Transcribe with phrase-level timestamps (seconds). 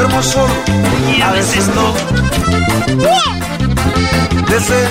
[0.00, 0.54] Duermo solo,
[1.22, 1.92] a veces no.
[4.48, 4.88] Desde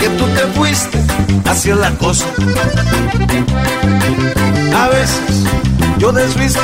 [0.00, 0.98] que tú te fuiste,
[1.48, 2.26] así es la cosa.
[4.76, 5.44] A veces
[5.96, 6.60] yo desvisto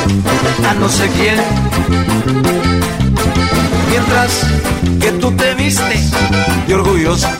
[0.68, 1.36] a no sé quién.
[3.88, 4.42] Mientras
[5.00, 6.00] que tú te viste
[6.66, 7.34] de orgullosa,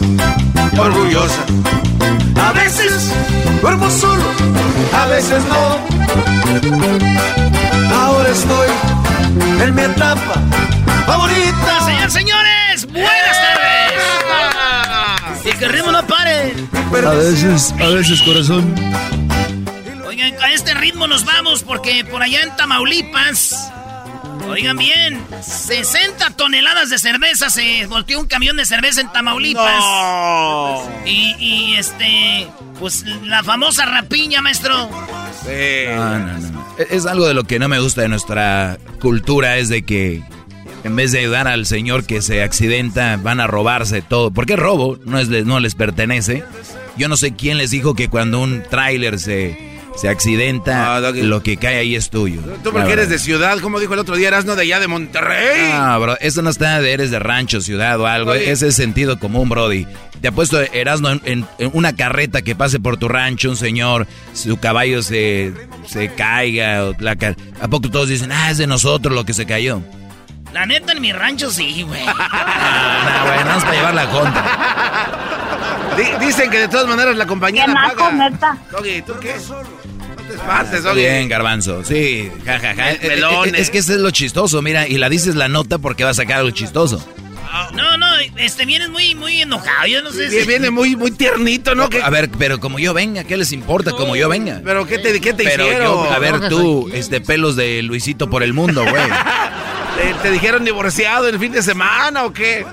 [0.79, 1.45] orgullosa.
[2.49, 3.13] A veces
[3.61, 4.25] duermo solo,
[4.95, 5.77] a veces no.
[7.95, 9.00] Ahora estoy
[9.63, 10.35] en mi etapa
[11.07, 11.81] favorita.
[11.85, 13.71] Señores, señores, buenas tardes.
[15.45, 16.55] Y que el ritmo no pare.
[16.93, 18.75] A veces, a veces, corazón.
[20.07, 23.73] Oigan, a este ritmo nos vamos porque por allá en Tamaulipas,
[24.47, 29.85] oigan bien, 60 toneladas de cerveza se volteó un camión de cerveza en Tamaulipas.
[31.07, 34.89] Y, y este, pues la famosa rapiña, maestro.
[35.47, 36.67] No, no, no.
[36.91, 40.23] Es algo de lo que no me gusta de nuestra cultura, es de que
[40.85, 44.31] en vez de ayudar al señor que se accidenta, van a robarse todo.
[44.31, 46.45] Porque es robo, no, es, no les pertenece.
[46.97, 51.23] Yo no sé quién les dijo que cuando un tráiler se, se accidenta, Doggy.
[51.23, 52.41] lo que cae ahí es tuyo.
[52.65, 54.89] Tú porque eres de ciudad, como dijo el otro día, eras no de allá de
[54.89, 55.71] Monterrey.
[55.73, 58.31] Ah, bro, eso no está de eres de rancho, ciudad o algo.
[58.33, 58.51] Oye.
[58.51, 59.87] Ese es sentido común, Brody.
[60.23, 64.07] Te apuesto, Erasmo, en, en- en una carreta que pase por tu rancho, un señor,
[64.35, 65.53] su caballo se,
[65.87, 66.85] se caiga.
[66.85, 67.17] o la
[67.61, 69.81] ¿A poco todos dicen, ah, es de nosotros lo que se cayó?
[70.53, 72.03] La neta, en mi rancho sí, güey.
[72.07, 75.07] Ah, bueno, vamos para llevar la contra.
[75.97, 78.13] Di- dicen que de todas maneras la compañía Qué la paga.
[78.31, 78.59] neta.
[78.71, 79.35] Doggy, ¿tú qué?
[80.95, 81.85] Bien, garbanzo.
[81.85, 82.91] Sí, jajaja.
[82.93, 85.79] El pelón, Es, es que ese es lo chistoso, mira, y la dices la nota
[85.79, 87.05] porque va a sacar algo chistoso.
[87.75, 88.07] No, no,
[88.37, 89.87] este vienes muy, muy enojado.
[89.87, 90.47] Yo no sé si.
[90.47, 91.89] Viene muy, muy tiernito, ¿no?
[91.89, 94.61] ¿Qué- A ver, pero como yo venga, ¿qué les importa como yo venga?
[94.65, 95.87] ¿Pero qué te, qué te Pero hicieron?
[95.89, 99.03] yo, a ver tú, este pelos de Luisito por el mundo, güey.
[99.97, 102.65] ¿Te, te dijeron divorciado el fin de semana o qué?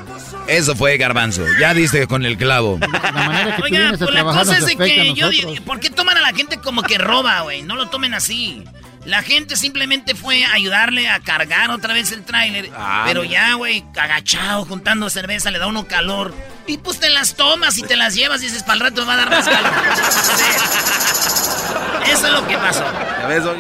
[0.47, 1.43] Eso fue garbanzo.
[1.59, 2.77] Ya diste con el clavo.
[2.79, 5.27] La manera que tú Oiga, pues la cosa es de que yo.
[5.27, 5.53] nosotros.
[5.55, 7.61] di- ¿Por qué toman a la gente como que roba, güey?
[7.63, 8.63] No lo tomen así.
[9.05, 12.69] La gente simplemente fue a ayudarle a cargar otra vez el tráiler.
[12.75, 16.33] Ah, pero ya, güey, agachado, juntando cerveza, le da uno calor.
[16.67, 19.07] Y pues te las tomas y te las llevas y dices, para el rato me
[19.07, 19.71] va a dar más calor.
[22.11, 22.85] Eso es lo que pasó.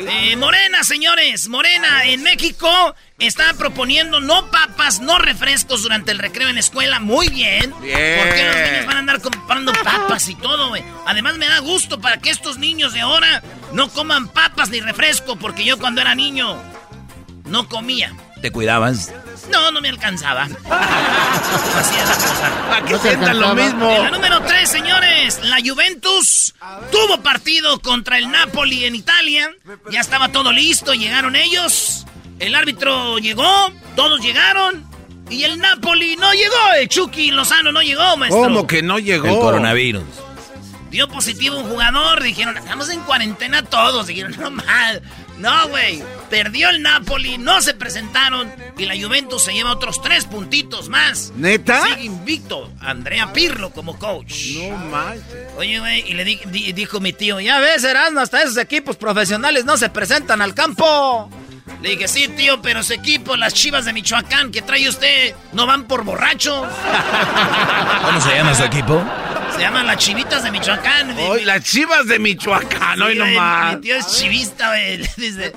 [0.07, 6.47] Eh, Morena, señores, Morena en México está proponiendo no papas, no refrescos durante el recreo
[6.47, 6.99] en la escuela.
[6.99, 7.73] Muy bien.
[7.81, 8.19] Bien.
[8.19, 10.83] ¿Por qué los niños van a andar comprando papas y todo, güey?
[11.05, 15.35] Además me da gusto para que estos niños de ahora no coman papas ni refresco,
[15.35, 16.57] porque yo cuando era niño
[17.45, 18.13] no comía.
[18.41, 19.11] ¿Te cuidabas?
[19.51, 20.43] No, no me alcanzaba.
[20.69, 22.51] Así es la cosa.
[22.69, 23.89] ¿Para qué No sientan lo mismo?
[23.89, 26.53] En la número 3, señores, la Juventus
[26.91, 29.51] tuvo partido contra el Napoli en Italia.
[29.91, 32.05] Ya estaba todo listo, llegaron ellos.
[32.39, 34.85] El árbitro llegó, todos llegaron.
[35.29, 38.43] Y el Napoli no llegó, el Chucky Lozano no llegó, maestro.
[38.43, 39.27] ¿Cómo que no llegó?
[39.27, 40.03] El coronavirus.
[40.89, 44.07] Dio positivo un jugador, dijeron, estamos en cuarentena todos.
[44.07, 45.01] Dijeron, no mal.
[45.37, 46.01] No, güey.
[46.29, 48.51] Perdió el Napoli, no se presentaron.
[48.77, 51.31] Y la Juventus se lleva otros tres puntitos más.
[51.35, 51.83] ¿Neta?
[51.83, 52.71] Sigue invicto.
[52.79, 54.33] Andrea Pirlo como coach.
[54.55, 55.25] No manches.
[55.57, 58.95] Oye, güey, y le di- di- dijo mi tío, ya ves, Erasmo, hasta esos equipos
[58.97, 61.29] profesionales no se presentan al campo.
[61.81, 65.67] Le dije, sí, tío, pero su equipo, las chivas de Michoacán que trae usted, no
[65.67, 66.65] van por borrachos.
[68.05, 69.03] ¿Cómo se llama su equipo?
[69.57, 71.15] Se llaman las chivitas de Michoacán.
[71.15, 73.75] Mi- Hoy las chivas de Michoacán, hoy Sí, nomás.
[73.75, 74.97] Mi tío es chivista, güey.
[75.17, 75.51] Dice,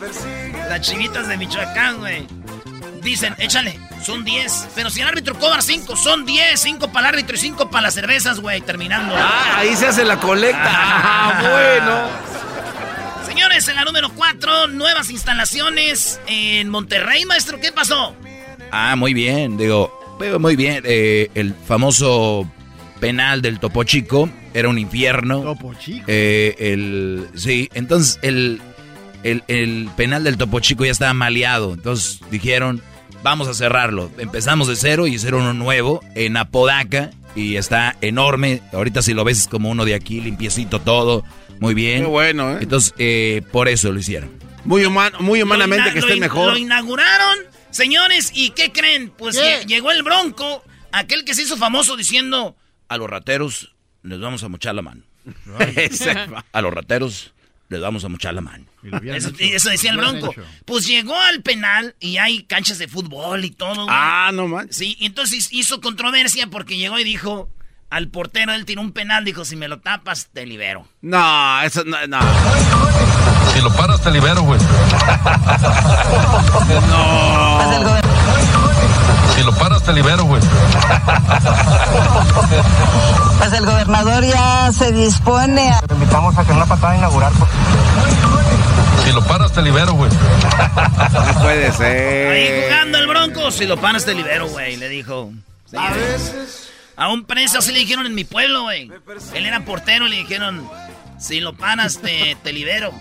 [0.68, 2.26] las chivitas de Michoacán, güey.
[3.02, 4.68] dicen, échale, son 10.
[4.74, 6.58] Pero si el árbitro cobra 5, son 10.
[6.58, 9.14] 5 para el árbitro y 5 para las cervezas, güey, terminando.
[9.18, 10.60] Ah, ahí se hace la colecta.
[10.72, 12.30] Ah, bueno.
[13.26, 17.60] Señores, en la número 4, nuevas instalaciones en Monterrey, maestro.
[17.60, 18.14] ¿Qué pasó?
[18.72, 19.92] Ah, muy bien, digo,
[20.38, 20.82] muy bien.
[20.86, 22.50] Eh, el famoso
[23.00, 25.42] penal del Topo Chico era un infierno.
[25.42, 26.04] Topo Chico.
[26.06, 28.60] Eh, el, sí, entonces el,
[29.22, 31.72] el, el penal del Topo Chico ya estaba maleado.
[31.74, 32.82] Entonces dijeron,
[33.22, 34.10] vamos a cerrarlo.
[34.18, 38.62] Empezamos de cero y hicieron uno nuevo en Apodaca y está enorme.
[38.72, 41.24] Ahorita si lo ves es como uno de aquí, limpiecito todo,
[41.58, 42.02] muy bien.
[42.02, 42.58] Qué bueno, ¿eh?
[42.62, 44.30] Entonces, eh, por eso lo hicieron.
[44.64, 46.52] Muy, humano, muy humanamente que esté mejor.
[46.52, 47.38] Lo inauguraron,
[47.70, 49.10] señores, ¿y qué creen?
[49.16, 50.62] Pues llegó el Bronco,
[50.92, 52.56] aquel que se hizo famoso diciendo,
[52.90, 53.72] a los rateros
[54.02, 55.02] les vamos a mochar la mano.
[56.52, 57.32] a los rateros
[57.68, 58.64] les vamos a mochar la mano.
[59.04, 60.34] Eso, decía el Bronco.
[60.64, 63.86] Pues llegó al penal y hay canchas de fútbol y todo.
[63.88, 64.66] Ah, no man.
[64.72, 67.48] Sí, y entonces hizo controversia porque llegó y dijo
[67.90, 70.88] al portero, él tiró un penal, dijo, si me lo tapas, te libero.
[71.00, 72.18] No, eso no, no.
[73.52, 74.60] Si lo paras, te libero, güey.
[76.88, 78.09] no.
[79.36, 80.42] Si lo paras, te libero, güey.
[83.38, 85.80] Pues el gobernador ya se dispone a...
[85.80, 87.32] Te invitamos a que una patada inaugural.
[89.04, 90.10] Si lo paras, te libero, güey.
[90.10, 92.32] No puede ser.
[92.32, 95.32] Ahí jugando el bronco, si lo paras, te libero, güey, le dijo.
[95.76, 96.66] a veces...
[96.96, 98.90] A un preso así le dijeron en mi pueblo, güey.
[99.32, 100.68] Él era portero y le dijeron,
[101.18, 102.92] si lo paras, te, te libero.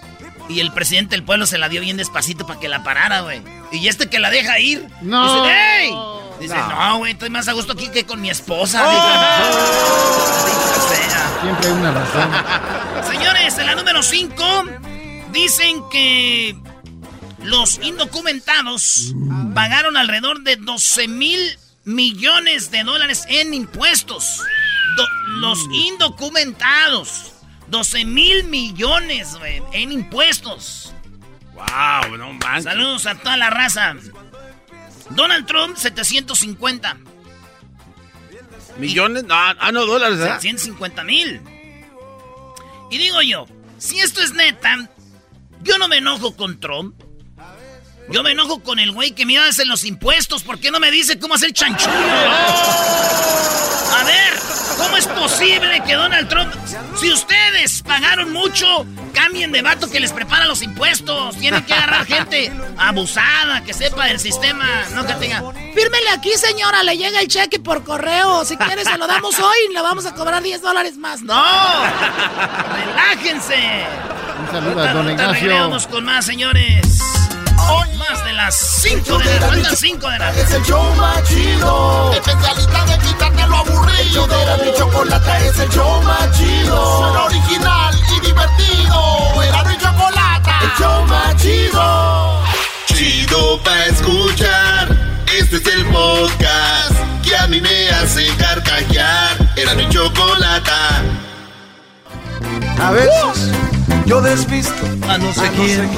[0.48, 3.42] Y el presidente del pueblo se la dio bien despacito para que la parara, güey.
[3.72, 4.88] Y este que la deja ir.
[5.02, 5.44] No.
[5.44, 5.92] Dice, ¡Ey!
[6.40, 8.84] Dice, no, güey, estoy más a gusto aquí que con mi esposa.
[11.42, 12.32] Siempre hay una razón.
[13.12, 14.44] Señores, en la número 5
[15.32, 16.56] dicen que
[17.44, 19.14] los indocumentados
[19.54, 24.42] pagaron alrededor de 12 mil millones de dólares en impuestos.
[25.40, 27.34] los indocumentados.
[27.68, 29.38] 12 mil millones,
[29.74, 30.94] en impuestos.
[31.60, 32.64] Wow, no manches.
[32.64, 33.96] Saludos a toda la raza.
[35.12, 36.98] Donald Trump, 750.
[38.78, 39.24] ¿Millones?
[39.26, 40.24] No, ah, no, dólares, ¿eh?
[40.40, 41.42] 750 mil.
[42.90, 43.46] Y digo yo,
[43.78, 44.90] si esto es neta,
[45.62, 46.96] yo no me enojo con Trump.
[48.10, 50.44] Yo me enojo con el güey que me hace los impuestos.
[50.44, 51.94] ¿Por qué no me dice cómo hacer chanchullo?
[53.92, 54.34] A ver,
[54.78, 56.54] ¿cómo es posible que Donald Trump...
[57.00, 61.38] Si ustedes pagaron mucho, cambien de vato que les prepara los impuestos.
[61.38, 65.44] Tienen que agarrar gente abusada, que sepa del sistema, no que tenga...
[65.74, 68.44] Fírmele aquí, señora, le llega el cheque por correo.
[68.44, 71.22] Si quiere, se lo damos hoy y le vamos a cobrar 10 dólares más.
[71.22, 71.42] ¡No!
[72.86, 73.86] ¡Relájense!
[74.40, 75.78] Un saludo a don Ignacio.
[75.90, 77.00] Con más, señores.
[77.72, 79.76] Hoy más de las 5 de la tarde.
[79.76, 82.12] 5 de la Es el show más chido.
[82.14, 84.26] Especialista de quitarte lo aburrido.
[84.26, 87.00] Era mi chocolate es el show más chido.
[87.00, 89.44] Suena original y divertido.
[89.44, 90.52] Era mi chocolate.
[90.64, 92.44] El show más chido.
[92.88, 94.98] Chido pa' escuchar.
[95.38, 99.38] Este es el podcast que a mí me hace carcajear.
[99.56, 100.72] Era mi chocolate.
[102.82, 103.52] A veces
[104.06, 105.90] yo desvisto a no sé quién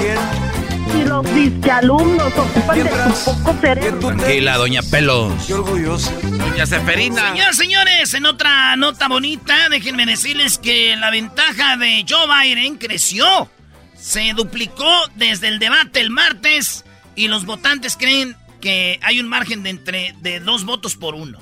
[0.96, 1.26] y los
[1.70, 4.00] alumnos ocupan de su poco cerebro.
[4.00, 5.34] Tranquila, doña Pelos.
[5.46, 6.12] Qué orgullosa.
[6.22, 7.30] Doña Seferina.
[7.30, 13.50] Señores, señores, en otra nota bonita, déjenme decirles que la ventaja de Joe Biden creció.
[13.98, 19.64] Se duplicó desde el debate el martes y los votantes creen que hay un margen
[19.64, 21.40] de entre de dos votos por uno.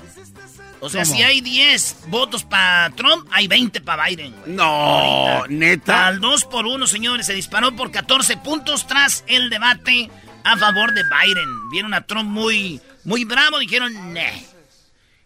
[0.80, 4.34] O sea, si hay 10 votos para Trump, hay 20 para Biden.
[4.46, 6.06] No, neta.
[6.06, 7.26] Al 2 por 1, señores.
[7.26, 10.10] Se disparó por 14 puntos tras el debate
[10.42, 11.70] a favor de Biden.
[11.70, 13.58] Vieron a Trump muy, muy bravo.
[13.58, 14.46] Dijeron, ne.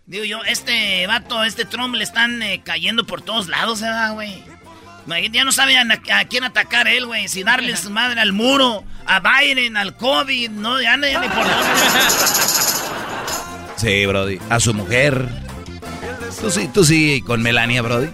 [0.06, 4.42] Digo yo, este vato, este Trump le están eh, cayendo por todos lados, ¿verdad, güey?
[5.32, 7.28] Ya no saben a, quién atacar él, güey.
[7.28, 11.28] Si darle su madre al muro, a Biden, al COVID, no, ya, no, ya ni
[11.28, 11.54] por dónde.
[13.76, 14.38] Sí, Brody.
[14.48, 15.43] A su mujer.
[16.40, 18.08] Tú sí, tú sí con Melania, Brody.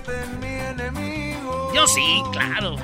[1.75, 2.77] Yo sí, claro.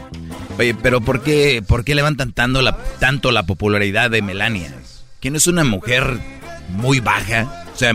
[0.59, 4.75] Oye, pero ¿por qué, por qué levantan tanto la, tanto la popularidad de Melania?
[5.21, 6.19] Que no es una mujer
[6.69, 7.64] muy baja.
[7.75, 7.93] O sea,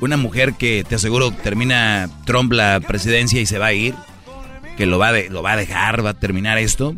[0.00, 3.94] una mujer que te aseguro termina Trump la presidencia y se va a ir.
[4.76, 6.94] Que lo va, de, lo va a dejar, va a terminar esto.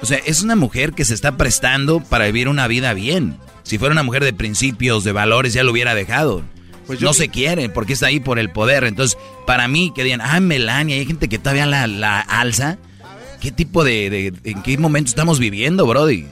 [0.00, 3.36] O sea, es una mujer que se está prestando para vivir una vida bien.
[3.62, 6.42] Si fuera una mujer de principios, de valores, ya lo hubiera dejado.
[6.92, 8.84] Pues no se quiere porque está ahí por el poder.
[8.84, 12.76] Entonces, para mí, que digan, ah, Melania, hay gente que todavía la, la alza.
[13.40, 16.26] ¿Qué tipo de, en qué momento estamos viviendo, Brody?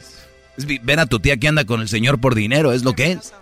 [0.82, 3.32] ven a tu tía que anda con el señor por dinero, es lo que es.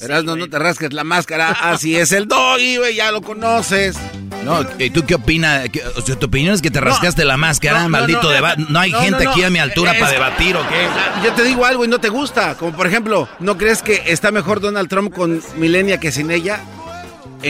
[0.00, 1.50] Verás, no, no te rasques la máscara.
[1.50, 3.96] Así es el doggy, güey, ya lo conoces.
[4.44, 5.68] No, ¿y tú qué opinas?
[5.70, 8.64] ¿Qué- O sea, tu opinión es que te rascaste la máscara, no, maldito no, debate.
[8.68, 10.86] No hay no, gente no, aquí a mi altura Es- para debatir, ¿o qué?
[11.24, 12.54] Yo te digo algo y no te gusta.
[12.56, 16.60] Como por ejemplo, ¿no crees que está mejor Donald Trump con Milenia que sin ella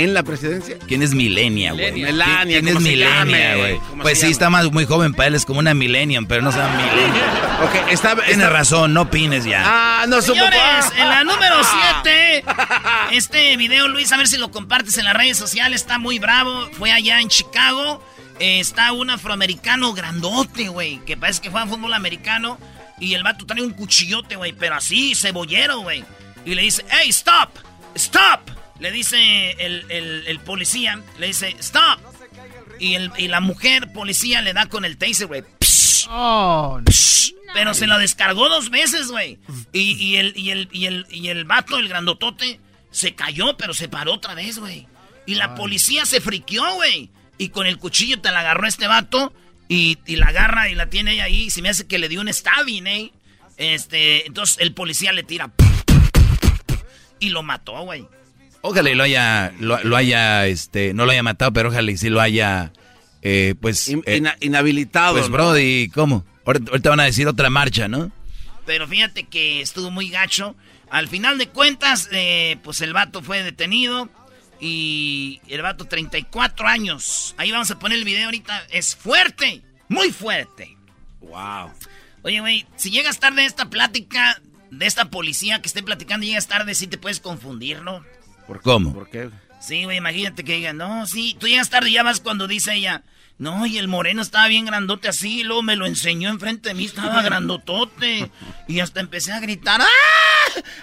[0.02, 0.76] en la presidencia?
[0.86, 1.92] ¿Quién es Milenia, güey?
[2.02, 2.60] Melania.
[2.60, 3.78] ¿Quién, quién es ¿cómo se Milenia, güey?
[3.90, 6.52] ¿Cómo Pues sí, está más muy joven para él, es como una millennium, pero no
[6.52, 7.24] se llama millennium.
[7.56, 8.14] Ok, está...
[8.14, 9.62] Tienes está- razón, no opines ya.
[9.64, 10.20] Ah, no.
[10.20, 10.90] Señores, Ah.
[10.98, 11.56] en la número
[12.02, 12.44] 7,
[13.12, 16.68] este video, Luis, a ver si lo compartes en las redes sociales, está muy bravo.
[16.72, 18.04] Fue allá en Chicago,
[18.40, 22.58] eh, está un afroamericano grandote, güey, que parece que juega fútbol americano.
[23.00, 26.04] Y el vato trae un cuchillote, güey, pero así, cebollero, güey.
[26.44, 27.50] Y le dice, hey, stop,
[27.94, 28.40] stop.
[28.80, 31.99] Le dice el, el- el policía, le dice, stop.
[32.78, 35.42] Y, el, y la mujer policía le da con el taser, güey.
[35.61, 36.09] Psh,
[37.54, 39.38] Pero se lo descargó dos veces, güey.
[39.73, 43.73] Y, y el, y, el, y, el, y el vato, el grandotote, se cayó, pero
[43.73, 44.87] se paró otra vez, güey.
[45.25, 47.11] Y la policía se friqueó, güey.
[47.38, 49.33] Y con el cuchillo te la agarró este vato.
[49.68, 51.49] Y, y la agarra y la tiene ella ahí.
[51.50, 53.12] Se me hace que le dio un stabbing, ¿eh?
[53.56, 55.50] Este, entonces el policía le tira.
[57.18, 58.06] Y lo mató, güey.
[58.62, 61.96] Ojalá y lo haya, lo, lo haya, este, no lo haya matado, pero ojalá y
[61.96, 62.72] sí lo haya,
[63.22, 65.14] eh, pues, In- eh, ina- inhabilitado.
[65.14, 65.32] pues, ¿no?
[65.34, 66.25] Brody, ¿cómo?
[66.44, 68.10] Ahorita, ahorita van a decir otra marcha, ¿no?
[68.64, 70.56] Pero fíjate que estuvo muy gacho.
[70.90, 74.08] Al final de cuentas, eh, pues el vato fue detenido.
[74.58, 77.34] Y el vato, 34 años.
[77.36, 78.66] Ahí vamos a poner el video ahorita.
[78.70, 80.76] Es fuerte, muy fuerte.
[81.20, 81.72] Wow.
[82.22, 86.30] Oye, güey, si llegas tarde a esta plática de esta policía que esté platicando y
[86.30, 88.02] llegas tarde, sí te puedes confundir, ¿no?
[88.46, 88.92] ¿Por ¿Cómo?
[88.94, 89.30] ¿Por qué?
[89.60, 92.74] Sí, güey, imagínate que digan, no, sí, tú llegas tarde y ya vas cuando dice
[92.74, 93.02] ella,
[93.38, 96.74] no, y el moreno estaba bien grandote así, y luego me lo enseñó enfrente de
[96.74, 98.30] mí, estaba grandotote,
[98.68, 99.86] y hasta empecé a gritar, ¡ah!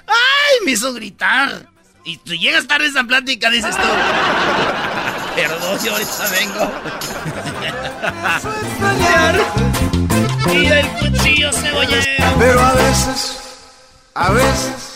[0.08, 0.66] ¡Ay!
[0.66, 1.70] Me hizo gritar.
[2.06, 3.82] Y tú llegas tarde a esa plática, dices tú,
[5.36, 6.72] perdón, yo ahorita vengo.
[10.54, 12.36] y el cuchillo cebollero.
[12.38, 13.42] Pero a veces,
[14.14, 14.93] a veces.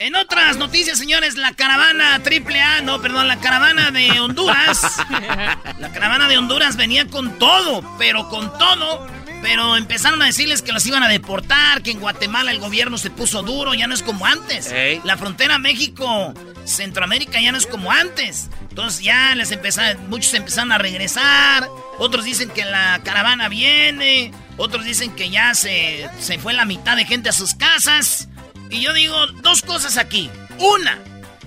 [0.00, 4.96] En otras noticias, señores, la caravana AAA, no, perdón, la caravana de Honduras.
[5.78, 9.06] La caravana de Honduras venía con todo, pero con todo.
[9.42, 13.10] Pero empezaron a decirles que los iban a deportar, que en Guatemala el gobierno se
[13.10, 14.72] puso duro, ya no es como antes.
[15.04, 18.48] La frontera México-Centroamérica ya no es como antes.
[18.70, 24.86] Entonces ya les empezaron, muchos empezaron a regresar, otros dicen que la caravana viene, otros
[24.86, 28.28] dicen que ya se, se fue la mitad de gente a sus casas.
[28.70, 30.30] Y yo digo dos cosas aquí.
[30.58, 30.98] Una,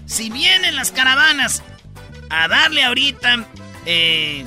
[0.05, 1.63] si vienen las caravanas
[2.29, 3.45] a darle ahorita,
[3.85, 4.45] eh,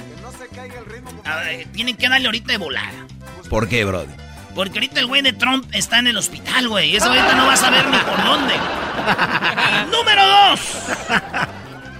[1.25, 3.07] a- eh, tienen que darle ahorita de volada.
[3.49, 4.13] ¿Por qué, Brody?
[4.55, 6.91] Porque ahorita el güey de Trump está en el hospital, güey.
[6.91, 8.55] Y ese ahorita no va a saber ni por dónde.
[9.93, 10.61] Número dos.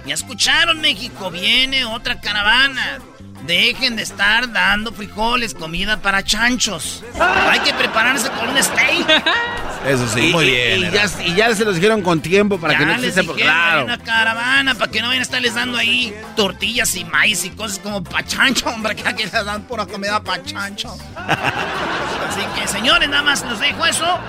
[0.05, 1.29] Ya escucharon, México.
[1.29, 2.99] Viene otra caravana.
[3.45, 7.03] Dejen de estar dando frijoles, comida para chanchos.
[7.49, 8.86] Hay que prepararse con un steak.
[9.87, 10.79] Eso sí, Y- muy y- bien.
[10.85, 13.37] Y, ya, y ya se los dijeron con tiempo para ya que no les dijeron,
[13.37, 13.83] hay Claro.
[13.85, 17.79] una caravana para que no vayan a estarles dando ahí tortillas y maíz y cosas
[17.79, 20.97] como pachancho, hombre, que aquí les dan pura comida pachancho.
[21.17, 24.19] Así que, señores, nada más les dejo eso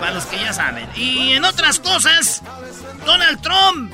[0.00, 0.88] para los que ya saben.
[0.96, 2.42] Y en otras cosas,
[3.04, 3.92] Donald Trump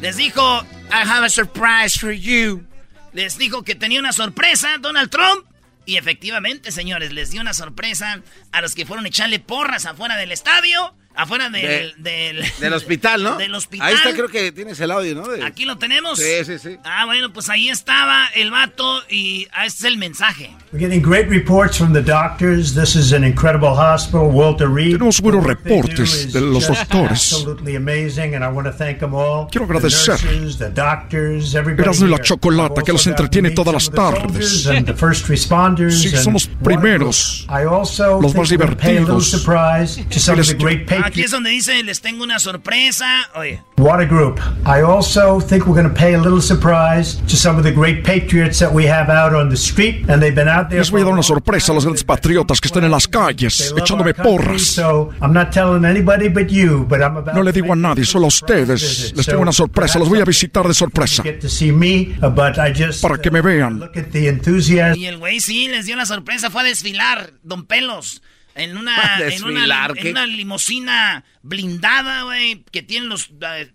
[0.00, 2.64] les dijo, I have a surprise for you.
[3.12, 5.44] Les dijo que tenía una sorpresa, Donald Trump.
[5.88, 10.18] Y efectivamente, señores, les dio una sorpresa a los que fueron a echarle porras afuera
[10.18, 11.94] del estadio, afuera del...
[11.98, 13.36] del, Del hospital, ¿no?
[13.36, 13.86] Del hospital.
[13.88, 15.28] Ahí está, creo que tienes el audio, ¿no?
[15.28, 16.18] De- Aquí lo tenemos.
[16.18, 16.76] Sí, sí, sí.
[16.84, 20.50] Ah, bueno, pues ahí estaba el vato y ah, este es el mensaje.
[20.72, 22.74] We're getting great reports from the doctors.
[22.74, 24.28] This is an incredible hospital.
[24.30, 24.92] Walter Reed.
[24.92, 27.32] Tenemos buenos reportes de los doctores.
[27.32, 29.48] Absolutely amazing, and I want to thank them all.
[29.50, 30.22] Quiero The agradecer.
[30.24, 34.62] nurses, the doctors, everybody la chocolata, que los entretiene todas las tardes.
[34.62, 37.46] soldiers and the first responders Sí, a primeros.
[37.48, 39.30] I also los más we're gonna pay a little divertidos.
[39.30, 43.30] surprise to some of the great Aquí es donde dice, les tengo una sorpresa.
[43.34, 44.38] Oye, What a group.
[44.66, 48.04] I also think we're going to pay a little surprise to some of the great
[48.04, 50.80] patriots that we have out on the street, and they've been out there.
[50.80, 53.72] Les voy a dar una sorpresa a los grandes patriotas que están en las calles,
[53.76, 54.62] echándome porras.
[54.62, 58.04] So I'm not telling anybody but you, but I'm about No le digo a nadie,
[58.04, 59.12] solo a ustedes.
[59.16, 61.22] Les tengo una sorpresa, los voy a visitar de sorpresa.
[61.22, 63.78] uh, Para que me vean.
[63.78, 64.98] look at the enthusiasm.
[64.98, 68.22] y el güey sí, les dio la sorpresa, fue a desfilar, don Pelos,
[68.58, 73.70] en una, ¿A en una limusina blindada, güey, que tiene los, eh,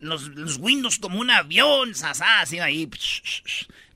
[0.00, 2.88] los, los windows como un avión, sasá, así ahí.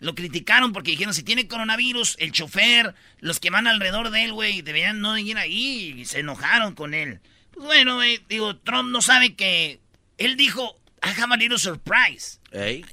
[0.00, 4.32] Lo criticaron porque dijeron, si tiene coronavirus, el chofer, los que van alrededor de él,
[4.32, 7.20] güey, deberían no ir ahí, y se enojaron con él.
[7.50, 9.80] Pues bueno, güey, digo, Trump no sabe que
[10.16, 12.38] él dijo, I have a little surprise.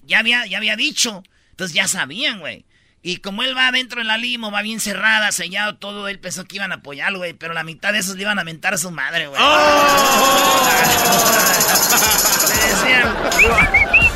[0.06, 1.24] Ya, había, ya había dicho.
[1.52, 2.66] Entonces ya sabían, güey.
[3.08, 6.46] Y como él va adentro en la limo, va bien cerrada, sellado todo, él pensó
[6.46, 7.34] que iban a apoyarlo, güey.
[7.34, 9.40] Pero la mitad de esos le iban a mentar a su madre, güey.
[9.40, 10.70] ¡Oh!
[12.50, 13.16] le decían...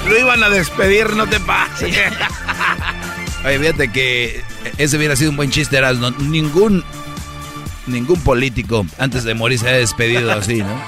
[0.08, 1.96] Lo iban a despedir, no te pases.
[3.46, 4.44] Oye, fíjate que
[4.80, 6.10] ese hubiera sido un buen chiste, Erasmo.
[6.10, 6.84] Ningún,
[7.86, 10.84] ningún político antes de morir se ha despedido así, ¿no?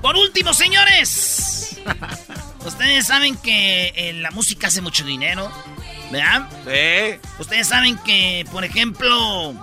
[0.00, 1.76] Por último, señores.
[2.64, 5.50] Ustedes saben que eh, la música hace mucho dinero,
[6.10, 6.48] ¿verdad?
[6.64, 7.18] Sí.
[7.38, 9.54] Ustedes saben que, por ejemplo,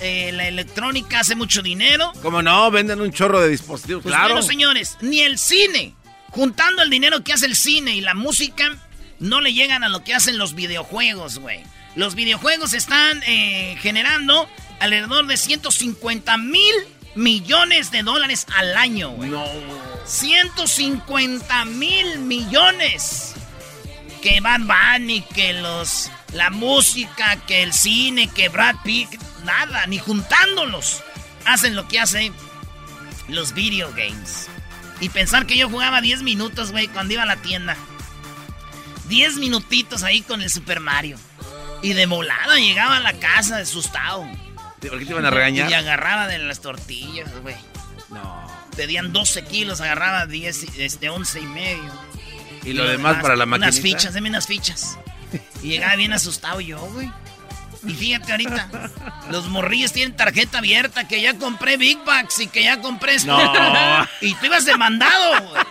[0.00, 2.12] eh, la electrónica hace mucho dinero.
[2.22, 2.70] ¿Cómo no?
[2.70, 4.34] Venden un chorro de dispositivos, Pues claro.
[4.34, 5.94] bueno, señores, ni el cine,
[6.30, 8.76] juntando el dinero que hace el cine y la música,
[9.18, 11.60] no le llegan a lo que hacen los videojuegos, güey.
[11.96, 16.74] Los videojuegos están eh, generando alrededor de 150 mil
[17.14, 19.28] millones de dólares al año, güey.
[19.28, 19.44] No.
[20.04, 23.34] 150 mil millones.
[24.22, 26.10] Que Bad Bunny, que los...
[26.32, 29.10] La música, que el cine, que Brad Pitt,
[29.44, 31.02] nada, ni juntándolos.
[31.44, 32.32] Hacen lo que hacen
[33.26, 34.48] los video games.
[35.00, 37.76] Y pensar que yo jugaba 10 minutos, güey, cuando iba a la tienda.
[39.08, 41.18] 10 minutitos ahí con el Super Mario.
[41.82, 44.24] Y de volada llegaba a la casa asustado.
[44.80, 45.70] ¿Por qué te iban a regañar?
[45.70, 47.56] Y agarraba de las tortillas, güey.
[48.10, 48.39] No.
[48.80, 51.92] Pedían 12 kilos, agarraba 10, este, 11 y medio.
[52.64, 53.82] Y lo demás para la Unas maquinita.
[53.98, 54.96] fichas, deme unas fichas.
[55.62, 57.12] Y llegaba bien asustado yo, güey.
[57.86, 58.70] Y fíjate ahorita,
[59.30, 63.36] los morrillos tienen tarjeta abierta, que ya compré Big Bucks y que ya compré esto.
[63.36, 64.08] No.
[64.22, 65.62] Y tú ibas demandado, güey.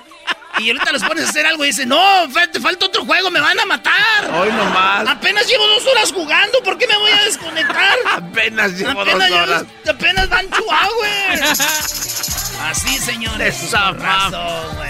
[0.59, 3.39] Y ahorita los pones a hacer algo y dicen, no, te falta otro juego, me
[3.39, 4.29] van a matar.
[4.35, 5.07] Hoy nomás.
[5.07, 7.95] Apenas llevo dos horas jugando, ¿por qué me voy a desconectar?
[8.11, 9.63] Apenas llevo apenas dos llevo- horas.
[9.89, 11.49] apenas van chuá, güey.
[12.63, 13.63] Así, señores.
[13.63, 14.89] Esa con razón, güey.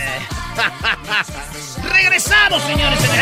[1.92, 3.00] Regresamos, señores.
[3.04, 3.20] en el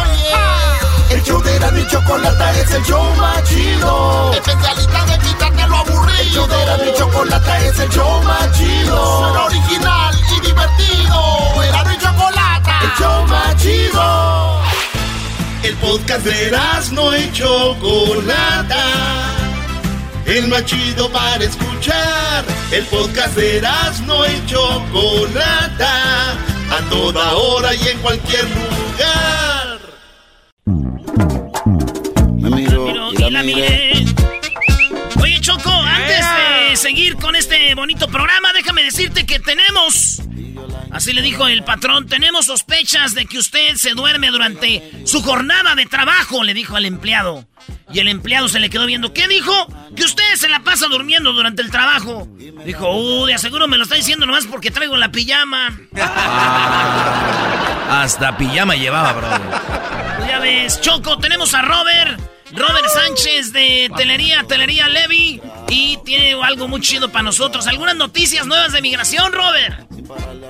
[0.00, 4.32] Oye, el show de la y chocolata es el show más chido.
[4.32, 6.20] Especialista de quitarte lo aburrido.
[6.20, 9.18] El show de la y chocolata es el show más chido.
[9.18, 11.62] Suena original y divertido.
[11.62, 12.80] Era mi chocolata.
[12.82, 14.60] El show más chido.
[15.62, 16.50] El podcast de
[16.92, 19.33] no y Chocolata.
[20.26, 22.44] El más chido para escuchar.
[22.70, 23.60] El podcast de
[24.06, 26.32] no y Chocolata.
[26.70, 29.78] A toda hora y en cualquier lugar.
[32.36, 34.04] Me miro y la miré.
[35.20, 36.24] Oye, Choco, antes
[36.70, 40.22] de seguir con este bonito programa, déjame decirte que tenemos.
[40.90, 45.74] Así le dijo el patrón, tenemos sospechas de que usted se duerme durante su jornada
[45.74, 47.46] de trabajo, le dijo al empleado.
[47.94, 49.12] Y el empleado se le quedó viendo.
[49.12, 49.52] ¿Qué dijo?
[49.94, 52.26] Que usted se la pasa durmiendo durante el trabajo.
[52.66, 55.78] Dijo, uh, de aseguro me lo está diciendo nomás porque traigo la pijama.
[57.88, 59.28] Hasta pijama llevaba, bro.
[60.16, 62.20] Pues ya ves, Choco, tenemos a Robert.
[62.50, 65.40] Robert Sánchez de Telería, Telería Levy.
[65.68, 67.68] Y tiene algo muy chido para nosotros.
[67.68, 69.88] ¿Algunas noticias nuevas de migración, Robert?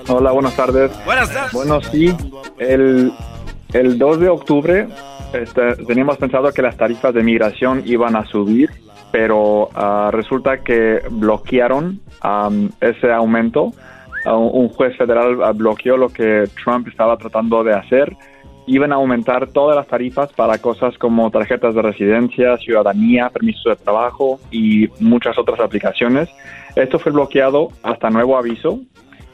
[0.07, 0.91] Hola, buenas tardes.
[1.05, 1.51] Buenas tardes.
[1.51, 2.11] Bueno, sí,
[2.57, 3.13] el,
[3.71, 4.87] el 2 de octubre
[5.33, 8.69] este, teníamos pensado que las tarifas de migración iban a subir,
[9.11, 13.73] pero ah, resulta que bloquearon am, ese aumento.
[14.25, 18.15] Ah, un juez federal ah, bloqueó lo que Trump estaba tratando de hacer.
[18.67, 23.83] Iban a aumentar todas las tarifas para cosas como tarjetas de residencia, ciudadanía, permisos de
[23.83, 26.29] trabajo y muchas otras aplicaciones.
[26.75, 28.79] Esto fue bloqueado hasta nuevo aviso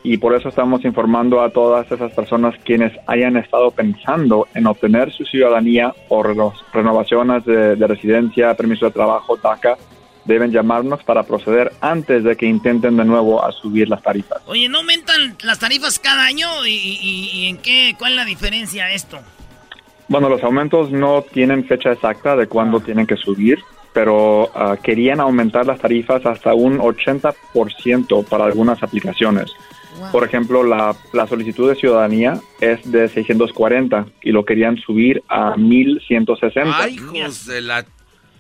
[0.03, 5.11] y por eso estamos informando a todas esas personas quienes hayan estado pensando en obtener
[5.11, 9.77] su ciudadanía o reno- renovaciones de, de residencia, permiso de trabajo, DACA,
[10.25, 14.39] deben llamarnos para proceder antes de que intenten de nuevo a subir las tarifas.
[14.47, 16.47] Oye, ¿no aumentan las tarifas cada año?
[16.65, 17.95] ¿Y, y- y en qué?
[17.97, 19.19] ¿Cuál es la diferencia de esto?
[20.07, 23.59] Bueno, los aumentos no tienen fecha exacta de cuándo tienen que subir,
[23.93, 29.51] pero ah, querían aumentar las tarifas hasta un 80% para algunas aplicaciones.
[30.11, 35.55] Por ejemplo, la, la solicitud de ciudadanía es de 640 y lo querían subir a
[35.57, 36.77] 1160.
[36.77, 37.85] Ay, hijos de la...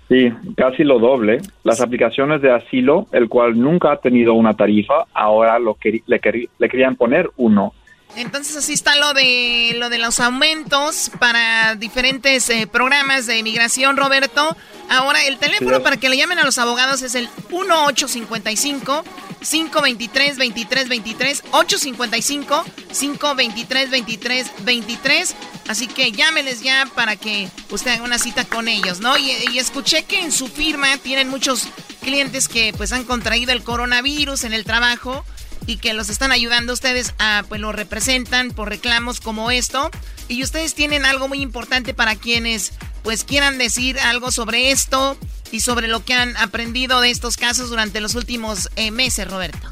[0.09, 1.41] Sí, casi lo doble.
[1.63, 6.69] Las aplicaciones de asilo, el cual nunca ha tenido una tarifa, ahora lo le, le
[6.69, 7.73] querían poner uno.
[8.15, 13.95] Entonces así está lo de lo de los aumentos para diferentes eh, programas de inmigración,
[13.97, 14.55] Roberto.
[14.89, 15.83] Ahora el teléfono Sí.
[15.83, 19.03] para que le llamen a los abogados es el 1855
[19.39, 22.65] 523 2323 855
[22.99, 25.35] 523 2323
[25.67, 29.17] Así que llámeles ya para que usted haga una cita con ellos, ¿no?
[29.17, 31.67] Y, y escuché que en su firma tienen muchos
[32.01, 35.23] clientes que pues han contraído el coronavirus en el trabajo
[35.71, 39.89] y que los están ayudando ustedes a, pues lo representan por reclamos como esto.
[40.27, 45.15] Y ustedes tienen algo muy importante para quienes pues quieran decir algo sobre esto
[45.51, 49.69] y sobre lo que han aprendido de estos casos durante los últimos eh, meses, Roberto.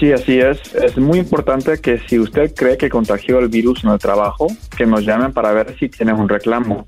[0.00, 0.58] Sí, así es.
[0.74, 4.86] Es muy importante que si usted cree que contagió el virus en el trabajo, que
[4.86, 6.86] nos llamen para ver si tiene un reclamo.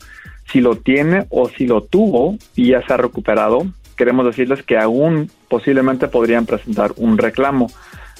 [0.52, 4.78] Si lo tiene o si lo tuvo y ya se ha recuperado, queremos decirles que
[4.78, 7.68] aún posiblemente podrían presentar un reclamo.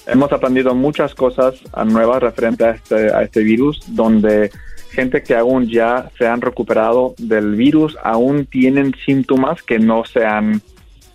[0.07, 4.51] Hemos aprendido muchas cosas nuevas referente a este, a este virus, donde
[4.91, 10.25] gente que aún ya se han recuperado del virus aún tienen síntomas que no se
[10.25, 10.61] han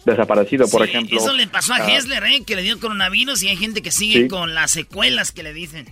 [0.05, 1.19] desaparecido, por ejemplo.
[1.19, 2.43] Eso le pasó a uh, Hessler, ¿eh?
[2.47, 5.87] que le dio coronavirus y hay gente que sigue con las secuelas que le dicen.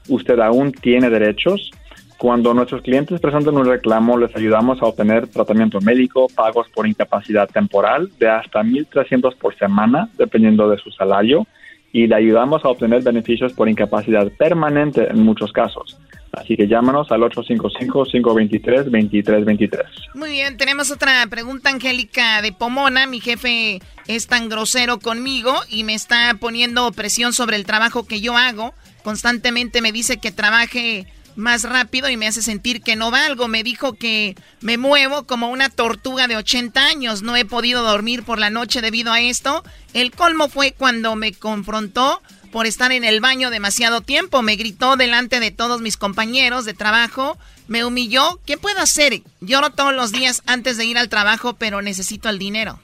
[0.08, 1.70] usted aún tiene derechos
[2.18, 7.48] cuando nuestros clientes presentan un reclamo, les ayudamos a obtener tratamiento médico, pagos por incapacidad
[7.48, 11.46] temporal de hasta 1.300 por semana, dependiendo de su salario,
[11.92, 15.96] y le ayudamos a obtener beneficios por incapacidad permanente en muchos casos.
[16.32, 19.84] Así que llámanos al 855-523-2323.
[20.14, 23.06] Muy bien, tenemos otra pregunta, Angélica de Pomona.
[23.06, 23.78] Mi jefe
[24.08, 28.74] es tan grosero conmigo y me está poniendo presión sobre el trabajo que yo hago.
[29.04, 31.06] Constantemente me dice que trabaje
[31.38, 33.48] más rápido y me hace sentir que no valgo.
[33.48, 37.22] Me dijo que me muevo como una tortuga de 80 años.
[37.22, 39.62] No he podido dormir por la noche debido a esto.
[39.94, 42.20] El colmo fue cuando me confrontó
[42.50, 44.42] por estar en el baño demasiado tiempo.
[44.42, 47.38] Me gritó delante de todos mis compañeros de trabajo.
[47.68, 48.40] Me humilló.
[48.44, 49.12] ¿Qué puedo hacer?
[49.40, 52.80] Lloro todos los días antes de ir al trabajo, pero necesito el dinero.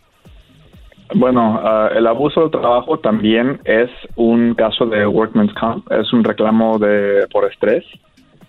[1.12, 6.25] Bueno, ah, el abuso del trabajo también es un caso de workman's comp, es un
[6.25, 7.85] reclamo de por estrés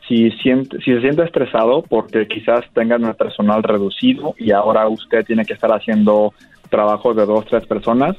[0.08, 5.26] si, siente, si se siente estresado porque quizás tengan un personal reducido y ahora usted
[5.26, 6.34] tiene que estar haciendo
[6.70, 8.16] trabajo de dos, tres personas,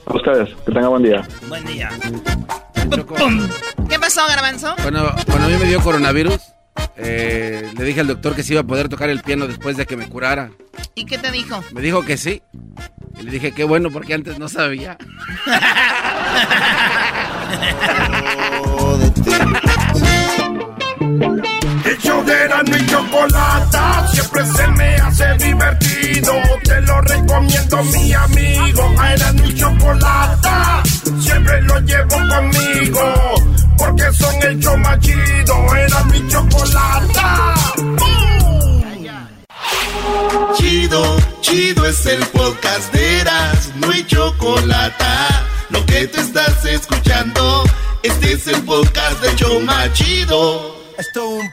[0.08, 1.28] A ustedes, que tengan buen día.
[1.50, 1.90] Buen día.
[3.90, 4.74] ¿Qué pasó, Garbanzo?
[4.82, 6.40] Cuando, cuando a mí me dio coronavirus,
[6.96, 9.86] eh, le dije al doctor que si iba a poder tocar el piano después de
[9.86, 10.52] que me curara.
[10.96, 11.62] ¿Y qué te dijo?
[11.74, 12.42] Me dijo que sí.
[13.20, 14.98] Y le dije, qué bueno, porque antes no sabía.
[22.28, 26.34] De y Chocolata siempre se me hace divertido.
[26.64, 28.96] Te lo recomiendo, mi amigo.
[29.00, 30.84] A mi Chocolata
[31.20, 33.14] siempre lo llevo conmigo.
[33.78, 35.76] Porque son el show más chido.
[35.76, 37.54] Era mi Chocolata.
[40.58, 42.94] Chido, chido es el podcast
[44.08, 47.64] Chocolata, lo que te estás escuchando,
[48.04, 50.76] este es el podcast de Choma Chido.
[50.98, 51.52] Esto un,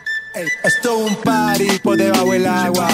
[0.62, 2.88] esto un party por debajo del agua.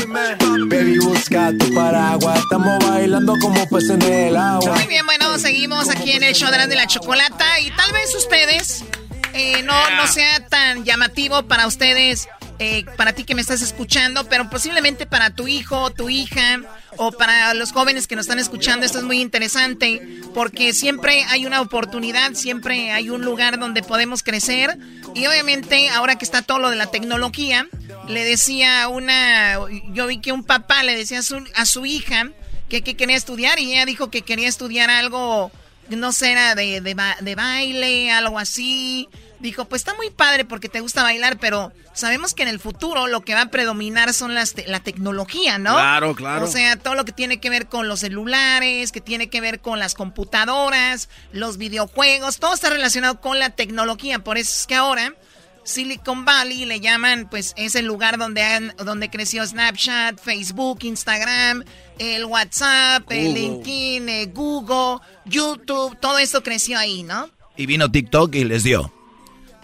[0.69, 2.39] Baby, busca tu paraguas.
[2.39, 4.75] Estamos bailando como peces en el agua.
[4.75, 7.61] Muy bien, bueno, seguimos aquí en el show de la chocolata.
[7.61, 8.85] Y tal vez ustedes
[9.33, 12.29] eh, no, no sea tan llamativo para ustedes
[12.63, 16.61] eh, para ti que me estás escuchando, pero posiblemente para tu hijo, tu hija
[16.99, 21.47] o para los jóvenes que nos están escuchando, esto es muy interesante porque siempre hay
[21.47, 24.77] una oportunidad, siempre hay un lugar donde podemos crecer.
[25.15, 27.67] Y obviamente ahora que está todo lo de la tecnología,
[28.09, 29.59] le decía una,
[29.95, 32.29] yo vi que un papá le decía a su, a su hija
[32.69, 35.51] que, quería estudiar y ella dijo que quería estudiar algo,
[35.89, 39.09] no sé, era de, de baile, algo así
[39.41, 43.07] dijo, pues está muy padre porque te gusta bailar, pero sabemos que en el futuro
[43.07, 45.73] lo que va a predominar son las la tecnología, ¿no?
[45.73, 46.45] Claro, claro.
[46.45, 49.61] O sea, todo lo que tiene que ver con los celulares, que tiene que ver
[49.61, 54.21] con las computadoras, los videojuegos, todo está relacionado con la tecnología.
[54.21, 55.15] Por eso es que ahora
[55.65, 61.65] Silicon Valley le llaman, pues es el lugar donde, han, donde creció Snapchat, Facebook, Instagram,
[61.99, 67.29] el WhatsApp, el LinkedIn, el Google, YouTube, todo eso creció ahí, ¿no?
[67.57, 68.93] Y vino TikTok y les dio.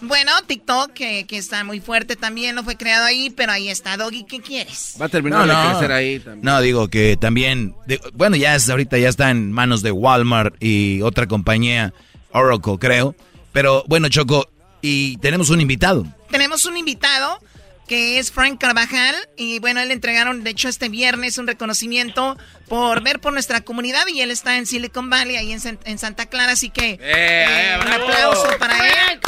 [0.00, 4.24] Bueno, TikTok, que, está muy fuerte también, no fue creado ahí, pero ahí está, Doggy,
[4.24, 4.96] ¿qué quieres?
[5.00, 6.44] Va a terminar de crecer ahí también.
[6.44, 7.74] No, digo que también,
[8.12, 11.94] bueno, ya es, ahorita ya está en manos de Walmart y otra compañía,
[12.30, 13.14] Oracle, creo.
[13.52, 14.48] Pero bueno, Choco,
[14.82, 16.06] y tenemos un invitado.
[16.30, 17.40] Tenemos un invitado
[17.86, 19.14] que es Frank Carvajal.
[19.36, 22.36] Y bueno, él le entregaron, de hecho, este viernes un reconocimiento
[22.68, 24.06] por ver por nuestra comunidad.
[24.08, 26.52] Y él está en Silicon Valley, ahí en, Santa Clara.
[26.52, 29.20] Así que eh, eh, un aplauso para él.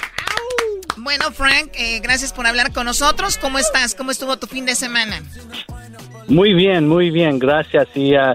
[1.01, 3.39] Bueno, Frank, eh, gracias por hablar con nosotros.
[3.39, 3.95] ¿Cómo estás?
[3.95, 5.23] ¿Cómo estuvo tu fin de semana?
[6.27, 7.89] Muy bien, muy bien, gracias.
[7.95, 8.35] Y uh,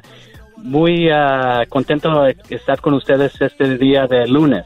[0.57, 4.65] muy uh, contento de estar con ustedes este día de lunes.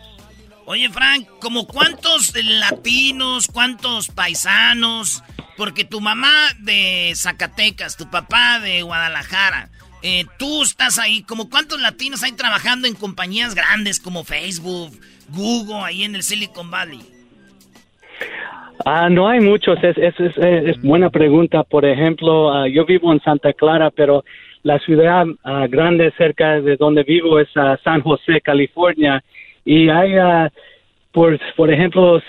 [0.65, 5.23] Oye, Frank, ¿como cuántos latinos, cuántos paisanos?
[5.55, 9.69] Porque tu mamá de Zacatecas, tu papá de Guadalajara,
[10.03, 15.83] eh, tú estás ahí, ¿como cuántos latinos hay trabajando en compañías grandes como Facebook, Google,
[15.83, 17.16] ahí en el Silicon Valley?
[18.85, 21.63] Ah, no hay muchos, es, es, es, buena pregunta.
[21.63, 24.23] Por ejemplo, ah, yo vivo en Santa Clara, pero
[24.63, 29.23] la ciudad ah, grande cerca de donde vivo es ah, San José, California,
[29.65, 30.15] y hay,
[31.11, 32.21] por, por ejemplo,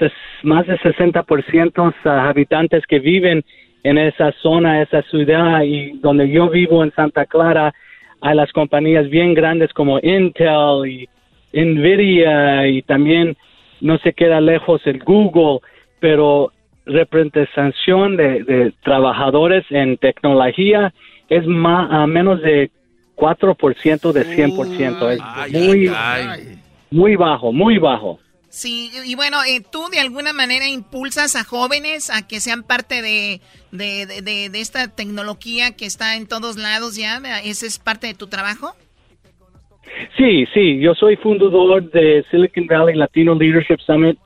[0.42, 3.44] más de 60% habitantes que viven
[3.84, 7.72] en esa zona, esa ciudad, y donde yo vivo en Santa Clara,
[8.20, 11.08] hay las compañías bien grandes como Intel y
[11.52, 13.36] Nvidia, y también
[13.80, 15.60] no se queda lejos el Google
[16.00, 16.52] pero
[16.86, 20.92] representación de, de trabajadores en tecnología
[21.28, 22.70] es más, a menos de
[23.16, 25.12] 4% de 100%.
[25.12, 25.90] Es muy,
[26.90, 28.18] muy bajo, muy bajo.
[28.48, 33.02] Sí, y bueno, eh, ¿tú de alguna manera impulsas a jóvenes a que sean parte
[33.02, 33.40] de,
[33.72, 37.20] de, de, de, esta tecnología que está en todos lados ya?
[37.44, 38.72] ¿Ese es parte de tu trabajo?
[40.16, 44.18] Sí, sí, yo soy fundador de Silicon Valley Latino Leadership Summit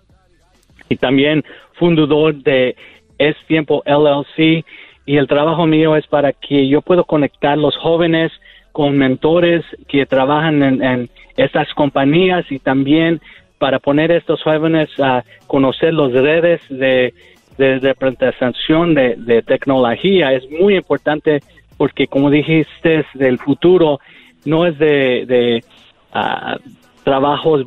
[0.89, 1.43] y también
[1.83, 2.77] fundador de
[3.19, 4.65] Es Tiempo LLC
[5.05, 8.31] y el trabajo mío es para que yo pueda conectar los jóvenes
[8.71, 13.21] con mentores que trabajan en, estas compañías y también
[13.59, 17.15] para poner a estos jóvenes a conocer las redes de,
[17.59, 20.35] de representación de, tecnología.
[20.35, 21.41] Es muy importante
[21.79, 23.99] porque, como dijiste, del futuro
[24.45, 25.65] no es de, de
[26.15, 26.59] uh,
[27.03, 27.67] trabajos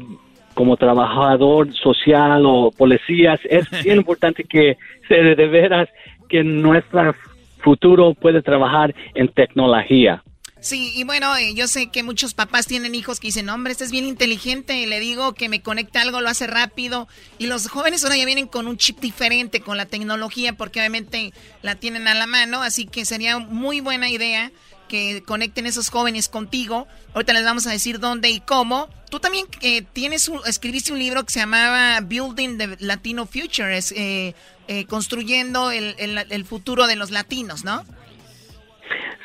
[0.55, 5.87] como trabajador social o policías, es bien importante que se de veras
[6.27, 7.13] que nuestro
[7.59, 10.23] futuro puede trabajar en tecnología.
[10.65, 13.83] Sí, y bueno, eh, yo sé que muchos papás tienen hijos que dicen, hombre, este
[13.83, 17.07] es bien inteligente, le digo que me conecte algo, lo hace rápido.
[17.37, 21.33] Y los jóvenes ahora ya vienen con un chip diferente, con la tecnología, porque obviamente
[21.61, 24.51] la tienen a la mano, así que sería muy buena idea
[24.87, 26.87] que conecten esos jóvenes contigo.
[27.13, 28.89] Ahorita les vamos a decir dónde y cómo.
[29.15, 33.93] Tú también eh, tienes escribiste un libro que se llamaba Building the Latino Future, es,
[33.93, 34.35] eh,
[34.67, 37.83] eh, construyendo el, el, futuro de los latinos, ¿no?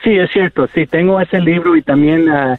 [0.05, 0.68] Sí, es cierto.
[0.72, 2.57] Sí, tengo ese libro y también uh,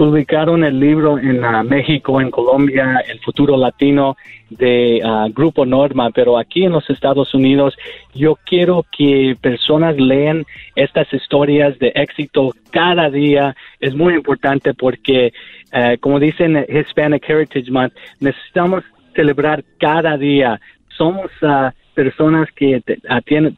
[0.00, 4.16] publicaron el libro en uh, México, en Colombia, El futuro latino
[4.48, 7.76] de uh, Grupo Norma, pero aquí en los Estados Unidos
[8.14, 13.54] yo quiero que personas lean estas historias de éxito cada día.
[13.78, 15.34] Es muy importante porque,
[15.74, 18.82] uh, como dicen Hispanic Heritage Month, necesitamos
[19.14, 20.58] celebrar cada día.
[20.96, 22.82] Somos uh, personas que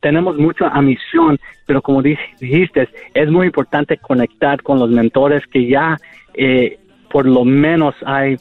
[0.00, 5.96] tenemos mucha ambición, pero como dijiste, es muy importante conectar con los mentores que ya
[6.34, 6.78] eh,
[7.10, 8.36] por lo menos hay,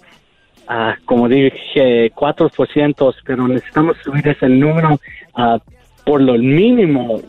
[0.68, 5.00] ah, como dije, 4%, pero necesitamos subir ese número
[5.36, 5.60] a
[6.06, 7.22] por lo mínimo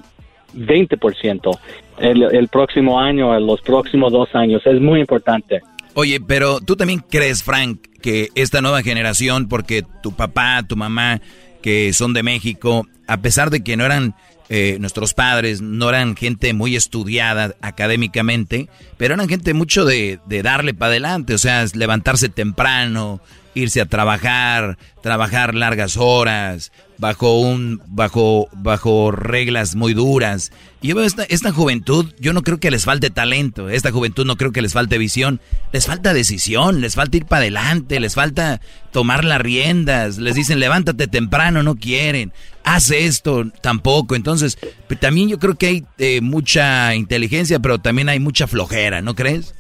[0.55, 1.59] 20%
[1.98, 4.62] el, el próximo año, en los próximos dos años.
[4.64, 5.61] Es muy importante.
[5.94, 11.20] Oye, pero tú también crees, Frank, que esta nueva generación, porque tu papá, tu mamá,
[11.62, 14.14] que son de México, a pesar de que no eran
[14.55, 20.43] eh, nuestros padres, no eran gente muy estudiada académicamente, pero eran gente mucho de, de
[20.43, 23.23] darle para adelante, o sea, levantarse temprano,
[23.55, 30.53] irse a trabajar, trabajar largas horas, bajo un, bajo, bajo reglas muy duras.
[30.81, 34.53] Y esta, esta juventud, yo no creo que les falte talento, esta juventud no creo
[34.53, 35.41] que les falte visión,
[35.73, 38.61] les falta decisión, les falta ir para adelante, les falta
[38.93, 42.33] tomar las riendas, les dicen levántate temprano, no quieren,
[42.65, 44.15] haz esto, tampoco.
[44.15, 44.59] Entonces,
[45.01, 49.55] también yo creo que hay eh, mucha inteligencia, pero también hay mucha flojera, ¿no crees?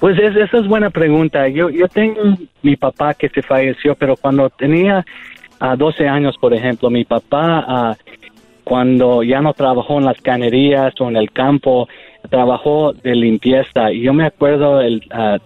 [0.00, 1.48] Pues esa es buena pregunta.
[1.48, 2.20] Yo, yo tengo
[2.62, 5.04] mi papá que se falleció, pero cuando tenía
[5.60, 7.96] a 12 años, por ejemplo, mi papá, ah,
[8.64, 11.88] cuando ya no trabajó en las canerías o en el campo,
[12.30, 13.92] trabajó de limpieza.
[13.92, 15.38] Y yo me acuerdo el, ah,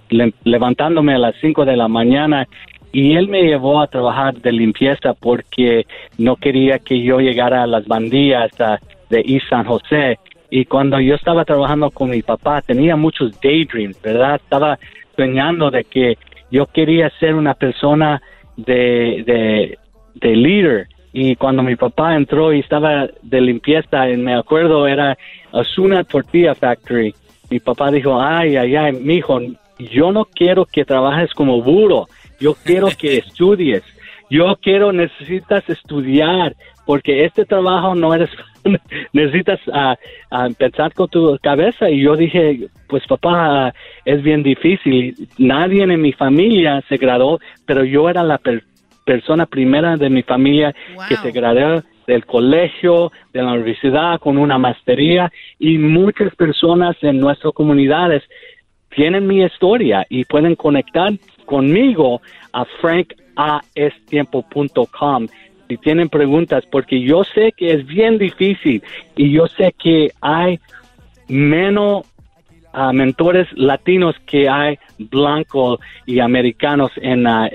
[0.44, 2.46] levantándome a las 5 de la mañana
[2.92, 7.66] y él me llevó a trabajar de limpieza porque no quería que yo llegara a
[7.66, 8.78] las bandillas ah,
[9.10, 10.18] de East San José.
[10.50, 14.36] Y cuando yo estaba trabajando con mi papá, tenía muchos daydreams, ¿verdad?
[14.36, 14.78] Estaba
[15.16, 16.16] soñando de que
[16.50, 18.22] yo quería ser una persona
[18.56, 19.78] de, de,
[20.14, 20.88] de líder.
[21.12, 25.16] Y cuando mi papá entró y estaba de limpieza, me acuerdo, era
[25.52, 27.14] Asuna Tortilla Factory.
[27.50, 29.40] Mi papá dijo, ay, ay, ay, mijo,
[29.78, 32.06] yo no quiero que trabajes como burro,
[32.40, 33.82] yo quiero que estudies.
[34.30, 38.28] Yo quiero, necesitas estudiar, porque este trabajo no eres
[39.12, 39.94] necesitas uh,
[40.54, 41.90] pensar con tu cabeza.
[41.90, 43.72] Y yo dije, pues papá,
[44.04, 45.14] es bien difícil.
[45.38, 48.40] Nadie en mi familia se graduó, pero yo era la
[49.04, 50.74] persona primera de mi familia
[51.08, 55.30] que se graduó del colegio, de la universidad, con una maestría.
[55.58, 58.22] Y muchas personas en nuestras comunidades
[58.94, 61.12] tienen mi historia y pueden conectar
[61.44, 65.26] conmigo a frankAStiempo.com
[65.68, 68.82] si tienen preguntas, porque yo sé que es bien difícil
[69.16, 70.58] y yo sé que hay
[71.28, 72.06] menos
[72.72, 77.50] ah, mentores latinos que hay blancos y americanos en la,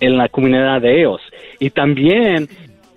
[0.00, 1.20] en la comunidad de ellos.
[1.60, 2.48] Y también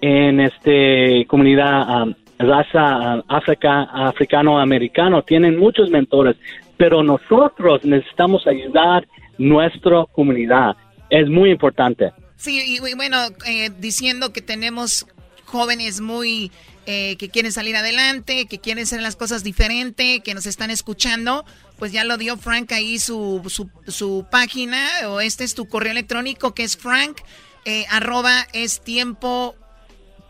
[0.01, 2.06] en esta comunidad ah,
[2.39, 6.36] raza africano-americano tienen muchos mentores,
[6.78, 10.75] pero nosotros necesitamos ayudar nuestra comunidad.
[11.10, 12.12] Es muy importante.
[12.38, 15.06] Sí, y, bueno, eh, diciendo que tenemos
[15.45, 16.52] jóvenes muy
[16.86, 21.45] eh, que quieren salir adelante, que quieren hacer las cosas diferente, que nos están escuchando,
[21.80, 23.41] pues ya lo dio Frank ahí su,
[23.88, 27.21] su, página, o este es tu correo electrónico que es frank,
[27.65, 29.56] eh, arroba es tiempo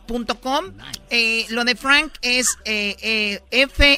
[0.07, 0.65] Punto com.
[1.49, 2.59] lo de Frank es
[3.49, 3.89] F-R-A-N-K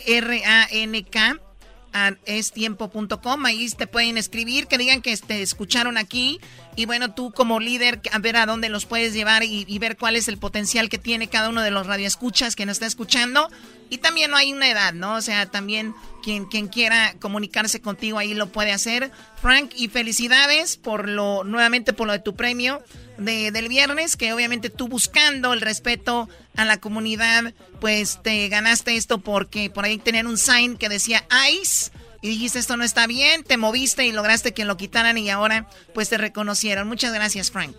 [2.25, 3.45] es tiempo.com.
[3.45, 6.39] Ahí te pueden escribir, que digan que te escucharon aquí.
[6.77, 10.15] Y bueno, tú como líder, a ver a dónde los puedes llevar y, ver cuál
[10.15, 13.49] es el potencial que tiene cada uno de los radioescuchas que nos está escuchando.
[13.89, 15.15] Y también no hay una edad, ¿no?
[15.15, 19.11] O sea, también quien, quien quiera comunicarse contigo ahí lo puede hacer.
[19.41, 22.83] Frank, y felicidades por lo, nuevamente por lo de tu premio
[23.17, 28.97] de, del viernes, que obviamente tú buscando el respeto a la comunidad, pues te ganaste
[28.97, 31.25] esto porque por ahí tenían un sign que decía
[31.59, 31.91] ICE
[32.27, 35.65] y dijiste esto no está bien, te moviste y lograste que lo quitaran y ahora
[35.93, 36.87] pues te reconocieron.
[36.87, 37.77] Muchas gracias, Frank.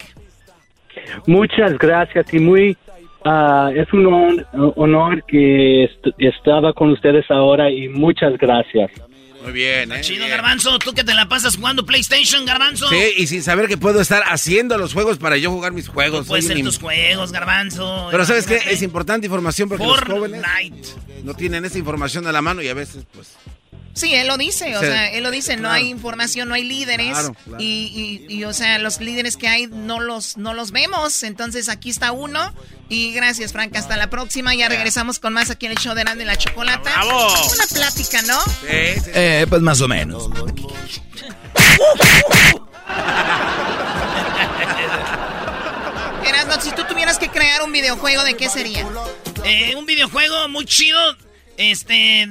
[1.27, 2.77] Muchas gracias y muy
[3.27, 4.45] uh, es un
[4.77, 8.91] honor, que estaba con ustedes ahora y muchas gracias.
[9.43, 10.01] Muy bien, ¿eh?
[10.01, 10.79] Chido, Garbanzo.
[10.79, 12.89] Tú que te la pasas jugando PlayStation, Garbanzo.
[12.89, 16.27] Sí, y sin saber que puedo estar haciendo los juegos para yo jugar mis juegos.
[16.27, 18.09] Puedes ser tus juegos, Garbanzo.
[18.11, 18.57] Pero ¿sabes qué?
[18.71, 20.43] Es importante información porque los jóvenes
[21.23, 23.37] no tienen esa información a la mano y a veces, pues...
[23.99, 27.17] Sí, él lo dice, o sea, él lo dice, no hay información, no hay líderes
[27.59, 31.91] Y, y, o sea, los líderes que hay no los, no los vemos, entonces aquí
[31.91, 32.55] está uno
[32.89, 36.05] y gracias Frank, hasta la próxima, ya regresamos con más aquí en el show de
[36.05, 36.93] Nando y la Chocolata.
[37.05, 38.41] Una plática, ¿no?
[38.45, 39.11] Sí, sí.
[39.15, 40.31] Eh, pues más o menos.
[46.25, 48.87] Erasno, si tú tuvieras que crear un videojuego, ¿de qué sería?
[49.45, 50.99] Eh, un videojuego muy chido,
[51.57, 52.29] este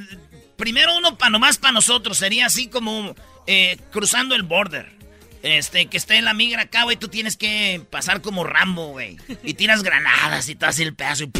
[0.58, 4.98] Primero uno para nomás para nosotros, sería así como eh, cruzando el border.
[5.44, 9.18] Este, que esté en la migra acá, güey, tú tienes que pasar como Rambo, güey.
[9.44, 11.32] Y tiras granadas y te haces el pedazo y...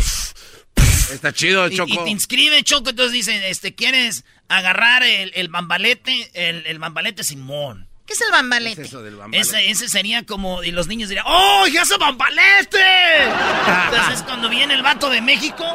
[1.12, 1.94] Está chido el Choco.
[1.94, 6.30] Y, te inscribe, Choco, entonces dicen, este, ¿quieres agarrar el, el bambalete?
[6.34, 7.88] El, el bambalete Simón.
[8.06, 8.84] ¿Qué es el bambalete?
[8.84, 9.42] eso del bambalete?
[9.42, 12.78] Ese, ese sería como, y los niños dirían, ¡Oh, ya se bambalete!
[13.92, 15.66] entonces cuando viene el vato de México,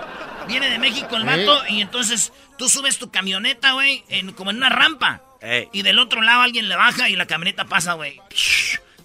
[0.48, 4.58] viene de México el vato, y entonces tú subes tu camioneta, güey, en, como en
[4.58, 5.22] una rampa.
[5.40, 5.68] Ey.
[5.72, 8.20] Y del otro lado alguien le baja y la camioneta pasa, güey.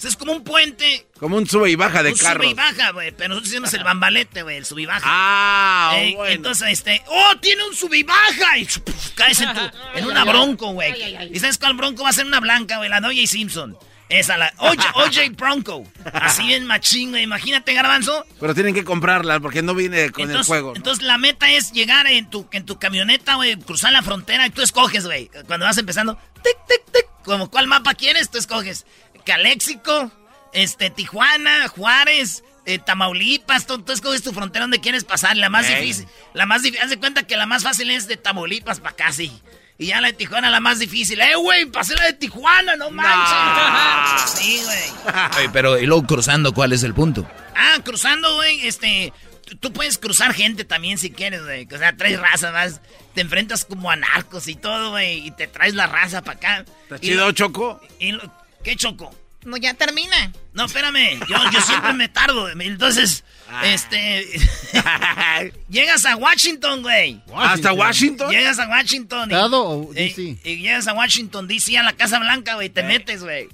[0.05, 1.07] Es como un puente.
[1.19, 2.45] Como un sube y baja de un carros.
[2.45, 3.11] sube y baja, güey.
[3.11, 5.01] Pero nosotros hicimos el bambalete, güey, el sub y baja.
[5.03, 6.31] Ah, Ey, bueno.
[6.33, 8.57] Entonces, este, ¡oh, tiene un sub y baja!
[8.59, 9.61] Y puf, caes en, tu,
[9.95, 10.93] en una bronco, güey.
[11.33, 12.89] ¿Y sabes cuál bronco va a ser una blanca, güey?
[12.89, 13.25] La de O.J.
[13.25, 13.75] Simpson.
[14.10, 15.84] Esa, la OJ, OJ Bronco.
[16.14, 17.24] Así bien machín, güey.
[17.24, 18.26] Imagínate, garbanzo.
[18.39, 20.70] Pero tienen que comprarla porque no viene con Entonces, el juego.
[20.72, 20.78] ¿no?
[20.78, 24.49] entonces la meta es llegar en tu, en tu camioneta, güey, cruzar la frontera y
[24.49, 25.30] tú escoges, güey.
[25.47, 28.86] Cuando vas empezando, tic, tic, tic, como cuál mapa quieres, tú escoges.
[29.26, 30.12] Caléxico,
[30.53, 35.36] este, Tijuana, Juárez, eh, Tamaulipas, tú, tú escoges tu frontera donde quieres pasar.
[35.36, 35.82] La más Ey.
[35.82, 38.91] difícil, la más difícil, haz de cuenta que la más fácil es de Tamaulipas para
[38.91, 39.32] acá, sí.
[39.80, 41.19] Y ya la de Tijuana la más difícil.
[41.21, 41.65] ¡Eh, güey!
[41.67, 44.32] Pasé la de Tijuana, no manches.
[44.39, 45.13] Sí, güey.
[45.38, 47.30] Oye, pero y luego cruzando, ¿cuál es el punto?
[47.55, 49.13] Ah, cruzando, güey, este...
[49.59, 51.67] tú- puedes cruzar gente también si quieres, güey.
[51.71, 52.82] O sea, traes raza más.
[53.13, 55.25] Te enfrentas como a narcos y todo, güey.
[55.28, 56.65] Y te traes la raza para acá.
[56.84, 57.80] ¿Está Y- chido, Choco?
[57.99, 59.15] y lo- ¿Qué choco?
[59.45, 60.32] No, ya termina.
[60.53, 61.19] No, espérame.
[61.30, 62.49] Yo, yo siempre me tardo.
[62.49, 63.65] Entonces, Ah.
[63.65, 64.25] este...
[65.69, 67.21] llegas a Washington, güey.
[67.35, 68.29] ¿Hasta Washington?
[68.29, 69.29] Llegas a Washington.
[69.31, 70.21] y- ¿Estado o y- DC?
[70.43, 72.69] Y, llegas a Washington, D.C., a la Casa Blanca, güey.
[72.69, 73.47] Te metes, güey.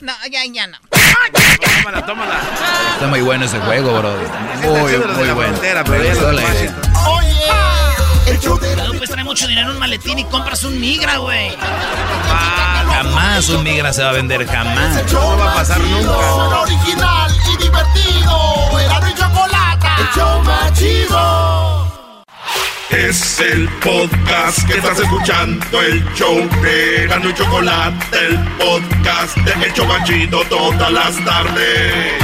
[0.00, 0.78] No, ya, ya no.
[1.82, 2.40] Tómala, tómala.
[2.94, 4.16] Está muy bueno ese juego, bro.
[4.62, 5.58] Muy, muy la bueno.
[7.08, 7.30] Oye,
[8.28, 11.16] el show de Luego puedes traer mucho dinero en un maletín y compras un migra,
[11.16, 11.50] güey.
[12.98, 15.12] Jamás un migra se va a vender, jamás.
[15.12, 16.62] No va a pasar nunca.
[16.62, 18.80] Original y divertido.
[18.80, 19.86] Era y chocolate.
[20.00, 21.94] El show más chido.
[22.90, 29.66] Es el podcast que estás escuchando, el show de Gano y Chocolate, el podcast de
[29.66, 32.14] El Chocachito todas las tardes.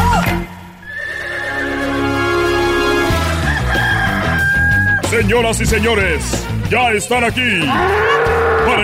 [5.08, 7.62] Señoras y señores, ya están aquí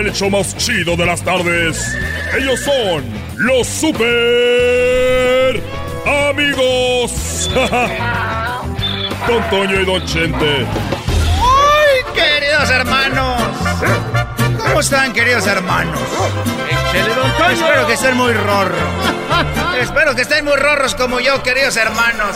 [0.01, 1.95] el hecho más chido de las tardes.
[2.35, 3.05] Ellos son
[3.37, 4.01] los super
[6.29, 7.49] amigos.
[9.27, 10.65] Don Toño y Don Chente.
[11.37, 13.43] ¡Ay, queridos hermanos!
[14.57, 15.99] ¿Cómo están, queridos hermanos?
[17.51, 18.79] Espero que estén muy rorros.
[19.79, 22.35] Espero que estén muy rorros como yo, queridos hermanos.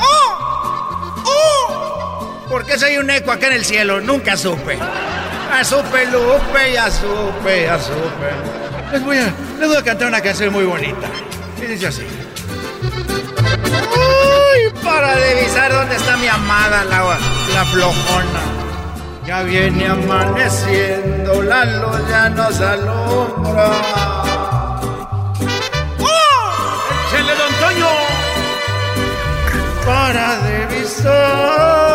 [0.00, 1.22] ¡Oh!
[1.24, 2.46] ¡Oh!
[2.50, 4.02] ¿Por qué soy un eco acá en el cielo?
[4.02, 4.78] Nunca supe.
[5.50, 8.30] Ya supe, Lupe, ya supe, ya supe.
[8.92, 11.08] Les voy a, les voy a cantar una canción muy bonita.
[11.58, 12.06] Y dice así.
[13.74, 14.72] ¡Ay!
[14.82, 17.18] Para revisar dónde está mi amada, la,
[17.52, 18.40] la flojona.
[19.26, 23.70] Ya viene amaneciendo, la luz ya nos alumbra.
[25.98, 27.08] ¡Oh!
[27.08, 27.88] ¡Échale, don Toño!
[29.84, 31.89] Para revisar.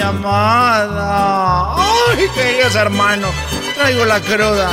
[0.00, 1.74] Mi amada?
[1.76, 3.34] ¡Ay, queridos hermanos!
[3.74, 4.70] Traigo la cruda.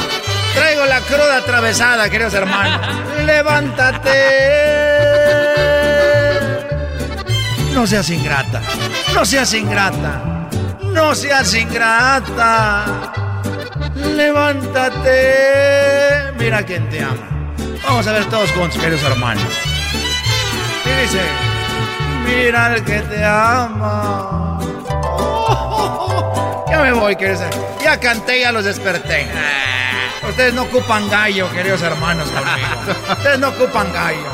[0.55, 2.79] Traigo la cruda atravesada, queridos hermanos.
[3.25, 4.09] ¡Levántate!
[7.73, 8.61] No seas ingrata.
[9.13, 10.47] No seas ingrata.
[10.81, 12.85] No seas ingrata.
[13.95, 15.11] Levántate.
[16.37, 17.27] Mira quién te ama.
[17.83, 19.43] Vamos a ver todos juntos, queridos hermanos.
[20.85, 21.21] Y dice,
[22.25, 24.56] mira al que te ama.
[26.77, 27.83] Ya me voy, queridos hermanos.
[27.83, 29.25] Ya canté, ya los desperté.
[30.29, 32.67] Ustedes no ocupan gallo, queridos hermanos, conmigo.
[33.17, 34.27] Ustedes no ocupan gallo.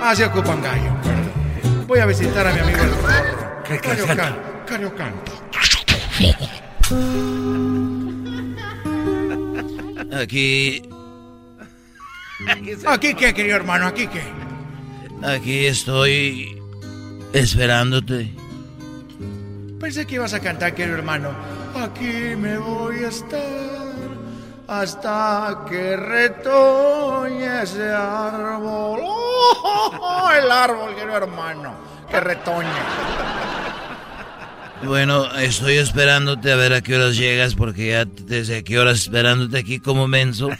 [0.00, 0.90] Ah, sí ocupan gallo.
[1.86, 3.80] Voy a visitar a mi amigo el.
[3.80, 4.38] Cariocan.
[4.66, 5.14] Cariocan.
[10.18, 10.82] Aquí,
[12.86, 13.86] ¿Aquí qué, querido hermano?
[13.88, 14.22] ¿Aquí qué?
[15.22, 16.58] aquí estoy
[17.34, 18.34] esperándote.
[19.80, 21.30] Pensé que ibas a cantar, querido hermano.
[21.76, 23.40] Aquí me voy a estar
[24.66, 29.00] hasta que retoñe ese árbol.
[29.04, 30.30] ¡Oh!
[30.36, 31.74] El árbol, querido hermano,
[32.10, 32.68] que retoñe.
[34.84, 39.58] Bueno, estoy esperándote a ver a qué horas llegas, porque ya desde qué horas esperándote
[39.58, 40.48] aquí como menso.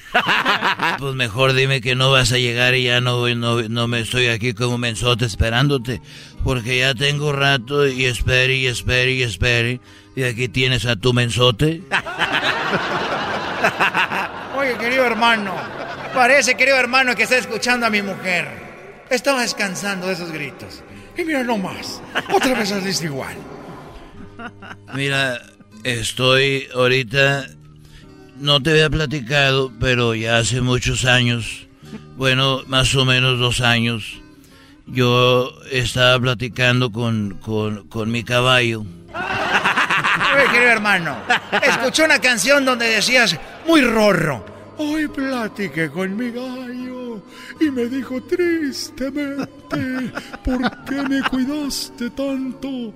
[0.99, 4.01] Pues mejor dime que no vas a llegar y ya no, voy- no, no me
[4.01, 6.01] estoy aquí como mensote esperándote,
[6.45, 9.81] porque ya tengo rato y espere y espere y espere.
[10.17, 11.83] Y aquí tienes a tu mensote.
[14.57, 15.55] Oye, querido hermano,
[16.15, 18.49] parece, querido hermano, que está escuchando a mi mujer.
[19.11, 20.83] Estaba descansando de esos gritos.
[21.17, 22.01] Y mira nomás,
[22.33, 23.37] otra vez saliste igual.
[24.95, 25.41] Mira,
[25.85, 27.47] estoy ahorita,
[28.39, 31.67] no te había platicado, pero ya hace muchos años,
[32.17, 34.21] bueno, más o menos dos años,
[34.87, 38.85] yo estaba platicando con, con, con mi caballo.
[40.51, 41.17] Querido hermano,
[41.63, 44.45] escuché una canción donde decías, muy rorro.
[44.79, 47.23] Hoy platiqué con mi gallo
[47.61, 50.13] y me dijo tristemente,
[50.45, 52.95] ¿por qué me cuidaste tanto?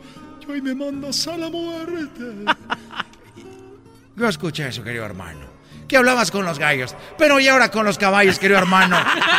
[0.48, 2.24] Y me mandas a la muerte.
[4.16, 5.40] Yo escuché eso, querido hermano.
[5.88, 8.98] Que hablabas con los gallos, pero y ahora con los caballos, querido hermano.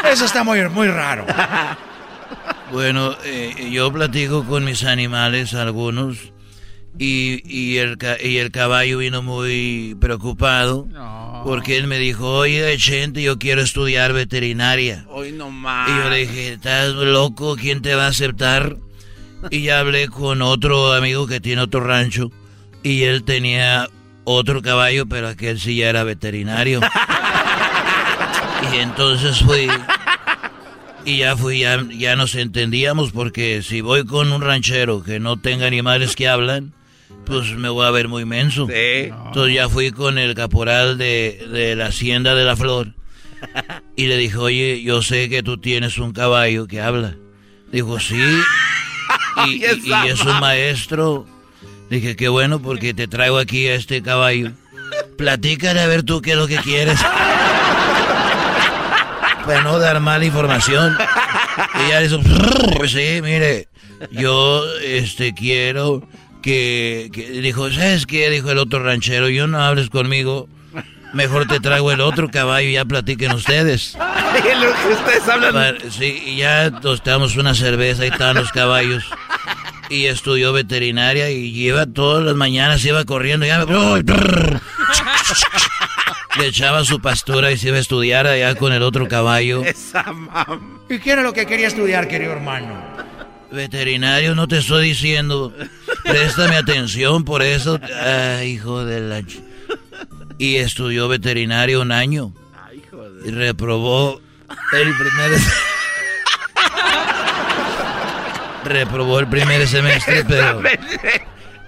[0.10, 1.26] Eso está muy, muy raro.
[2.72, 6.32] Bueno, eh, yo platico con mis animales, algunos,
[6.98, 10.88] y, y, el, y el caballo vino muy preocupado
[11.44, 15.06] porque él me dijo, oye, gente, yo quiero estudiar veterinaria.
[15.10, 15.90] Hoy no más.
[15.90, 17.56] Y yo le dije, ¿estás loco?
[17.58, 18.78] ¿Quién te va a aceptar?
[19.50, 22.32] Y ya hablé con otro amigo que tiene otro rancho
[22.82, 23.90] y él tenía
[24.24, 26.80] otro caballo, pero aquel sí ya era veterinario.
[28.72, 29.68] Y entonces fui
[31.06, 35.38] y ya fui, ya, ya nos entendíamos porque si voy con un ranchero que no
[35.38, 36.74] tenga animales que hablan,
[37.26, 38.68] pues me voy a ver muy menso.
[38.70, 42.94] Entonces ya fui con el caporal de, de la hacienda de la flor
[43.96, 47.16] y le dije, oye, yo sé que tú tienes un caballo que habla.
[47.72, 48.22] Dijo, sí,
[49.48, 51.26] y, y- y es un maestro.
[51.90, 54.52] Dije, qué bueno porque te traigo aquí a este caballo.
[55.18, 57.00] Platícale a ver tú qué es lo que quieres.
[59.46, 60.96] Para no dar mala información.
[61.86, 62.20] Y ya dijo,
[62.78, 63.68] pues sí, mire,
[64.12, 66.08] yo este quiero
[66.42, 68.30] que, que- dijo, ¿sabes qué?
[68.30, 70.48] Dijo el otro ranchero, yo no hables conmigo.
[71.14, 73.96] Mejor te traigo el otro caballo y ya platiquen ustedes.
[74.92, 75.78] Ustedes hablan.
[75.92, 79.06] Sí, y ya nos damos una cerveza y estaban los caballos.
[79.90, 83.46] Y estudió veterinaria y lleva todas las mañanas, iba corriendo.
[83.46, 83.64] Ya,
[86.40, 89.64] le echaba su pastura y se iba a estudiar allá con el otro caballo.
[89.64, 90.80] Esa mam.
[90.90, 92.76] ¿Y qué era lo que quería estudiar, querido hermano?
[93.52, 95.54] Veterinario, no te estoy diciendo.
[96.04, 97.80] Préstame atención por eso.
[98.04, 99.22] Ay, hijo de la...
[100.38, 102.34] Y estudió veterinario un año.
[103.26, 104.22] Y reprobó
[104.74, 105.32] el primer...
[108.64, 110.62] reprobó el primer semestre, pero...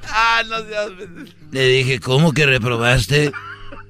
[0.09, 0.89] ah, no seas...
[1.51, 3.31] Le dije, ¿cómo que reprobaste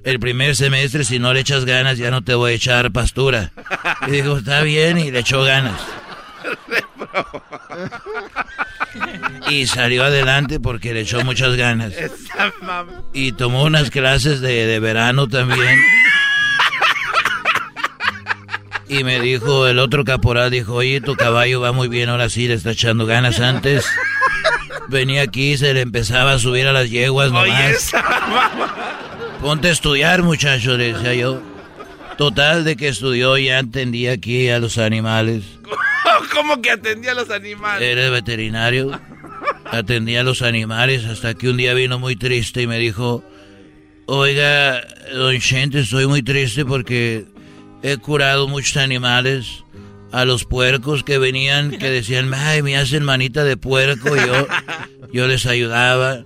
[0.04, 1.04] el primer semestre?
[1.04, 3.52] Si no le echas ganas, ya no te voy a echar pastura.
[4.08, 5.80] Y dijo, está bien, y le echó ganas.
[9.50, 11.94] Y salió adelante porque le echó muchas ganas.
[13.14, 15.80] Y tomó unas clases de, de verano también.
[18.88, 22.48] Y me dijo, el otro caporal dijo, oye, tu caballo va muy bien, ahora sí
[22.48, 23.86] le está echando ganas antes.
[24.88, 27.92] Venía aquí y se le empezaba a subir a las yeguas nomás.
[29.42, 31.42] Ponte a estudiar, muchacho, le decía yo.
[32.18, 35.44] Total, de que estudió ya entendía aquí a los animales.
[36.36, 37.88] ¿Cómo que atendía a los animales?
[37.88, 38.92] Era veterinario.
[39.64, 43.24] Atendía a los animales hasta que un día vino muy triste y me dijo,
[44.06, 44.82] oiga,
[45.14, 47.26] don Chente, estoy muy triste porque
[47.82, 49.64] he curado muchos animales.
[50.12, 54.16] A los puercos que venían, que decían, ay, me hacen manita de puerco.
[54.16, 54.48] Y yo,
[55.12, 56.24] yo les ayudaba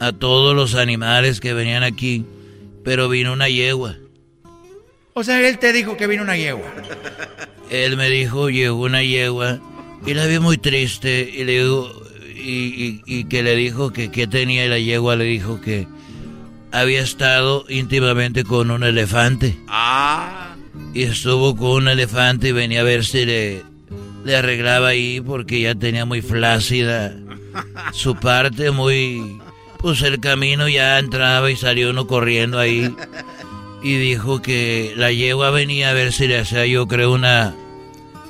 [0.00, 2.24] a todos los animales que venían aquí.
[2.84, 3.96] Pero vino una yegua.
[5.18, 6.66] O sea, él te dijo que vino una yegua.
[7.70, 9.58] Él me dijo, llegó una yegua
[10.06, 11.92] y la vi muy triste y le digo,
[12.36, 15.86] y, y- y que le dijo que qué tenía y la yegua le dijo que
[16.70, 20.54] había estado íntimamente con un elefante Ah.
[20.94, 23.62] y estuvo con un elefante y venía a ver si le,
[24.24, 27.12] le arreglaba ahí porque ya tenía muy flácida
[27.92, 29.38] su parte, muy...
[29.78, 32.92] Pues el camino ya entraba y salió uno corriendo ahí
[33.82, 37.54] y dijo que la yegua venía a ver si le hacía yo creo una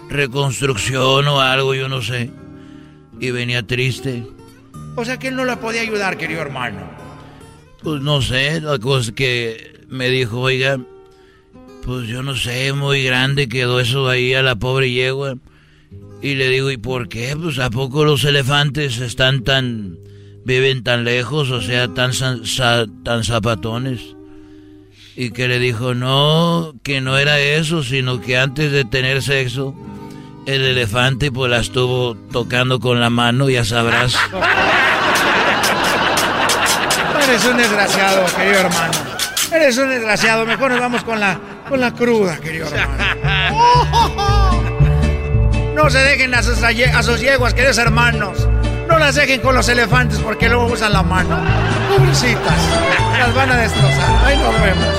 [0.09, 2.31] reconstrucción o algo, yo no sé.
[3.21, 4.25] Y venía triste.
[4.97, 6.81] O sea, que él no la podía ayudar, querido hermano.
[7.83, 10.79] Pues no sé, la cosa que me dijo, oiga,
[11.85, 15.37] pues yo no sé, muy grande quedó eso ahí a la pobre yegua.
[16.21, 17.37] Y le digo, ¿y por qué?
[17.41, 19.97] Pues ¿a poco los elefantes están tan...
[20.45, 24.17] viven tan lejos, o sea, tan, san- sa- tan zapatones?
[25.21, 29.75] Y que le dijo, no, que no era eso, sino que antes de tener sexo,
[30.47, 34.15] el elefante pues la estuvo tocando con la mano, ya sabrás.
[37.25, 38.93] Eres un desgraciado, querido hermano.
[39.53, 40.47] Eres un desgraciado.
[40.47, 41.37] Mejor nos vamos con la,
[41.69, 44.63] con la cruda, querido hermano.
[45.75, 48.49] No se dejen a sus, a sus yeguas, queridos hermanos.
[48.89, 51.39] No las dejen con los elefantes porque luego usan la mano.
[51.95, 52.59] Pobrecitas.
[53.19, 54.25] Las van a destrozar.
[54.25, 54.95] Ahí nos vemos.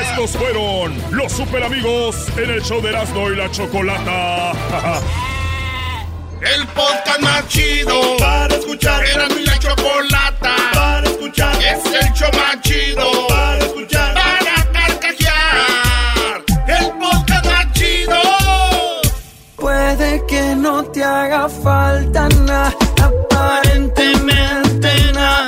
[0.00, 4.52] Estos fueron los super amigos en el show de Erasmo y la Chocolata.
[6.40, 9.04] El podcast más chido para escuchar.
[9.04, 11.54] Erasmo y la Chocolata para escuchar.
[11.56, 14.15] Es el show más chido para escuchar.
[21.48, 25.46] Falta nada, aparentemente nada.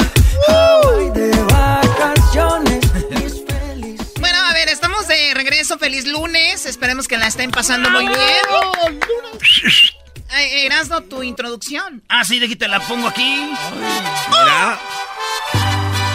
[1.14, 2.80] De vacaciones.
[4.20, 5.78] Bueno, a ver, estamos de regreso.
[5.78, 6.66] Feliz lunes.
[6.66, 8.18] Esperemos que la estén pasando muy bien.
[10.30, 12.02] Eh, Erasno, tu introducción.
[12.08, 13.50] Ah, sí, de aquí te la pongo aquí.
[14.28, 14.78] Mira.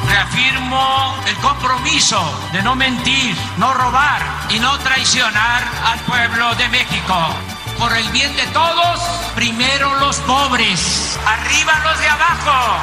[0.08, 2.22] Reafirmo el compromiso
[2.52, 7.16] de no mentir, no robar y no traicionar al pueblo de México.
[7.78, 9.00] Por el bien de todos,
[9.36, 12.80] primero los pobres, arriba los de abajo.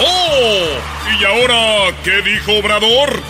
[0.00, 0.78] ¡Oh!
[1.20, 3.20] ¿Y ahora qué dijo Obrador?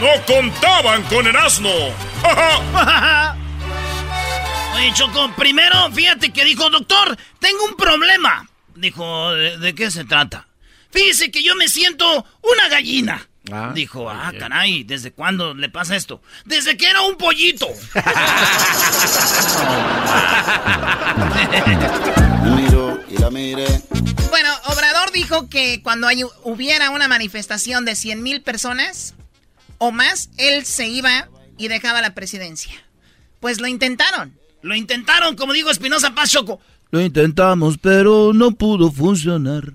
[0.00, 1.68] No contaban con el asno.
[4.74, 8.48] Oye, Choco, primero, fíjate que dijo, doctor, tengo un problema.
[8.74, 10.48] Dijo, ¿de, de qué se trata?
[10.90, 13.27] Fíjese que yo me siento una gallina.
[13.74, 16.20] Dijo, ah, caray, ¿desde cuándo le pasa esto?
[16.44, 17.66] Desde que era un pollito.
[24.30, 29.14] Bueno, Obrador dijo que cuando hay- hubiera una manifestación de 100 mil personas
[29.78, 32.72] o más, él se iba y dejaba la presidencia.
[33.40, 34.34] Pues lo intentaron.
[34.62, 36.60] Lo intentaron, como digo Espinosa Paz Choco.
[36.90, 39.74] Lo intentamos, pero no pudo funcionar.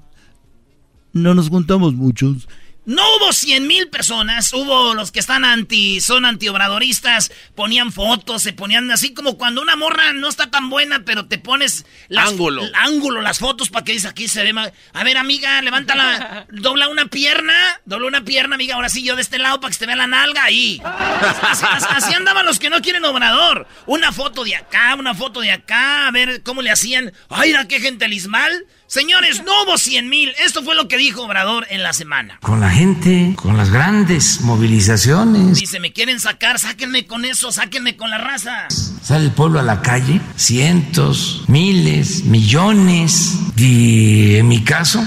[1.14, 2.48] No nos juntamos muchos.
[2.86, 8.52] No hubo 100 mil personas, hubo los que están anti, son antiobradoristas, ponían fotos, se
[8.52, 12.64] ponían así como cuando una morra no está tan buena, pero te pones las, Ángulo.
[12.64, 14.74] el ángulo, las fotos para que dice aquí se ve más.
[14.92, 17.54] A ver, amiga, levántala, dobla una pierna,
[17.86, 19.96] dobla una pierna, amiga, ahora sí yo de este lado para que se te vea
[19.96, 20.82] la nalga ahí.
[20.84, 23.66] Así, andaban los que no quieren obrador.
[23.86, 27.14] Una foto de acá, una foto de acá, a ver cómo le hacían.
[27.30, 28.66] Ay, era qué gentelismal.
[28.94, 30.32] Señores, no hubo 100 mil.
[30.46, 32.38] Esto fue lo que dijo Obrador en la semana.
[32.42, 35.58] Con la gente, con las grandes movilizaciones.
[35.58, 38.68] Dice, me quieren sacar, sáquenme con eso, sáquenme con la raza.
[38.70, 43.40] Sale el pueblo a la calle, cientos, miles, millones.
[43.58, 45.04] Y en mi caso,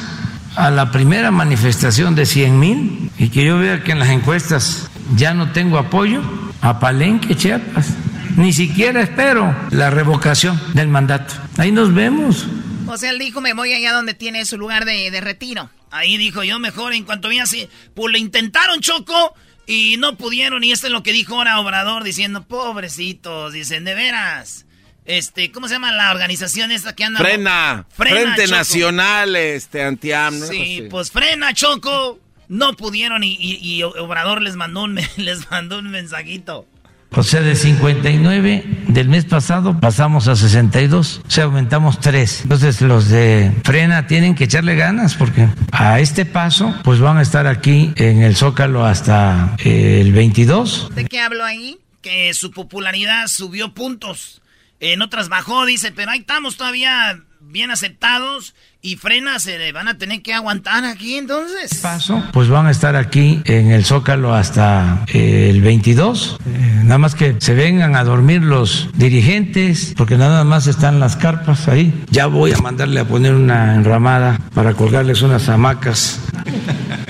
[0.57, 4.91] a la primera manifestación de 100 mil, y que yo vea que en las encuestas
[5.14, 6.22] ya no tengo apoyo,
[6.61, 7.91] a Palenque, Chiapas.
[8.37, 11.34] Ni siquiera espero la revocación del mandato.
[11.57, 12.49] Ahí nos vemos.
[12.87, 15.70] O sea, él dijo, me voy allá donde tiene su lugar de, de retiro.
[15.91, 19.34] Ahí dijo yo mejor, en cuanto vi así, pues le intentaron Choco
[19.66, 20.62] y no pudieron.
[20.64, 24.66] Y esto es lo que dijo ahora Obrador, diciendo, pobrecitos, dicen, de veras.
[25.05, 27.20] Este, ¿cómo se llama la organización esta que anda?
[27.20, 27.87] Frena.
[27.91, 28.57] Frena, Frente Choco.
[28.57, 30.39] Nacional, este, antiam.
[30.39, 30.47] ¿no?
[30.47, 32.18] Sí, Pues pues frena, Choco.
[32.49, 36.66] No pudieron y, y- y Obrador les mandó un, les mandó un mensajito.
[37.13, 42.43] O sea, de 59 del mes pasado pasamos a 62, o sea, aumentamos 3.
[42.43, 47.23] Entonces los de frena tienen que echarle ganas porque a este paso pues van a
[47.23, 50.91] estar aquí en el Zócalo hasta eh, el 22.
[50.95, 51.79] ¿De qué hablo ahí?
[52.07, 54.41] que su popularidad subió puntos.
[54.79, 59.99] En otras bajó, dice, pero ahí estamos todavía bien aceptados y frena se van a
[59.99, 61.81] tener que aguantar aquí entonces.
[61.81, 66.39] Paso, pues van a estar aquí en el Zócalo hasta eh, el 22.
[66.47, 71.16] Eh, nada más que se vengan a dormir los dirigentes, porque nada más están las
[71.16, 72.05] carpas ahí.
[72.11, 76.20] Ya voy a mandarle a poner una enramada para colgarles unas hamacas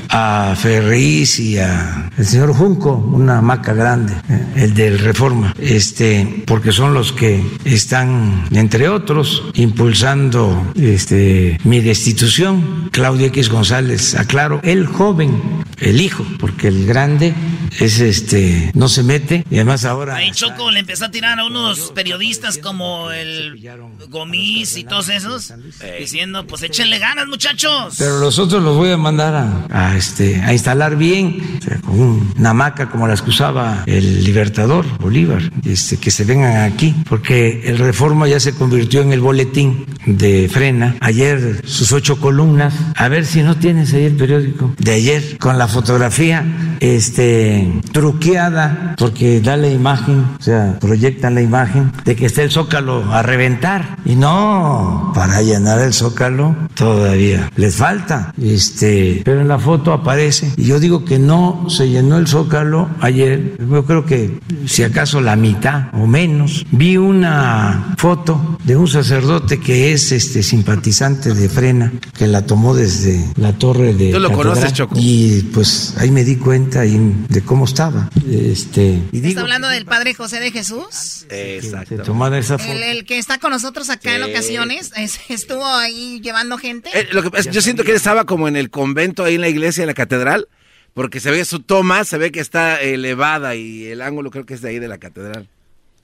[0.09, 6.45] a Ferriz y a el señor Junco, una hamaca grande, eh, el del Reforma, este,
[6.47, 12.89] porque son los que están, entre otros, impulsando este mi destitución.
[12.93, 17.35] Claudio X González, aclaro, el joven, el hijo, porque el grande
[17.81, 21.45] es este, no se mete, y además ahora Ahí Choco le empezó a tirar a
[21.45, 23.61] unos periodistas como el
[24.09, 25.53] Gomis y todos esos,
[25.99, 27.97] diciendo, pues échenle ganas muchachos.
[27.99, 31.81] Pero los otros los voy a mandar a, a, este, a instalar bien, o sea,
[31.81, 32.01] con
[32.37, 37.63] una hamaca como las que usaba el Libertador, Bolívar, este, que se vengan aquí, porque
[37.69, 40.97] el Reforma ya se convirtió en el boletín de frena.
[41.01, 45.59] Ayer sus ocho columnas, a ver si no tienes ahí el periódico de ayer, con
[45.59, 46.45] la fotografía
[46.81, 52.51] este, truqueada porque da la imagen, o sea, proyectan la imagen de que está el
[52.51, 53.97] zócalo a reventar.
[54.05, 58.33] Y no, para llenar el zócalo todavía les falta.
[58.41, 60.53] Este, pero en la foto aparece.
[60.57, 63.57] Y yo digo que no se llenó el zócalo ayer.
[63.59, 66.67] Yo creo que si acaso la mitad o menos.
[66.71, 72.75] Vi una foto de un sacerdote que es este simpatizante de Frena, que la tomó
[72.75, 74.13] desde la torre de.
[74.13, 74.95] Tú lo conoces, Choco.
[74.99, 78.11] Y pues ahí me di cuenta de cómo estaba.
[78.31, 81.27] Este, y ¿Está hablando del Padre José de Jesús?
[81.31, 82.03] Exacto.
[82.35, 82.73] esa foto.
[82.73, 84.93] El, que está con nosotros acá en ocasiones,
[85.29, 86.91] estuvo ahí llevando gente.
[86.93, 89.49] Eh, lo que, yo siento que él estaba como en el convento, ahí en la
[89.49, 90.49] iglesia, en la catedral,
[90.95, 94.55] porque se ve su toma, se ve que está elevada y el ángulo creo que
[94.55, 95.49] es de ahí de la catedral.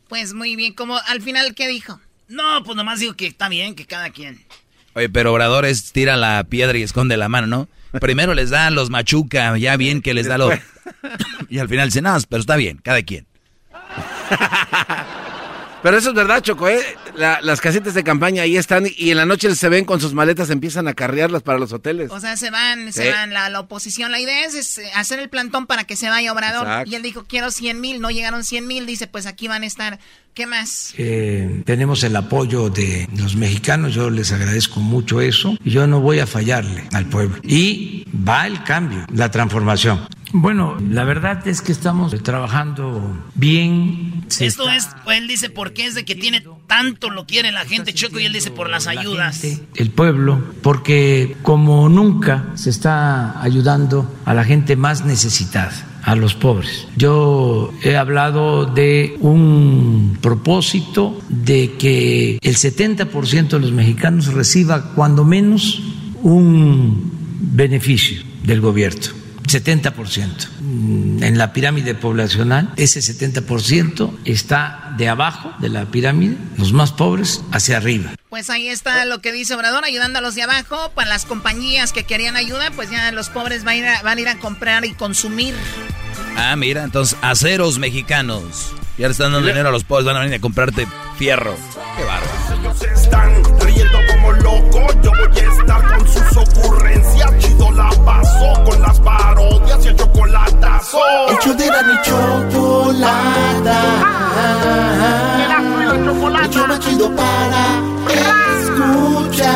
[0.08, 1.98] Pues muy bien, como al final, ¿qué dijo?
[2.28, 4.40] No, pues nomás digo que está bien, que cada quien.
[4.94, 7.68] Oye, pero Obradores tira la piedra y esconde la mano, ¿no?
[8.00, 10.50] Primero les da los machuca, ya bien que les da lo...
[11.48, 13.26] Y al final dicen, no, pero está bien, cada quien.
[15.82, 16.80] Pero eso es verdad, Choco, ¿eh?
[17.16, 20.48] las casitas de campaña ahí están y en la noche se ven con sus maletas,
[20.50, 22.10] empiezan a carrearlas para los hoteles.
[22.12, 24.12] O sea, se van, se van la, oposición.
[24.12, 26.86] La idea es, eh, hacer el plantón para que se vaya Obrador.
[26.86, 29.66] Y él dijo, quiero 100 mil, no llegaron 100 mil, dice, pues aquí van a
[29.66, 29.98] estar.
[30.34, 30.94] ¿Qué más?
[30.96, 35.58] Eh, tenemos el apoyo de los mexicanos, yo les agradezco mucho eso.
[35.62, 37.36] Y yo no voy a fallarle al pueblo.
[37.42, 40.08] Y va el cambio, la transformación.
[40.32, 44.24] Bueno, la verdad es que estamos trabajando bien.
[44.40, 48.18] Esto es, él dice, porque es de que tiene tanto lo quiere la gente, Choco,
[48.18, 49.44] y él dice por las ayudas.
[49.74, 56.34] el pueblo, porque como nunca se está ayudando a la gente más necesitada a los
[56.34, 56.88] pobres.
[56.96, 65.24] Yo he hablado de un propósito de que el 70% de los mexicanos reciba cuando
[65.24, 65.80] menos
[66.22, 69.21] un beneficio del gobierno
[69.52, 70.48] 70%.
[70.60, 76.92] Mm, en la pirámide poblacional, ese 70% está de abajo de la pirámide, los más
[76.92, 78.12] pobres, hacia arriba.
[78.28, 80.90] Pues ahí está lo que dice Obrador, ayudando a los de abajo.
[80.94, 84.18] Para las compañías que querían ayuda, pues ya los pobres van a ir a, van
[84.18, 85.54] a, ir a comprar y consumir.
[86.36, 88.72] Ah, mira, entonces, aceros mexicanos.
[88.96, 90.86] Y ahora están dando dinero a los pobres, van a venir a comprarte
[91.18, 91.56] fierro.
[91.96, 92.60] Qué bárbaro.
[92.60, 97.38] Ellos están riendo como locos, yo voy a estar con sus ocurrencias.
[97.38, 97.90] Chido la
[98.42, 100.98] paso con las parodias y el chocolatazo.
[101.28, 103.78] El show de la chocolata.
[106.44, 107.80] El show más chido para
[108.60, 109.52] escuchar.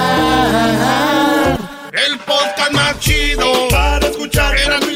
[1.93, 4.57] El podcast más chido para escuchar.
[4.57, 4.96] Era mi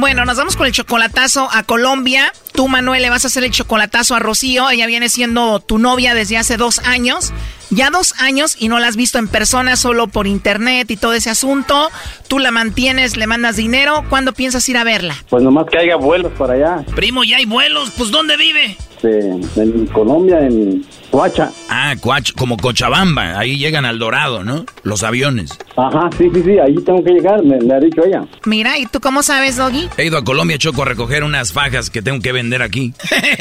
[0.00, 2.32] Bueno, nos vamos con el chocolatazo a Colombia.
[2.52, 4.70] Tú, Manuel, le vas a hacer el chocolatazo a Rocío.
[4.70, 7.34] Ella viene siendo tu novia desde hace dos años.
[7.70, 11.12] Ya dos años y no la has visto en persona, solo por internet y todo
[11.12, 11.88] ese asunto.
[12.28, 14.04] Tú la mantienes, le mandas dinero.
[14.08, 15.14] ¿Cuándo piensas ir a verla?
[15.28, 16.84] Pues nomás que haya vuelos para allá.
[16.94, 17.90] Primo, ya hay vuelos.
[17.96, 18.76] Pues, ¿dónde vive?
[19.02, 21.50] En Colombia, en Coacha.
[21.70, 23.38] Ah, Coacha, como Cochabamba.
[23.38, 24.66] Ahí llegan al Dorado, ¿no?
[24.82, 25.56] Los aviones.
[25.76, 26.58] Ajá, sí, sí, sí.
[26.58, 28.24] Ahí tengo que llegar, me, me ha dicho ella.
[28.44, 29.88] Mira, ¿y tú cómo sabes, Doggy?
[29.96, 32.92] He ido a Colombia, Choco, a recoger unas fajas que tengo que vender aquí.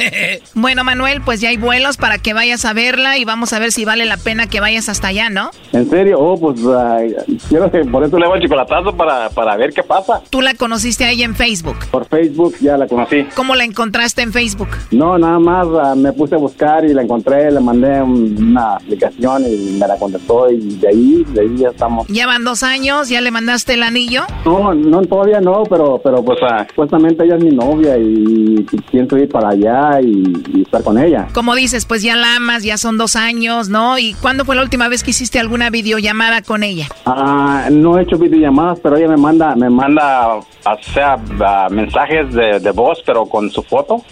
[0.53, 3.73] bueno, Manuel, pues ya hay vuelos para que vayas a verla y vamos a ver
[3.73, 5.51] si vale la pena que vayas hasta allá, ¿no?
[5.73, 6.19] ¿En serio?
[6.19, 7.15] Oh, pues ay,
[7.47, 10.21] quiero que por eso le hago el chocolatazo para, para ver qué pasa.
[10.29, 11.77] ¿Tú la conociste a ella en Facebook?
[11.91, 13.25] Por Facebook ya la conocí.
[13.35, 14.69] ¿Cómo la encontraste en Facebook?
[14.91, 18.75] No, nada más ah, me puse a buscar y la encontré, le mandé un- una
[18.75, 22.07] aplicación y me la contestó y de ahí, de ahí ya estamos.
[22.07, 24.23] Ya van dos años, ya le mandaste el anillo.
[24.45, 28.81] No, no, todavía no, pero, pero pues ah, supuestamente ella es mi novia y, y
[28.91, 31.27] pienso ir para allá y, y estar con ella.
[31.33, 33.97] Como dices, pues ya la amas, ya son dos años, ¿no?
[33.99, 36.87] ¿Y cuándo fue la última vez que hiciste alguna videollamada con ella?
[37.05, 40.45] Ah, no he hecho videollamadas, pero ella me manda, me manda, o
[40.93, 44.03] sea, ah, mensajes de, de voz, pero con su foto.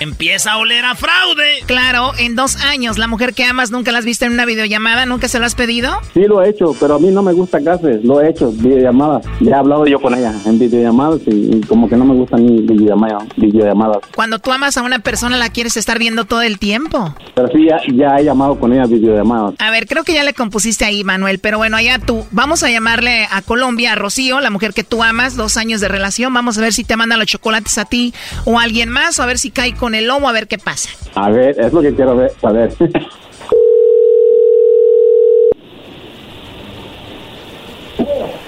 [0.00, 1.62] Empieza a oler a fraude.
[1.66, 5.04] Claro, en dos años, la mujer que amas nunca la has visto en una videollamada,
[5.04, 5.92] nunca se lo has pedido.
[6.14, 8.00] Sí, lo he hecho, pero a mí no me gusta casi.
[8.02, 9.26] Lo he hecho, videollamadas.
[9.40, 12.46] Ya he hablado yo con ella en videollamadas y, y como que no me gustan
[12.46, 13.24] ni videollamadas.
[13.36, 13.98] videollamadas.
[14.14, 17.14] Cuando tú amas a una persona, la quieres estar viendo todo el tiempo.
[17.34, 19.54] Pero sí, ya, ya he llamado con ella videollamadas.
[19.58, 22.24] A ver, creo que ya le compusiste ahí, Manuel, pero bueno, allá tú.
[22.30, 25.88] Vamos a llamarle a Colombia, a Rocío, la mujer que tú amas, dos años de
[25.88, 26.32] relación.
[26.32, 28.14] Vamos a ver si te manda los chocolates a ti
[28.46, 30.58] o a alguien más, o a ver si cae con el lomo, a ver qué
[30.58, 30.90] pasa.
[31.14, 32.70] A ver, es lo que quiero ver, saber.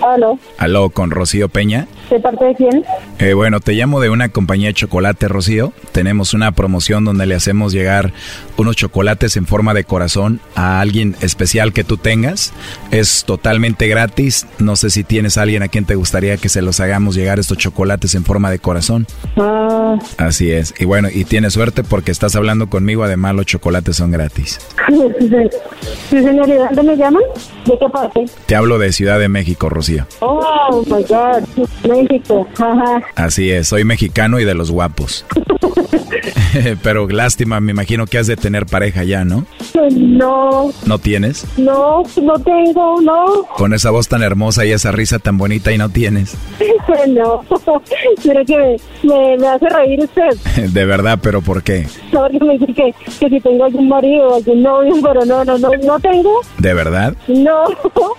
[0.02, 1.86] Aló, Aló, con Rocío Peña.
[2.12, 2.84] ¿De parte de quién?
[3.18, 5.72] Eh, bueno, te llamo de una compañía de chocolate, Rocío.
[5.92, 8.12] Tenemos una promoción donde le hacemos llegar
[8.56, 12.52] unos chocolates en forma de corazón a alguien especial que tú tengas.
[12.90, 14.46] Es totalmente gratis.
[14.58, 17.38] No sé si tienes a alguien a quien te gustaría que se los hagamos llegar
[17.38, 19.06] estos chocolates en forma de corazón.
[19.36, 20.74] Ah, Así es.
[20.78, 23.04] Y bueno, y tienes suerte porque estás hablando conmigo.
[23.04, 24.60] Además, los chocolates son gratis.
[24.88, 27.22] sí, señor, ¿y de dónde me llaman?
[27.64, 28.24] ¿De qué parte?
[28.46, 30.06] Te hablo de Ciudad de México, Rocío.
[30.20, 31.44] Oh, my God,
[32.02, 33.02] México, ajá.
[33.16, 33.68] Así es.
[33.68, 35.24] Soy mexicano y de los guapos.
[36.82, 39.46] Pero lástima, me imagino que has de tener pareja ya, ¿no?
[39.90, 41.46] No, ¿No tienes?
[41.56, 45.78] no, no tengo, no, Con esa voz tan hermosa y esa risa tan bonita y
[45.78, 46.36] no tienes.
[47.08, 47.44] no.
[48.22, 50.36] Pero que me, me hace reír usted.
[50.72, 51.86] De verdad, pero ¿por qué?
[52.12, 55.70] Porque me dice que, que si tengo algún marido algún novio, pero no, no, no,
[55.84, 57.16] no tengo, ¿De verdad?
[57.28, 57.64] no.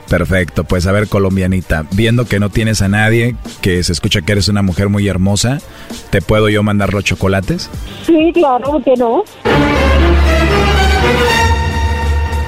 [0.10, 4.34] Perfecto, pues a ver, colombianita, viendo que no tienes a nadie, que se escucha que
[4.34, 5.60] eres una mujer muy hermosa,
[6.12, 7.70] ¿te puedo yo mandar los chocolates?
[8.06, 9.24] Sí, claro, ¿por qué no?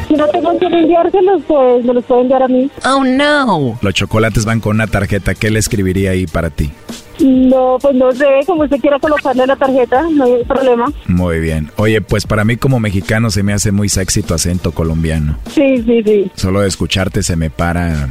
[0.08, 2.70] Si no tengo que enviárselos, pues me los puede enviar a mí.
[2.86, 3.80] Oh, no.
[3.82, 6.72] Los chocolates van con una tarjeta, ¿qué le escribiría ahí para ti?
[7.20, 10.92] No, pues no sé, como usted quiera colocarle la tarjeta, no hay problema.
[11.08, 11.72] Muy bien.
[11.78, 15.38] Oye, pues para mí como mexicano se me hace muy sexy tu acento colombiano.
[15.50, 16.32] Sí, sí, sí.
[16.36, 18.10] Solo de escucharte se me para,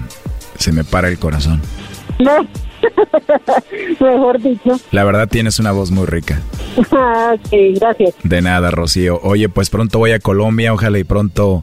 [0.58, 1.60] se me para el corazón.
[2.18, 2.46] No.
[4.00, 4.78] Mejor dicho.
[4.90, 6.40] La verdad tienes una voz muy rica.
[6.96, 8.14] Ah, ok, gracias.
[8.24, 9.20] De nada, Rocío.
[9.22, 11.62] Oye, pues pronto voy a Colombia, ojalá y pronto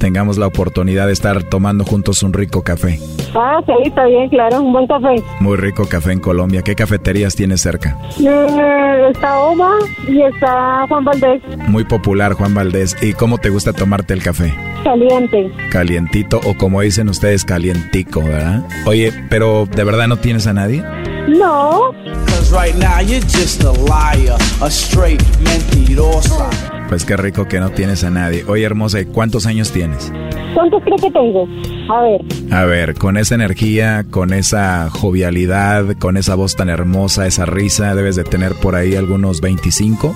[0.00, 2.98] tengamos la oportunidad de estar tomando juntos un rico café.
[3.34, 5.22] Ah, sí, está bien, claro, un buen café.
[5.38, 6.62] Muy rico café en Colombia.
[6.62, 7.96] ¿Qué cafeterías tienes cerca?
[8.18, 9.70] Eh, está Oma
[10.08, 12.96] y está Juan Valdés, Muy popular, Juan Valdés.
[13.02, 14.52] ¿Y cómo te gusta tomarte el café?
[14.82, 15.52] caliente.
[15.70, 18.66] Calientito o como dicen ustedes, calientico, ¿verdad?
[18.86, 20.82] Oye, pero ¿de verdad no tienes a nadie?
[21.30, 21.94] No,
[22.26, 26.50] Cause right now you're just a liar, a straight mentirosa.
[26.88, 28.44] Pues qué rico que no tienes a nadie.
[28.48, 30.10] Oye, hermosa, ¿y cuántos años tienes?
[30.54, 31.48] ¿Cuántos creo que tengo?
[31.88, 32.20] A ver,
[32.52, 37.94] A ver, con esa energía, con esa jovialidad, con esa voz tan hermosa, esa risa,
[37.94, 40.14] debes de tener por ahí algunos 25.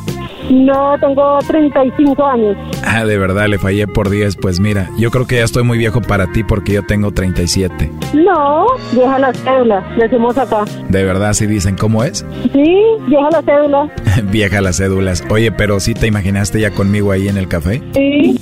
[0.51, 2.57] no, tengo 35 años.
[2.87, 4.37] Ah, de verdad, le fallé por 10.
[4.37, 7.91] Pues mira, yo creo que ya estoy muy viejo para ti porque yo tengo 37.
[8.15, 10.65] No, deja la cédula, decimos acá.
[10.89, 12.25] De verdad, si dicen cómo es.
[12.53, 12.77] Sí,
[13.09, 13.89] deja la cédula.
[14.31, 15.25] Vieja las cédulas.
[15.31, 17.83] Oye, pero ¿sí te imaginaste ya conmigo ahí en el café?
[17.95, 18.39] Sí,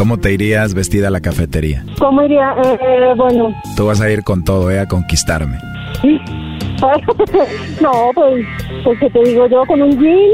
[0.00, 1.84] ¿Cómo te irías vestida a la cafetería?
[1.98, 2.54] ¿cómo iría?
[2.64, 4.80] Eh, eh, bueno, Tú vas a ir con todo, ¿eh?
[4.80, 5.58] A conquistarme.
[7.82, 8.46] no, pues,
[8.82, 9.62] pues, ¿qué te digo yo?
[9.66, 10.30] Con un jean,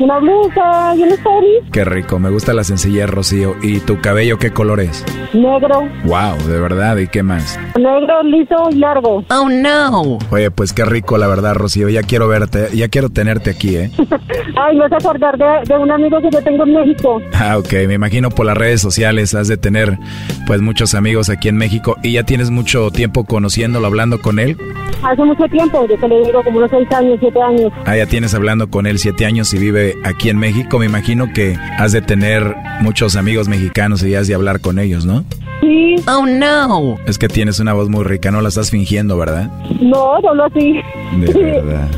[0.00, 3.54] una blusa y un story Qué rico, me gusta la sencillez, Rocío.
[3.62, 5.04] ¿Y tu cabello qué color es?
[5.32, 7.58] negro, Wow, de verdad, ¿y qué más?
[7.76, 9.24] negro, liso y largo.
[9.30, 10.18] Oh, no.
[10.30, 11.88] Oye, pues qué rico, la verdad, Rocío.
[11.88, 13.90] Ya quiero verte, ya quiero tenerte aquí, ¿eh?
[14.56, 17.20] Ay, me vas a acordar de, de un amigo que yo tengo en México.
[17.34, 19.98] Ah, ok, me imagino por las redes sociales has de tener,
[20.46, 21.96] pues, muchos amigos aquí en México.
[22.02, 24.56] ¿Y ya tienes mucho tiempo conociéndolo, hablando con él?
[25.02, 27.72] Hace mucho tiempo, yo te le digo como unos 6 años, 7 años.
[27.86, 30.78] Ah, ya tienes hablando con él siete años y vive aquí en México.
[30.78, 35.04] Me imagino que has de tener muchos amigos mexicanos y has de hablar con ellos,
[35.04, 35.24] ¿no?
[35.60, 35.96] Sí.
[36.08, 36.96] Oh, no.
[37.06, 39.50] Es que tienes una voz muy rica, no la estás fingiendo, ¿verdad?
[39.80, 40.80] No, solo así.
[41.18, 41.88] De verdad.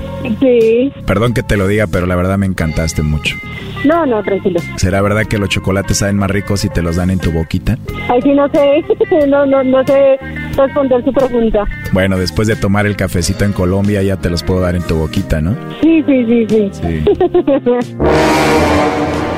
[0.41, 0.93] Sí.
[1.07, 3.37] Perdón que te lo diga, pero la verdad me encantaste mucho.
[3.85, 4.61] No, no, tranquilo.
[4.77, 7.77] ¿Será verdad que los chocolates saben más ricos si te los dan en tu boquita?
[8.09, 8.85] Ay, sí, no sé,
[9.29, 10.19] no, no, no sé
[10.57, 11.65] responder su pregunta.
[11.93, 14.97] Bueno, después de tomar el cafecito en Colombia ya te los puedo dar en tu
[14.97, 15.57] boquita, ¿no?
[15.81, 16.71] Sí, sí, sí, sí.
[16.73, 17.05] Sí.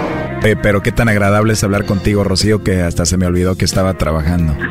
[0.45, 3.65] Eh, pero qué tan agradable es hablar contigo, Rocío, que hasta se me olvidó que
[3.65, 4.55] estaba trabajando.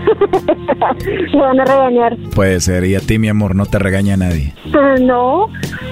[1.33, 2.17] Me van a regañar.
[2.35, 4.53] Puede ser, y a ti, mi amor, no te regaña nadie.
[4.65, 5.47] Eh, No,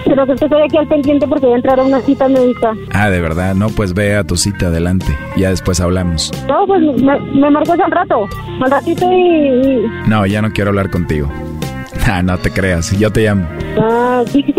[0.06, 2.74] pero que estoy aquí al pendiente porque voy a entrar a una cita médica.
[2.94, 5.06] Ah, de verdad, no, pues ve a tu cita adelante.
[5.38, 6.32] Ya después hablamos.
[6.48, 8.28] No, pues me, me marcas al rato,
[8.64, 11.30] al ratito y- No, ya no quiero hablar contigo.
[12.08, 13.48] Ah, no te creas, yo te llamo.
[13.78, 14.44] Ah, sí.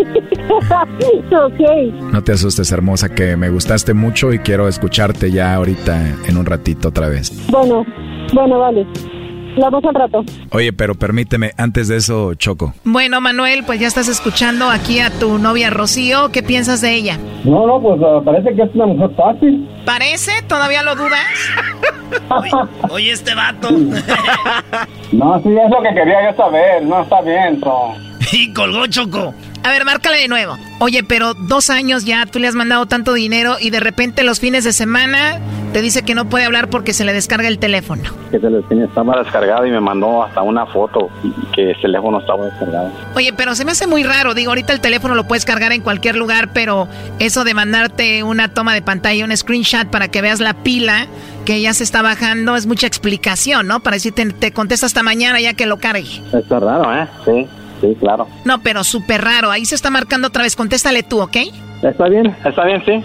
[1.31, 2.11] ok.
[2.11, 6.45] No te asustes, hermosa, que me gustaste mucho y quiero escucharte ya ahorita en un
[6.45, 7.31] ratito otra vez.
[7.49, 7.85] Bueno,
[8.33, 8.87] bueno, vale.
[9.55, 10.25] Hablamos al rato.
[10.51, 12.73] Oye, pero permíteme, antes de eso, Choco.
[12.83, 16.29] Bueno, Manuel, pues ya estás escuchando aquí a tu novia Rocío.
[16.31, 17.19] ¿Qué piensas de ella?
[17.43, 19.69] No, no, pues uh, parece que es una mujer fácil.
[19.85, 20.31] ¿Parece?
[20.47, 21.27] ¿Todavía lo dudas?
[22.29, 22.51] oye,
[22.89, 23.69] oye, este vato.
[25.11, 26.83] no, sí, es lo que quería yo saber.
[26.83, 27.95] No, está bien, no.
[28.33, 29.35] Y colgó Choco.
[29.63, 30.57] A ver, márcale de nuevo.
[30.79, 34.39] Oye, pero dos años ya tú le has mandado tanto dinero y de repente los
[34.39, 35.39] fines de semana
[35.71, 38.03] te dice que no puede hablar porque se le descarga el teléfono.
[38.31, 41.09] Que se le estaba descargado y me mandó hasta una foto
[41.53, 42.91] que el teléfono estaba descargado.
[43.15, 44.33] Oye, pero se me hace muy raro.
[44.33, 46.87] Digo, ahorita el teléfono lo puedes cargar en cualquier lugar, pero
[47.19, 51.07] eso de mandarte una toma de pantalla, un screenshot para que veas la pila
[51.45, 53.81] que ya se está bajando es mucha explicación, ¿no?
[53.81, 56.21] Para decirte, te contesta hasta mañana ya que lo cargue.
[56.33, 57.07] Está raro, ¿eh?
[57.25, 57.62] Sí.
[57.83, 58.27] Sí, claro.
[58.45, 59.51] No, pero súper raro.
[59.51, 60.55] Ahí se está marcando otra vez.
[60.55, 61.35] Contéstale tú, ¿ok?
[61.83, 63.03] Está bien, está bien, sí.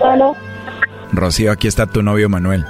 [0.00, 0.34] Bueno.
[1.12, 2.64] Rocío, aquí está tu novio Manuel.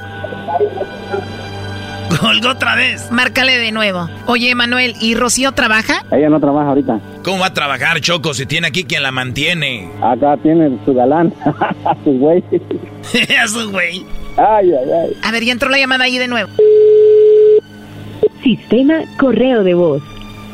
[2.20, 3.10] Colgó otra vez.
[3.10, 4.10] Márcale de nuevo.
[4.26, 6.04] Oye, Manuel, ¿y Rocío trabaja?
[6.12, 7.00] Ella no trabaja ahorita.
[7.24, 9.88] ¿Cómo va a trabajar, Choco, si tiene aquí quien la mantiene?
[10.02, 11.32] Acá tiene su galán,
[11.84, 12.44] a su güey.
[13.42, 14.04] a su güey.
[14.36, 15.16] Ay, ay, ay.
[15.22, 16.50] A ver, ya entró la llamada ahí de nuevo.
[18.42, 20.02] Sistema correo de voz.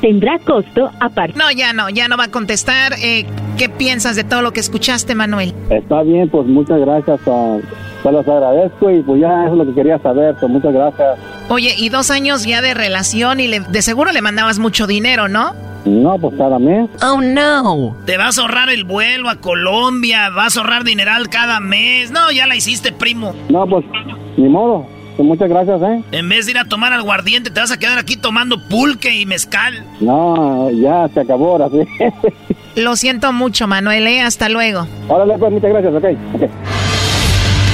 [0.00, 1.38] Tendrá costo aparte.
[1.38, 2.94] No, ya no, ya no va a contestar.
[3.02, 3.26] Eh,
[3.56, 5.54] ¿Qué piensas de todo lo que escuchaste, Manuel?
[5.70, 7.20] Está bien, pues muchas gracias.
[7.26, 7.60] Uh,
[8.02, 10.34] se los agradezco y pues ya eso es lo que quería saber.
[10.38, 11.18] Pues muchas gracias.
[11.48, 15.28] Oye, y dos años ya de relación y le, de seguro le mandabas mucho dinero,
[15.28, 15.54] ¿no?
[15.86, 16.90] No, pues cada mes.
[17.02, 17.96] Oh, no.
[18.04, 22.10] Te vas a ahorrar el vuelo a Colombia, vas a ahorrar dineral cada mes.
[22.10, 23.34] No, ya la hiciste, primo.
[23.48, 23.84] No, pues,
[24.36, 24.86] ni modo.
[25.16, 26.02] Pues muchas gracias, ¿eh?
[26.12, 29.24] En vez de ir a tomar aguardiente, te vas a quedar aquí tomando pulque y
[29.24, 29.82] mezcal.
[30.00, 31.80] No, ya se acabó ahora sí.
[32.80, 34.20] Lo siento mucho, Manuel, ¿eh?
[34.20, 34.86] Hasta luego.
[35.08, 36.04] Órale, pues, muchas gracias, ok.
[36.34, 36.48] okay.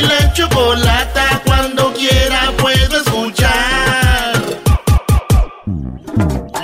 [0.00, 4.60] y la chocolata cuando quiera puedo escuchar.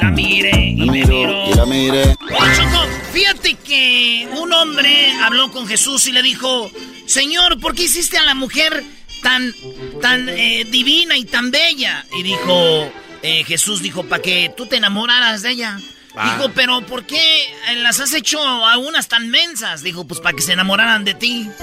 [0.03, 1.51] La mire y la me miro, miro.
[1.51, 2.03] y la mire.
[2.21, 6.71] Oye, Choco, fíjate que un hombre habló con Jesús y le dijo,
[7.07, 8.83] Señor, ¿por qué hiciste a la mujer
[9.23, 9.53] tan,
[10.01, 12.05] tan eh, divina y tan bella?
[12.19, 12.91] Y dijo,
[13.23, 15.79] eh, Jesús dijo, para que tú te enamoraras de ella.
[16.17, 16.37] Ah.
[16.37, 17.21] Dijo, pero ¿por qué
[17.77, 19.83] las has hecho a unas tan mensas?
[19.83, 21.51] Dijo, pues para que se enamoraran de ti.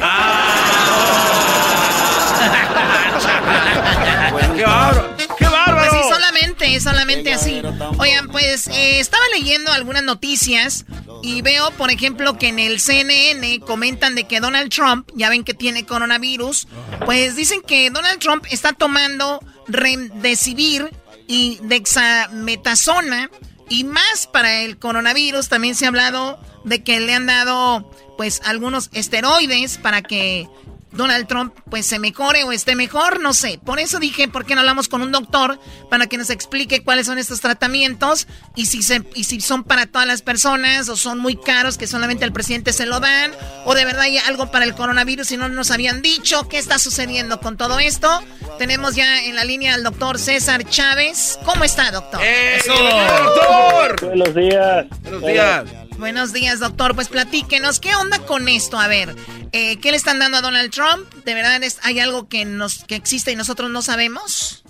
[4.55, 5.15] ¡Qué bárbaro!
[5.37, 5.91] ¡Qué bárbaro!
[5.91, 7.61] Pues sí, solamente, solamente así.
[7.97, 10.85] Oigan, pues eh, estaba leyendo algunas noticias
[11.23, 15.43] y veo, por ejemplo, que en el CNN comentan de que Donald Trump, ya ven
[15.43, 16.67] que tiene coronavirus,
[17.05, 20.91] pues dicen que Donald Trump está tomando remdesivir
[21.27, 23.29] y dexametasona
[23.73, 25.49] y más para el coronavirus.
[25.49, 30.47] También se ha hablado de que le han dado, pues, algunos esteroides para que
[30.93, 33.59] Donald Trump pues se mejore o esté mejor, no sé.
[33.63, 37.07] Por eso dije, ¿por qué no hablamos con un doctor para que nos explique cuáles
[37.07, 41.19] son estos tratamientos y si, se, y si son para todas las personas o son
[41.19, 43.31] muy caros que solamente al presidente se lo dan
[43.65, 46.79] o de verdad hay algo para el coronavirus y no nos habían dicho qué está
[46.79, 48.23] sucediendo con todo esto?
[48.57, 51.39] Tenemos ya en la línea al doctor César Chávez.
[51.43, 52.21] ¿Cómo está, doctor?
[52.23, 52.73] ¡Eso!
[52.73, 54.05] doctor!
[54.05, 54.85] Buenos días.
[55.01, 55.82] Buenos días.
[55.99, 56.95] Buenos días, doctor.
[56.95, 58.77] Pues platíquenos, ¿qué onda con esto?
[58.77, 59.09] A ver,
[59.51, 61.07] eh, ¿qué le están dando a Donald Trump?
[61.23, 64.63] ¿De verdad es, hay algo que, nos, que existe y nosotros no sabemos?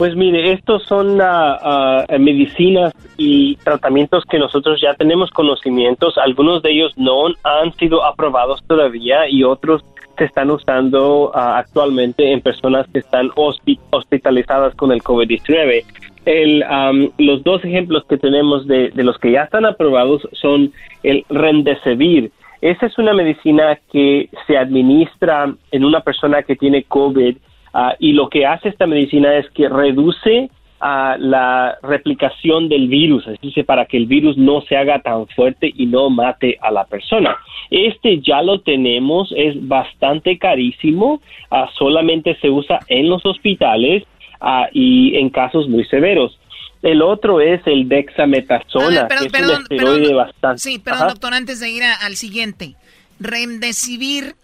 [0.00, 6.16] Pues mire, estos son uh, medicinas y tratamientos que nosotros ya tenemos conocimientos.
[6.16, 9.82] Algunos de ellos no han sido aprobados todavía y otros
[10.20, 15.82] se están usando uh, actualmente en personas que están hospi hospitalizadas con el COVID-19.
[16.26, 21.24] El, um, los dos ejemplos que tenemos de, los que ya están aprobados son el
[21.30, 22.32] Remdesivir.
[22.60, 27.36] Esa es una medicina que se administra en una persona que tiene COVID
[27.72, 30.50] uh, y lo que hace esta medicina es que reduce
[30.80, 35.26] uh, la replicación del virus, es decir, para que el virus no se haga tan
[35.28, 37.36] fuerte y no mate a la persona.
[37.70, 41.20] Este ya lo tenemos, es bastante carísimo,
[41.50, 44.04] uh, solamente se usa en los hospitales
[44.40, 46.38] ah, y en casos muy severos.
[46.82, 50.58] El otro es el dexametasona, que es un esteroide bastante.
[50.58, 52.74] Sí, perdón, doctor, antes de ir al siguiente.
[53.18, 54.34] Remdesivir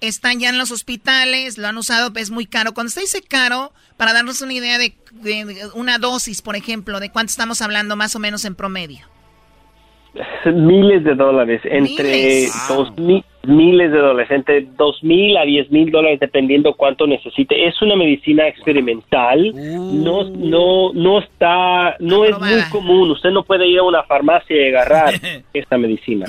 [0.00, 2.74] está ya en los hospitales, lo han usado, es muy caro.
[2.74, 4.94] Cuando usted dice caro, para darnos una idea de,
[5.74, 9.06] una dosis, por ejemplo, de cuánto estamos hablando más o menos en promedio.
[10.46, 15.90] Miles de dólares, entre dos mil, miles de dólares, entre dos mil a diez mil
[15.90, 17.66] dólares, dependiendo cuánto necesite.
[17.66, 23.10] Es una medicina experimental, no, no, no está, no es muy común.
[23.10, 25.14] Usted no puede ir a una farmacia y agarrar
[25.52, 26.26] esta medicina.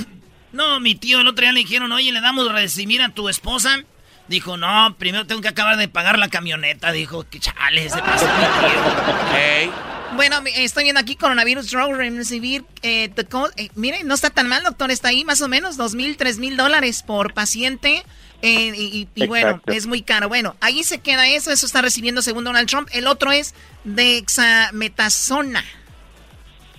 [0.52, 3.84] No, mi tío el otro día le dijeron, oye, le damos recibir a tu esposa.
[4.28, 6.92] Dijo, no, primero tengo que acabar de pagar la camioneta.
[6.92, 9.72] Dijo, que chale, se pasó mi tío.
[10.16, 12.64] Bueno, estoy viendo aquí coronavirus drug recibir.
[12.82, 14.90] Eh, eh, miren, no está tan mal, doctor.
[14.90, 18.04] Está ahí más o menos dos mil, tres mil dólares por paciente.
[18.42, 20.28] Eh, y, y bueno, es muy caro.
[20.28, 21.52] Bueno, ahí se queda eso.
[21.52, 22.88] Eso está recibiendo según Donald Trump.
[22.94, 25.64] El otro es dexametasona.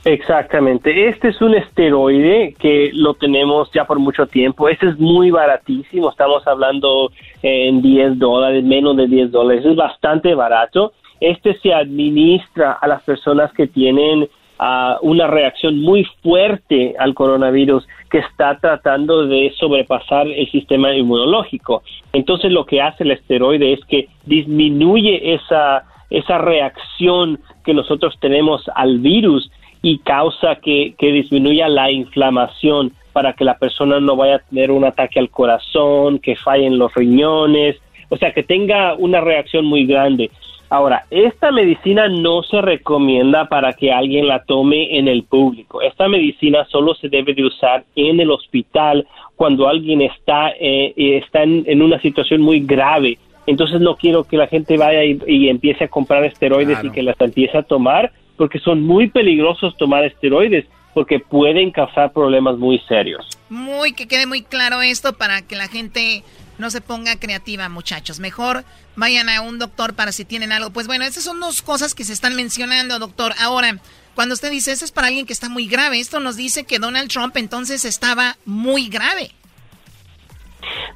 [0.04, 1.08] Exactamente.
[1.08, 4.68] Este es un esteroide que lo tenemos ya por mucho tiempo.
[4.68, 6.10] Este es muy baratísimo.
[6.10, 7.10] Estamos hablando
[7.46, 9.64] en 10 dólares, menos de 10 dólares.
[9.64, 10.92] Es bastante barato.
[11.20, 14.28] Este se administra a las personas que tienen
[14.58, 21.84] ah, una reacción muy fuerte al coronavirus que está tratando de sobrepasar el sistema inmunológico.
[22.12, 28.68] Entonces lo que hace el esteroide es que disminuye esa, esa reacción que nosotros tenemos
[28.74, 29.48] al virus
[29.82, 34.84] y causa que, disminuya la inflamación para que la persona no vaya a tener un
[34.84, 37.76] ataque al corazón, que fallen los riñones,
[38.10, 40.30] o sea, que tenga una reacción muy grande.
[40.68, 45.80] Ahora, esta medicina no se recomienda para que alguien la tome en el público.
[45.80, 51.42] Esta medicina solo se debe de usar en el hospital cuando alguien está, eh, está
[51.42, 53.16] en, una situación muy grave.
[53.46, 57.18] Entonces no quiero que la gente vaya y, empiece a comprar esteroides y que las
[57.18, 60.66] empiece a tomar porque son muy peligrosos tomar esteroides
[60.96, 63.28] porque pueden causar problemas muy serios.
[63.50, 66.22] Muy, que quede muy claro esto para que la gente
[66.56, 68.18] no se ponga creativa, muchachos.
[68.18, 68.64] Mejor
[68.96, 70.70] vayan a un doctor para si tienen algo.
[70.70, 73.32] Pues bueno, esas son dos cosas que se están mencionando, doctor.
[73.42, 73.76] Ahora,
[74.14, 76.78] cuando usted dice eso es para alguien que está muy grave, esto nos dice que
[76.78, 79.32] Donald Trump entonces estaba muy grave.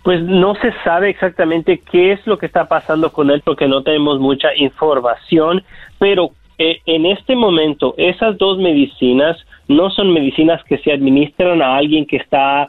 [0.03, 3.82] Pues no se sabe exactamente qué es lo que está pasando con él porque no
[3.82, 5.62] tenemos mucha información,
[5.98, 9.36] pero eh, en este momento esas dos medicinas
[9.70, 12.68] no son medicinas que se administran a alguien que está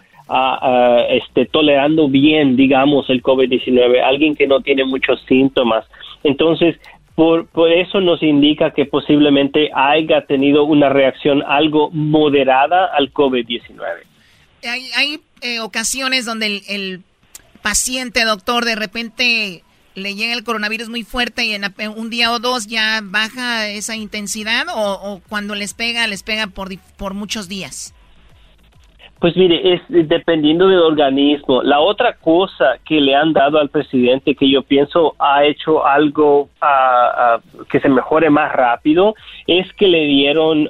[1.09, 5.83] este, tolerando bien, digamos, el COVID-19, alguien que no tiene muchos síntomas.
[6.23, 6.77] Entonces,
[7.15, 13.81] por, por, eso nos indica que posiblemente haya tenido una reacción algo moderada al COVID-19.
[14.95, 17.01] Hay, eh, ocasiones donde el, el,
[17.61, 19.63] paciente, doctor, de repente
[19.95, 21.63] le llega el coronavirus muy fuerte y en
[21.95, 26.69] un día o dos ya baja esa intensidad o, cuando les pega, les pega por,
[26.97, 27.93] por muchos días?
[29.21, 31.61] Pues mire, es dependiendo del organismo.
[31.61, 36.49] La otra cosa que le han dado al presidente que yo pienso ha hecho algo
[37.69, 39.13] que se mejore más rápido
[39.45, 40.67] es que le dieron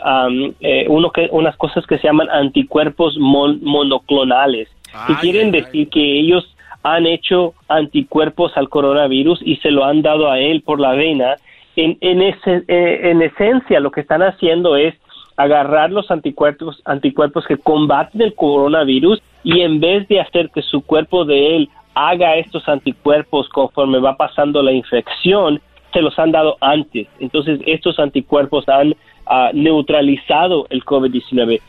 [0.59, 4.67] eh, uno que, unas cosas que se llaman anticuerpos monoclonales.
[5.07, 6.45] que quieren decir que ellos
[6.83, 11.35] han hecho anticuerpos al coronavirus y se lo han dado a él por la vena.
[11.75, 14.95] En, en, ese, eh, en esencia, lo que están haciendo es
[15.37, 20.81] agarrar los anticuerpos, anticuerpos que combaten el coronavirus y en vez de hacer que su
[20.81, 25.61] cuerpo de él haga estos anticuerpos conforme va pasando la infección,
[25.93, 27.07] se los han dado antes.
[27.19, 31.59] Entonces, estos anticuerpos han ah, neutralizado el COVID-19.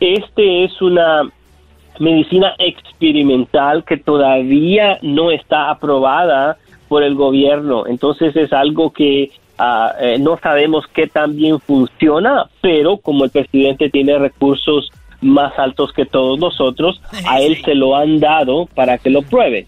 [0.00, 1.28] Este es una
[2.00, 7.86] medicina experimental que todavía no está aprobada por el gobierno.
[7.86, 9.30] Entonces es algo que
[10.00, 15.92] eh, no sabemos qué tan bien funciona, pero como el presidente tiene recursos más altos
[15.92, 19.66] que todos nosotros, a él se lo han dado para que lo pruebe.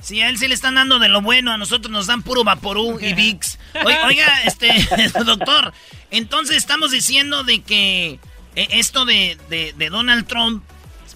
[0.00, 2.44] Sí, a él se le están dando de lo bueno, a nosotros nos dan puro
[2.44, 3.58] Vaporú y VIX.
[4.06, 4.68] Oiga, este,
[5.24, 5.72] doctor,
[6.10, 8.18] entonces estamos diciendo de que
[8.56, 10.62] eh, esto de, de Donald Trump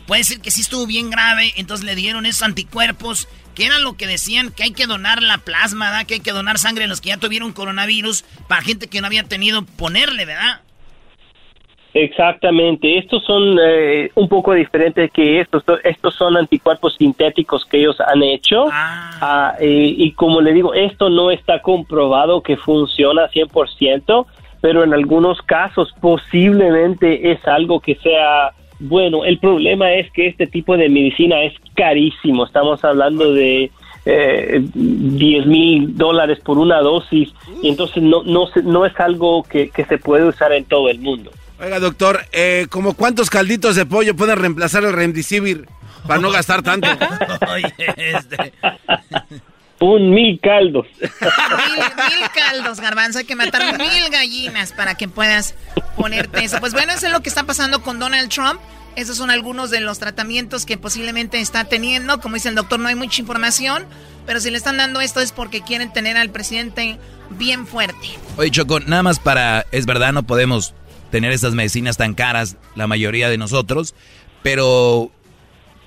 [0.07, 3.97] puede ser que sí estuvo bien grave, entonces le dieron esos anticuerpos, que era lo
[3.97, 6.07] que decían, que hay que donar la plasma, ¿verdad?
[6.07, 9.07] que hay que donar sangre a los que ya tuvieron coronavirus, para gente que no
[9.07, 10.61] había tenido, ponerle, ¿verdad?
[11.95, 17.97] Exactamente, estos son eh, un poco diferentes que estos, estos son anticuerpos sintéticos que ellos
[18.01, 19.13] han hecho ah.
[19.21, 24.27] Ah, y, como le digo, esto no está comprobado que funciona 100%,
[24.61, 28.51] pero en algunos casos posiblemente es algo que sea
[28.89, 32.45] bueno, el problema es que este tipo de medicina es carísimo.
[32.45, 33.71] Estamos hablando de
[34.07, 37.31] eh, 10 mil dólares por una dosis
[37.63, 40.89] y entonces no, no, se- no es algo que, que se puede usar en todo
[40.89, 41.31] el mundo.
[41.63, 45.67] Oiga, doctor, eh, ¿como cuántos calditos de pollo pueden reemplazar el Remdesivir
[46.07, 46.89] para no gastar tanto?
[49.81, 50.87] Un mil caldos.
[51.01, 53.19] Mil, mil caldos, garbanzo.
[53.19, 55.55] Hay que matar mil gallinas para que puedas
[55.97, 56.59] ponerte eso.
[56.61, 58.61] Pues bueno, eso es lo que está pasando con Donald Trump.
[58.97, 62.21] Esos son algunos de los tratamientos que posiblemente está teniendo.
[62.21, 63.85] Como dice el doctor, no hay mucha información.
[64.27, 66.99] Pero si le están dando esto es porque quieren tener al presidente
[67.31, 68.09] bien fuerte.
[68.37, 70.73] Oye, Choco, nada más para, es verdad, no podemos
[71.11, 73.95] tener estas medicinas tan caras, la mayoría de nosotros,
[74.43, 75.11] pero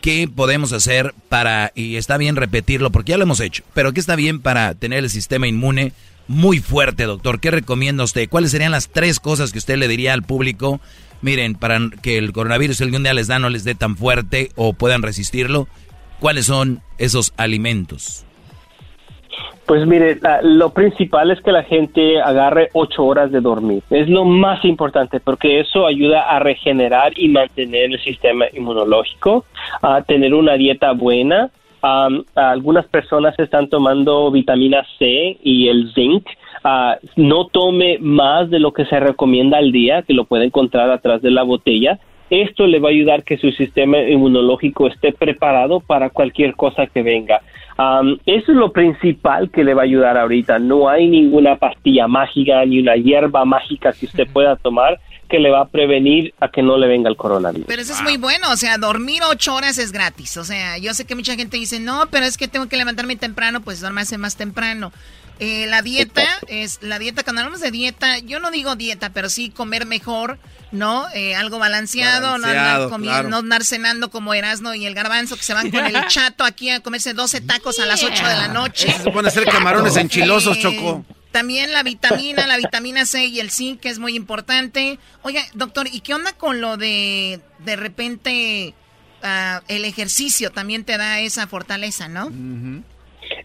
[0.08, 4.00] ¿qué podemos hacer para, y está bien repetirlo porque ya lo hemos hecho, pero qué
[4.00, 5.92] está bien para tener el sistema inmune
[6.30, 7.42] muy fuerte, doctor?
[7.42, 8.30] ¿Qué recomienda usted?
[8.30, 10.80] ¿Cuáles serían las tres cosas que usted le diría al público?
[11.22, 14.72] Miren, para que el coronavirus algún día les da no les dé tan fuerte o
[14.72, 15.68] puedan resistirlo,
[16.22, 18.27] ¿cuáles son esos alimentos?
[19.68, 23.84] Pues mire, lo principal es que la gente agarre ocho horas de dormir.
[23.90, 29.44] Es lo más importante porque eso ayuda a regenerar y mantener el sistema inmunológico,
[29.82, 31.50] a tener una dieta buena.
[31.82, 36.26] Am, algunas personas están tomando vitamina C y el zinc.
[36.64, 40.90] Ah, no tome más de lo que se recomienda al día, que lo puede encontrar
[40.92, 42.00] atrás de la botella.
[42.30, 47.04] Esto le va a ayudar que su sistema inmunológico esté preparado para cualquier cosa que
[47.04, 47.42] venga.
[47.78, 50.58] Am, eso es lo principal que le va a ayudar ahorita.
[50.60, 55.00] No hay ninguna pastilla mágica ni una hierba mágica que usted pueda tomar
[55.30, 57.68] que le va a prevenir a que no le venga el coronavirus.
[57.68, 60.38] Pero eso es muy bueno, o sea, dormir ocho horas es gratis.
[60.38, 63.16] O sea, yo sé que mucha gente dice, no, pero es que tengo que levantarme
[63.18, 64.92] temprano, pues duérmase más temprano.
[65.40, 69.30] Eh, la dieta es, la dieta, cuando hablamos de dieta, yo no digo dieta, pero
[69.30, 70.40] sí comer mejor,
[70.72, 71.06] ¿no?
[71.14, 73.30] Eh, algo balanceado, no, andar claro.
[73.30, 76.70] no andar cenando como Erasmo y el garbanzo que se van con el chato aquí
[76.72, 78.92] a comerse 12 tacos a las 8 de la noche.
[78.92, 81.06] Se hacer camarones enchilosos, Eh, Choco.
[81.32, 84.98] También la vitamina, la vitamina C y el zinc, que es muy importante.
[85.22, 88.74] Oiga, doctor, ¿y qué onda con lo de de repente
[89.22, 90.52] ah, el ejercicio?
[90.52, 92.32] También te da esa fortaleza, ¿no?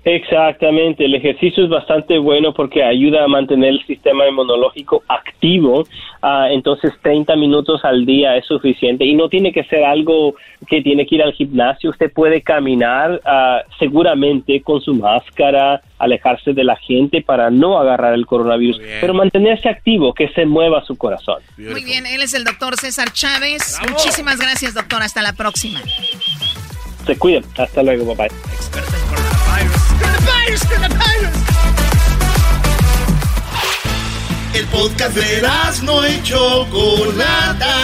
[0.04, 5.84] Exactamente, el ejercicio es bastante bueno porque ayuda a mantener el sistema inmunológico activo,
[6.24, 10.36] Ah, entonces 30 minutos al día es suficiente y no tiene que ser algo
[10.68, 16.52] que tiene que ir al gimnasio, usted puede caminar ah, seguramente con su máscara, alejarse
[16.52, 20.96] de la gente para no agarrar el coronavirus, pero mantenerse activo, que se mueva su
[20.96, 21.42] corazón.
[21.58, 23.80] Muy bien, él es el doctor César Chávez.
[23.90, 25.02] Muchísimas gracias, doctor.
[25.02, 25.80] Hasta la próxima.
[27.04, 29.11] Se cuiden, hasta luego, bye bye.
[34.54, 35.42] El podcast de
[35.82, 37.76] no y Chocolata.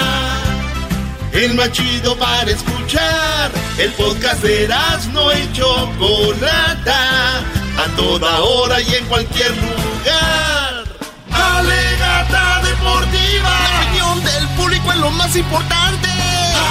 [1.32, 3.50] El más chido para escuchar.
[3.78, 4.68] El podcast de
[5.12, 7.38] no y Chocolata.
[7.38, 10.84] A toda hora y en cualquier lugar.
[11.30, 13.50] Alegata deportiva.
[13.50, 16.08] La opinión del público es lo más importante.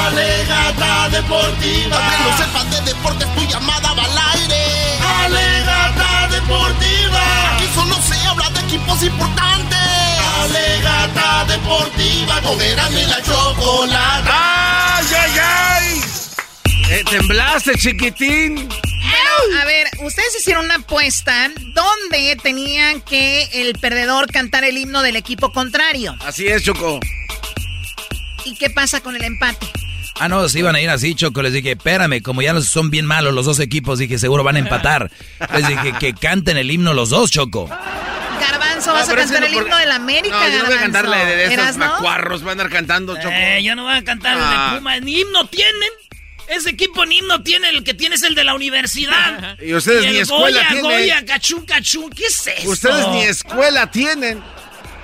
[0.05, 1.97] Alegata deportiva.
[1.97, 4.65] Que no sepas de deportes, tu llamada va al aire.
[5.25, 5.76] Alegata
[6.47, 7.55] deportiva.
[7.55, 9.77] Aquí solo se habla de equipos importantes.
[10.39, 12.41] Alegata deportiva.
[12.41, 14.97] Con y la chocolata.
[14.97, 16.01] ¡Ay, ay, ay!
[16.89, 18.69] Eh, ¿Temblaste, chiquitín?
[19.61, 25.15] A ver, ustedes hicieron una apuesta donde tenían que el perdedor cantar el himno del
[25.15, 26.15] equipo contrario.
[26.25, 26.99] Así es, Choco.
[28.45, 29.67] ¿Y qué pasa con el empate?
[30.19, 31.41] Ah, no, se iban a ir así, Choco.
[31.41, 34.59] Les dije, espérame, como ya son bien malos los dos equipos, dije, seguro van a
[34.59, 35.11] empatar.
[35.53, 37.67] Les dije que canten el himno los dos, Choco.
[38.39, 40.79] Garbanzo, vas a cantar el por- himno de la América, No, yo no voy a
[40.79, 43.29] cantarle de esos macuarros, van a andar cantando, Choco.
[43.31, 44.69] Eh, yo no voy a cantar el Ah.
[44.73, 44.99] de Puma.
[44.99, 45.89] Ni himno tienen.
[46.47, 47.69] Ese equipo ni himno tiene.
[47.69, 49.57] El que tiene es el de la universidad.
[49.61, 50.83] Y ustedes el ni escuela Goya, tienen.
[50.83, 52.09] Goya, cachún, cachún.
[52.11, 52.69] ¿Qué es eso?
[52.69, 54.41] Ustedes ni escuela tienen.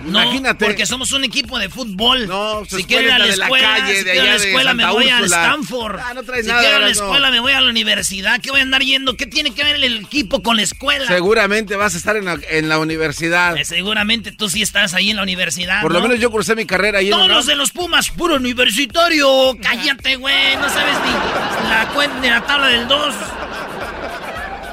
[0.04, 0.66] No, Imagínate.
[0.66, 2.28] porque somos un equipo de fútbol.
[2.28, 4.86] No, si quiero ir a la escuela, calle, si quiero ir a la escuela me
[4.92, 5.44] voy al Úrsula.
[5.44, 6.00] Stanford.
[6.00, 8.42] Ah, no traes si nada, quiero ir a la escuela me voy a la universidad.
[8.42, 9.16] ¿Qué voy a andar yendo?
[9.16, 11.08] ¿Qué tiene que ver el equipo con la escuela?
[11.08, 13.58] Seguramente vas a estar en la, en la universidad.
[13.58, 15.82] Eh, seguramente tú sí estás ahí en la universidad.
[15.82, 16.08] Por lo ¿no?
[16.08, 19.58] menos yo cursé mi carrera ahí en Todos los de los Pumas, puro universitario.
[19.62, 20.56] Cállate, güey.
[20.58, 23.16] No sabes ni la cuenta de la tabla del 2.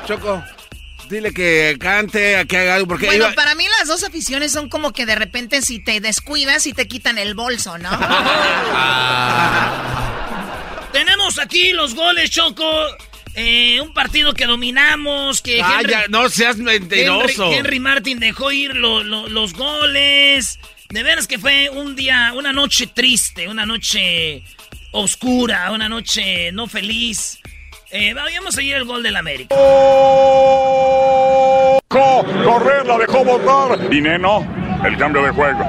[0.07, 0.43] Choco,
[1.11, 4.69] dile que cante, que haga algo, porque Bueno, iba- para mí las dos aficiones son
[4.69, 7.91] como que de repente si te descuidas y te quitan el bolso, ¿no?
[10.93, 12.65] Tenemos aquí los goles, Choco.
[13.35, 17.45] Eh, un partido que dominamos, que Ah, Henry, ya, no seas mentiroso.
[17.47, 20.59] Henry, Henry Martin dejó ir lo- lo- los goles.
[20.89, 24.43] De veras que fue un día, una noche triste, una noche
[24.91, 27.39] oscura, una noche no feliz.
[27.93, 29.53] Eh, vamos a seguir el gol del América.
[31.89, 33.89] Correr, la dejó botar.
[33.89, 34.47] Dineno,
[34.85, 35.69] el cambio de juego.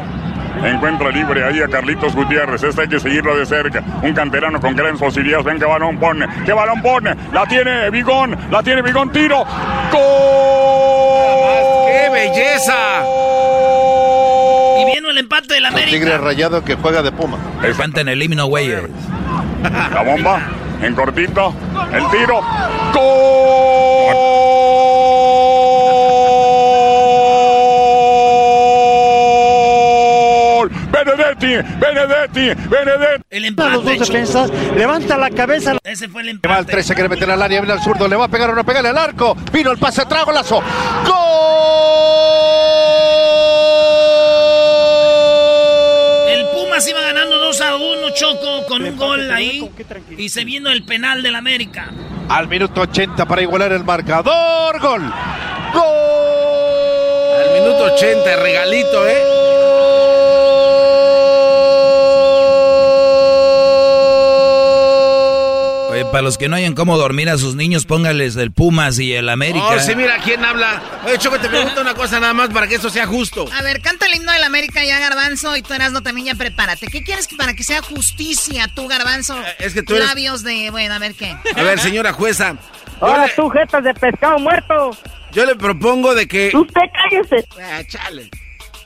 [0.63, 2.61] Encuentra libre ahí a Carlitos Gutiérrez.
[2.61, 3.83] Este hay que seguirlo de cerca.
[4.03, 5.45] Un canterano con grandes posibilidades.
[5.45, 6.27] Ven qué balón pone.
[6.45, 7.15] ¿Qué balón pone?
[7.33, 8.37] La tiene Bigón.
[8.51, 9.11] La tiene Bigón.
[9.11, 9.43] Tiro.
[9.91, 10.01] ¡Gol!
[11.87, 13.03] ¡Qué belleza!
[14.79, 15.89] Y viene el empate del América.
[15.89, 17.39] Tigre rayado que juega de Puma.
[17.63, 18.69] Elefante en el himno, güey.
[19.63, 20.41] La bomba.
[20.81, 21.53] En cortito.
[21.93, 22.41] El tiro.
[29.41, 30.69] ¡Gol!
[30.91, 33.21] Benedetti, Benedetti, Benedetti.
[33.29, 35.77] El A los dos defensas, levanta la cabeza.
[35.83, 36.53] Ese fue el Va empate.
[36.53, 38.55] al 13, se quiere meter al área, viene al zurdo, le va a pegar o
[38.55, 39.35] no pegarle al arco.
[39.51, 40.61] Vino el pase, trago lazo.
[41.05, 41.15] ¡Gol!
[48.71, 49.69] Con un gol ahí.
[50.17, 51.91] Y se vino el penal del América.
[52.29, 54.79] Al minuto 80 para igualar el marcador.
[54.79, 55.01] Gol.
[55.73, 55.83] Gol.
[57.43, 59.40] Al minuto 80, regalito, ¿eh?
[66.11, 69.29] Para los que no hayan cómo dormir a sus niños, póngales el Pumas y el
[69.29, 69.65] América.
[69.65, 70.81] Oh, sí, mira quién habla.
[71.05, 73.45] Oye, Choco, te pregunto una cosa nada más para que esto sea justo.
[73.57, 76.87] A ver, canta el himno del América ya, Garbanzo, y tú Erasmo también ya prepárate.
[76.87, 79.37] ¿Qué quieres que- para que sea justicia tú, Garbanzo?
[79.41, 80.69] Eh, es que tú eres- Labios de...
[80.71, 81.35] Bueno, a ver qué.
[81.55, 82.55] A ver, señora jueza.
[82.99, 84.91] Ahora le- tú, jetas de pescado muerto.
[85.31, 86.51] Yo le propongo de que...
[86.53, 87.47] Usted cállese.
[87.61, 88.29] Ah, chale.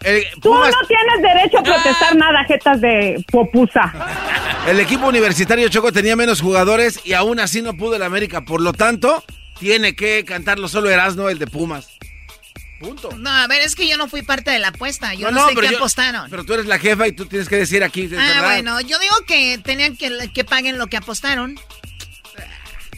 [0.02, 3.92] El, Tú no tienes derecho a protestar nada, jetas de popusa.
[4.68, 8.42] el equipo universitario Choco tenía menos jugadores y aún así no pudo el América.
[8.42, 9.24] Por lo tanto,
[9.60, 11.88] tiene que cantarlo solo Erasmo, el de Pumas.
[12.80, 13.10] Punto.
[13.18, 15.14] No, a ver, es que yo no fui parte de la apuesta.
[15.14, 16.30] Yo no, sé qué yo- apostaron.
[16.30, 18.10] Pero tú eres la jefa y tú tienes que decir aquí.
[18.14, 18.44] Ah, verdad.
[18.44, 21.58] bueno, yo digo que tenían que, que paguen lo que apostaron.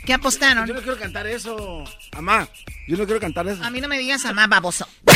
[0.05, 0.65] ¿Qué apostaron?
[0.67, 1.83] Yo no quiero cantar eso.
[2.13, 2.47] Amá,
[2.87, 3.63] yo no quiero cantar eso.
[3.63, 4.87] A mí no me digas amá, baboso.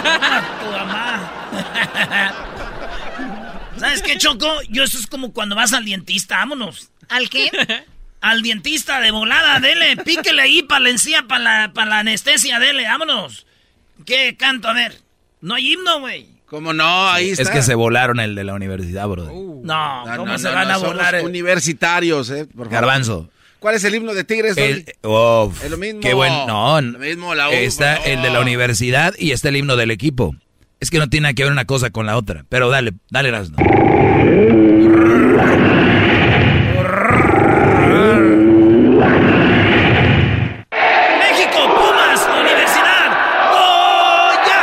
[0.00, 1.30] Tu mamá.
[3.78, 4.46] ¿Sabes qué, Choco?
[4.68, 6.90] Yo eso es como cuando vas al dentista, vámonos.
[7.08, 7.50] ¿Al qué?
[8.20, 12.58] Al dentista de volada, dele, píquele ahí para la encía, para la, pa' la anestesia,
[12.58, 13.46] dele, vámonos.
[14.06, 14.66] ¿Qué canto?
[14.68, 14.98] A ver,
[15.42, 16.28] no hay himno, güey.
[16.46, 17.06] ¿Cómo no?
[17.10, 17.42] Ahí está.
[17.42, 19.24] Es que se volaron el de la universidad, bro.
[19.24, 21.22] No, No, ¿cómo no, se no, van no, a somos volar?
[21.22, 22.46] universitarios, eh.
[22.46, 22.70] por favor.
[22.70, 23.28] Garbanzo.
[23.64, 24.58] ¿Cuál es el himno de Tigres?
[24.58, 26.00] El, Es lo mismo.
[26.00, 28.04] Qué buen, no, Lo mismo, la U, está no.
[28.04, 30.36] el de la universidad y está el himno del equipo.
[30.80, 32.44] Es que no tiene nada que ver una cosa con la otra.
[32.50, 33.56] Pero dale, dale, Erasmo.
[41.18, 43.08] México, Pumas, Universidad.
[43.50, 44.60] ¡Goya!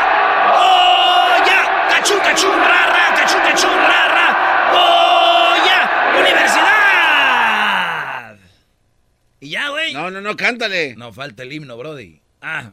[0.57, 1.60] ¡Goya!
[1.90, 3.15] ¡Cachú, cachú, rara!
[3.15, 4.28] ¡Cachú, cachú, rara!
[4.72, 5.80] ¡Goya!
[6.19, 6.72] ¡Universidad!
[9.40, 9.94] Y ya, güey.
[10.11, 10.93] No, no, no, cántale.
[10.97, 12.19] No falta el himno, Brody.
[12.41, 12.71] Ah.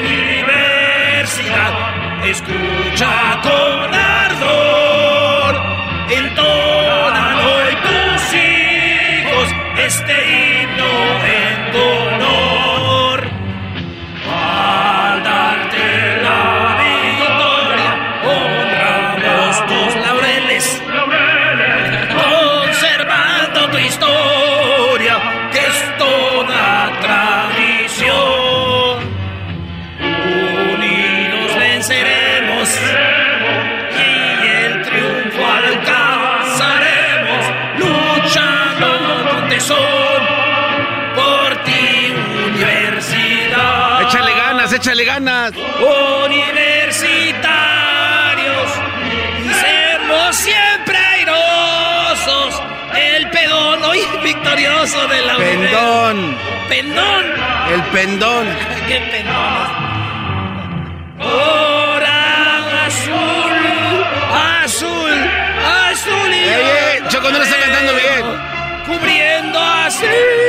[0.00, 1.72] Universidad,
[2.26, 5.54] escucha con ardor.
[6.10, 9.48] Entonan hoy tus hijos
[9.78, 10.90] este himno
[11.24, 11.86] en tu
[45.16, 45.52] ganas.
[46.26, 48.68] Universitarios,
[49.60, 52.62] seremos siempre airosos.
[52.94, 56.36] El pedón hoy victorioso de la Pendón.
[56.68, 57.24] Pendón.
[57.72, 58.46] El pendón.
[58.88, 59.86] ¡Qué pendón!
[61.18, 63.52] Hora azul,
[64.64, 65.12] azul,
[65.90, 68.24] azul y Ey, Choco, no lo está cantando bien.
[68.86, 70.06] Cubriendo así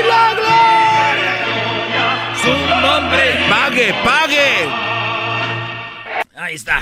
[0.08, 0.57] la gloria.
[3.78, 4.70] Pague, pague.
[6.36, 6.82] Ahí está.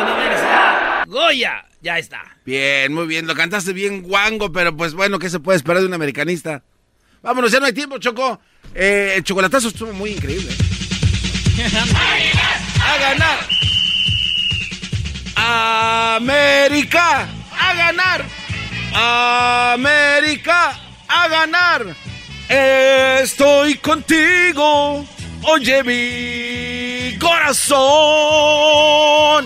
[0.00, 1.64] Universidad Goya.
[1.80, 2.22] Ya está.
[2.46, 3.26] Bien, muy bien.
[3.26, 6.62] Lo cantaste bien guango, pero pues bueno, ¿qué se puede esperar de un americanista?
[7.20, 8.40] Vámonos, ya no hay tiempo, Choco.
[8.76, 10.52] Eh, el chocolatazo estuvo muy increíble.
[12.80, 13.38] ¡A ganar!
[16.14, 17.28] ¡América!
[17.58, 18.24] ¡A ganar!
[19.74, 20.78] ¡América!
[21.08, 22.11] ¡A ganar!
[22.56, 25.04] Estoy contigo.
[25.44, 27.78] Oye mi corazón.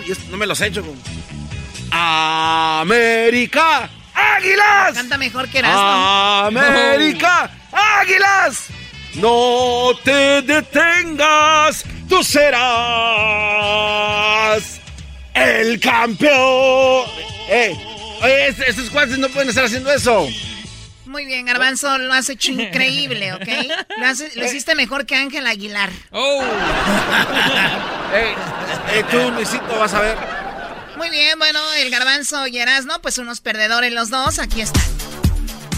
[0.07, 0.83] Y esto no me los he hecho.
[2.81, 4.95] América Águilas.
[4.95, 5.81] Canta mejor que Erasmo.
[5.81, 8.65] América, Águilas.
[9.15, 12.61] No te detengas, tú serás
[15.33, 17.05] el campeón.
[17.49, 17.75] Eh,
[18.23, 20.29] oye, est- estos cuates no pueden estar haciendo eso.
[21.07, 23.49] Muy bien, Garbanzo, lo has hecho increíble, ¿ok?
[23.99, 25.91] Lo, hace- lo hiciste mejor que Ángel Aguilar.
[28.13, 28.35] Eh,
[28.95, 30.17] eh, tú, Luisito, vas a ver.
[30.97, 34.83] Muy bien, bueno, el Garbanzo y Erasmo, pues unos perdedores los dos, aquí están.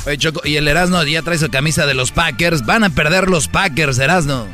[0.07, 2.65] Oye, Choco, y el Erasno ya trae su camisa de los Packers.
[2.65, 4.47] Van a perder los Packers, Erasno.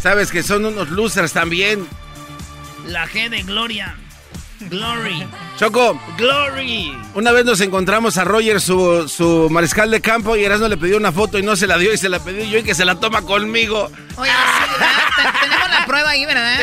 [0.00, 1.86] Sabes que son unos losers también.
[2.86, 3.96] La G de Gloria.
[4.68, 5.26] Glory.
[5.58, 6.00] Choco.
[6.16, 6.96] Glory.
[7.14, 10.96] Una vez nos encontramos a Roger, su, su mariscal de campo, y Erasmo le pidió
[10.96, 12.84] una foto y no se la dio y se la pedí yo y que se
[12.84, 13.90] la toma conmigo.
[14.16, 16.58] Oye, sí, tenemos la prueba ahí, ¿verdad?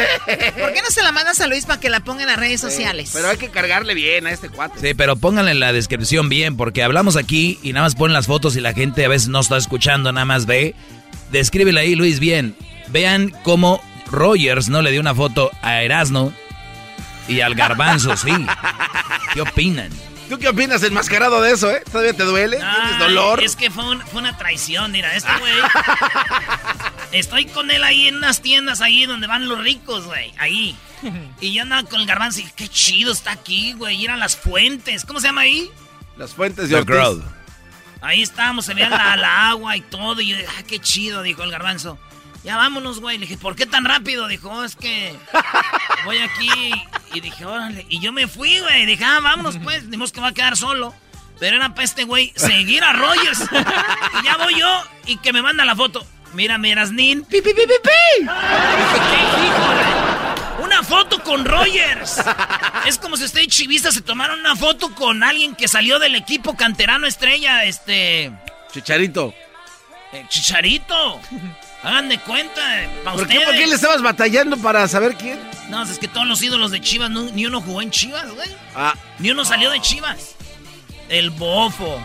[0.60, 2.62] ¿Por qué no se la mandas a Luis para que la ponga en las redes
[2.62, 3.12] sociales?
[3.14, 4.80] Pero hay que cargarle bien a este cuate.
[4.80, 8.28] Sí, pero pónganle en la descripción bien, porque hablamos aquí y nada más ponen las
[8.28, 10.76] fotos y la gente a veces no está escuchando, nada más ve.
[11.32, 12.56] Descríbele ahí, Luis, bien.
[12.88, 13.82] Vean cómo
[14.12, 16.34] Rogers no le dio una foto a Erasno
[17.30, 18.32] y al Garbanzo, sí.
[19.34, 19.90] ¿Qué opinan?
[20.28, 21.82] ¿Tú qué opinas enmascarado de eso, eh?
[21.92, 22.58] ¿Todavía te duele?
[22.58, 23.44] ¿Tienes Ay, dolor?
[23.44, 25.54] Es que fue, un- fue una traición, mira, este güey.
[27.12, 30.32] Estoy con él ahí en unas tiendas ahí donde van los ricos, güey.
[30.38, 30.76] Ahí.
[31.42, 34.00] Y yo andaba con el garbanzo y dije, qué chido está aquí, güey.
[34.04, 35.06] Ir a las fuentes.
[35.06, 35.72] ¿Cómo se llama ahí?
[36.18, 37.24] Las fuentes de Ortiz.
[38.02, 40.22] Ahí estábamos, se veía la, la agua y todo.
[40.22, 41.98] Y yo dije, ah, qué chido, dijo el garbanzo.
[42.44, 43.18] Ya vámonos, güey.
[43.18, 44.28] Le dije, ¿por qué tan rápido?
[44.28, 45.14] Dijo, "Oh, es que
[46.06, 46.50] voy aquí.
[47.14, 47.86] Y dije, órale.
[47.90, 48.86] Y yo me fui, güey.
[48.86, 49.90] Dije, ah, vámonos, pues.
[49.92, 50.94] Dimos que va a quedar solo.
[51.40, 53.40] Pero era para este güey seguir a Rogers.
[54.22, 56.06] y ya voy yo y que me manda la foto.
[56.34, 57.24] Mira, Mirasnin.
[57.26, 58.26] ¡Pi, pi, pi, pi, pi!
[58.26, 58.26] ¿Qué
[59.46, 60.66] hijo, güey?
[60.66, 62.22] Una foto con Rogers.
[62.86, 66.16] Es como si usted y Chivista se tomaron una foto con alguien que salió del
[66.16, 68.32] equipo canterano estrella, este.
[68.72, 69.34] Chicharito.
[70.12, 71.20] eh, Chicharito.
[71.82, 72.62] Hagan de cuenta,
[73.04, 73.46] para ¿Por qué, ustedes.
[73.46, 75.40] ¿Por qué le estabas batallando para saber quién?
[75.70, 78.50] No, es que todos los ídolos de Chivas, no- ni uno jugó en Chivas, güey.
[78.76, 78.94] Ah.
[79.20, 80.36] Ni uno salió de Chivas.
[81.08, 82.02] El Bofo,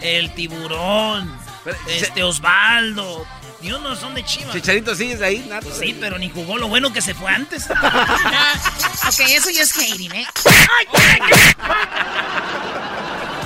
[0.00, 1.30] el Tiburón,
[1.88, 3.26] este Osvaldo.
[3.60, 4.54] Ni uno son de Chivas.
[4.54, 5.68] Chicharito sigues ahí, Nato.
[5.68, 7.68] Pues sí, pero ni jugó lo bueno que se fue antes.
[7.70, 10.26] ok, eso ya es hating, ¿eh?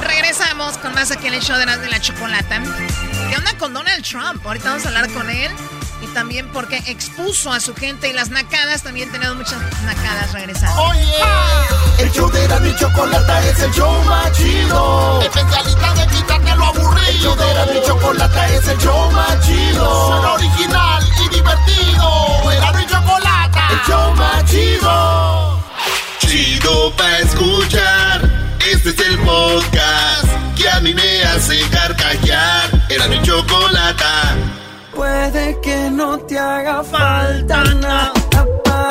[0.06, 2.62] Regresamos con más aquí en el show de las de la chocolata.
[3.34, 4.46] ¿Qué onda con Donald Trump?
[4.46, 5.50] Ahorita vamos a hablar con él.
[6.00, 8.84] Y también porque expuso a su gente y las nacadas.
[8.84, 10.80] También tenemos muchas nacadas regresando.
[10.80, 11.18] Oye,
[11.98, 15.20] el show de la y chocolata es el show más chido.
[15.20, 17.08] Especialista de quitarte lo aburrido.
[17.08, 20.06] El show de la y chocolata es el show más chido.
[20.06, 22.52] Suena original y divertido.
[22.52, 25.64] Era y chocolata, el show más chido.
[26.20, 28.30] Chido pa' escuchar.
[28.60, 32.73] Este es el podcast que a mí me hace carcajear.
[33.04, 34.34] Era mi chocolata.
[34.94, 38.12] Puede que no te haga falta nada.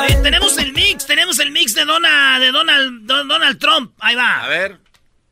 [0.04, 3.92] Oye, tenemos el mix, tenemos el mix de, Dona, de Donald, Don- Donald Trump.
[4.00, 4.42] Ahí va.
[4.44, 4.78] A ver.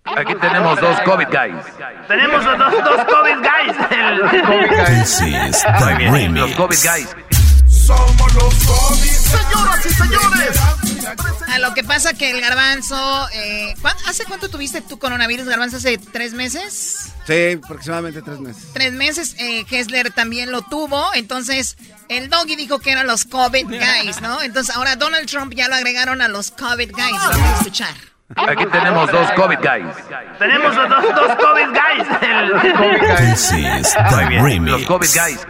[0.05, 1.65] Aquí tenemos dos COVID guys.
[2.09, 3.77] Tenemos los dos, dos COVID guys.
[3.91, 6.33] El- This is the remix.
[6.41, 7.17] Los COVID guys.
[7.87, 9.11] Somos los COVID.
[9.11, 10.61] Señoras y señores.
[11.49, 13.29] A lo que pasa que el garbanzo...
[13.35, 15.77] eh, ¿cuán- ¿Hace cuánto tuviste tu coronavirus, garbanzo?
[15.79, 17.13] ¿Hace tres meses?
[17.27, 18.65] Sí, aproximadamente tres meses.
[18.73, 19.35] Tres meses.
[19.39, 21.13] Eh, Hessler también lo tuvo.
[21.15, 21.77] Entonces,
[22.09, 24.43] el doggy dijo que eran los COVID guys, ¿no?
[24.43, 27.13] Entonces, ahora Donald Trump ya lo agregaron a los COVID guys.
[27.13, 27.95] Vamos a escuchar.
[28.35, 29.95] Aquí tenemos dos COVID guys.
[30.39, 32.07] Tenemos los dos, dos COVID guys.
[33.81, 34.71] Is the remix.
[34.71, 35.41] Los COVID guys.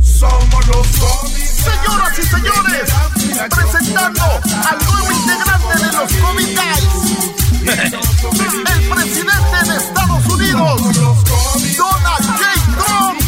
[0.00, 1.34] Somos los COVID.
[1.34, 2.92] Señoras y señores,
[3.34, 6.84] presentando al nuevo integrante de los COVID Guys.
[7.64, 10.82] El presidente de Estados Unidos,
[11.76, 12.44] Donald J.
[12.76, 13.18] Trump,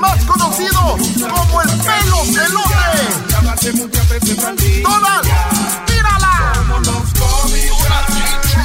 [0.00, 0.98] más conocido
[1.30, 2.92] como el pelo pelote.
[4.82, 5.51] Donald,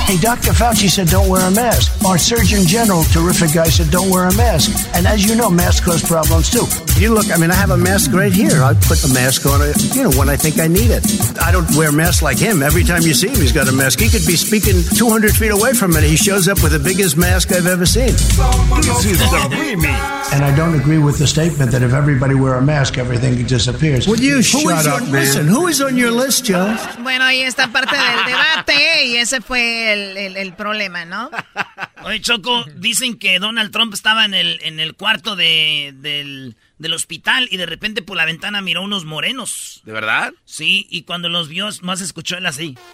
[0.07, 0.51] Hey, Dr.
[0.51, 1.91] Fauci said don't wear a mask.
[2.05, 4.71] Our Surgeon General, terrific guy, said don't wear a mask.
[4.95, 6.63] And as you know, masks cause problems too.
[6.95, 8.63] You look, I mean, I have a mask right here.
[8.63, 11.03] I put the mask on, uh, you know, when I think I need it.
[11.43, 12.63] I don't wear masks like him.
[12.63, 13.99] Every time you see him, he's got a mask.
[13.99, 16.03] He could be speaking 200 feet away from it.
[16.05, 18.15] He shows up with the biggest mask I've ever seen.
[18.15, 20.17] This is the remix.
[20.33, 24.07] And I don't agree with the statement that if everybody wear a mask, everything disappears.
[24.07, 25.11] Would you shut up, man?
[25.11, 26.75] Listen, who is on your list, Joe?
[27.01, 31.29] Bueno, ahí está parte del debate y ese fue el, el- el problema, ¿no?
[32.03, 36.93] Oye, Choco, dicen que Donald Trump estaba en el, en el cuarto de, del, del
[36.93, 39.81] hospital y de repente por la ventana miró unos morenos.
[39.83, 40.31] ¿De verdad?
[40.45, 42.77] Sí, y cuando los vio, más escuchó él así.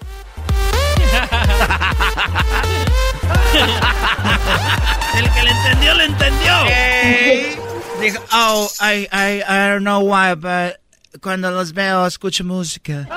[5.16, 6.54] El que le entendió, le entendió.
[8.02, 10.78] Dijo, oh, I, I, I don't know why, but
[11.22, 13.08] cuando los veo escucho música.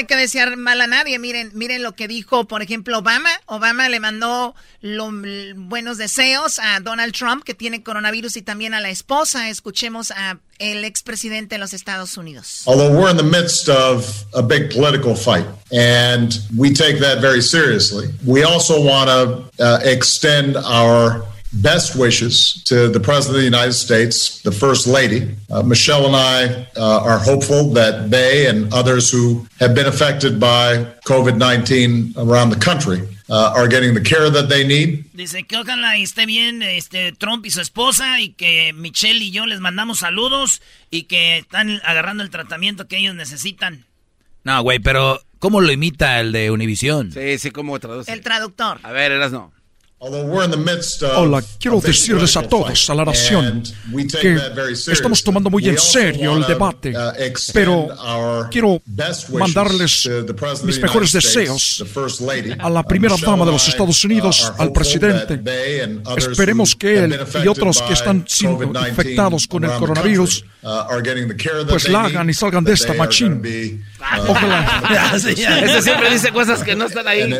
[0.00, 1.18] Hay que desear mal a nadie.
[1.18, 3.30] Miren, miren lo que dijo, por ejemplo, Obama.
[3.46, 5.12] Obama le mandó los
[5.56, 9.48] buenos deseos a Donald Trump, que tiene coronavirus, y también a la esposa.
[9.50, 12.62] Escuchemos a el expresidente de los Estados Unidos.
[12.66, 17.40] Although we're in the midst of a big political fight, and we take that very
[17.40, 23.44] seriously, we also want to uh, extend our best wishes to the President of the
[23.44, 25.34] United States, the First Lady.
[25.50, 30.38] Uh, Michelle and I uh, are hopeful that they and others who have been affected
[30.38, 35.04] by COVID 19 around the country uh, are getting the care that they need.
[35.12, 39.46] Dice que ojalá esté bien este, Trump y su esposa y que Michelle y yo
[39.46, 43.86] les mandamos saludos y que están agarrando el tratamiento que ellos necesitan.
[44.42, 47.12] No, güey, pero ¿cómo lo imita el de Univisión?
[47.12, 48.12] Sí, sí, ¿cómo traduce?
[48.12, 48.80] El traductor.
[48.82, 49.52] A ver, eras no.
[50.02, 53.62] Hola, quiero decirles a todos, a la nación,
[54.18, 54.40] que
[54.90, 56.94] estamos tomando muy en serio el debate,
[57.52, 57.88] pero
[58.50, 58.80] quiero
[59.30, 60.08] mandarles
[60.64, 61.84] mis mejores deseos
[62.58, 65.38] a la primera dama de los Estados Unidos, al presidente.
[66.16, 70.46] Esperemos que él y otros que están siendo infectados con el coronavirus,
[71.68, 73.42] pues la hagan y salgan de esta machín.
[74.26, 75.12] Ojalá.
[75.20, 77.30] Este siempre dice cosas que no están ahí.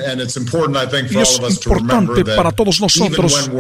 [1.10, 3.50] Y es importante para todos nosotros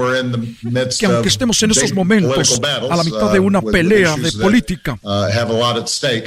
[0.98, 2.60] que aunque estemos en esos momentos
[2.90, 4.98] a la mitad de una pelea de política,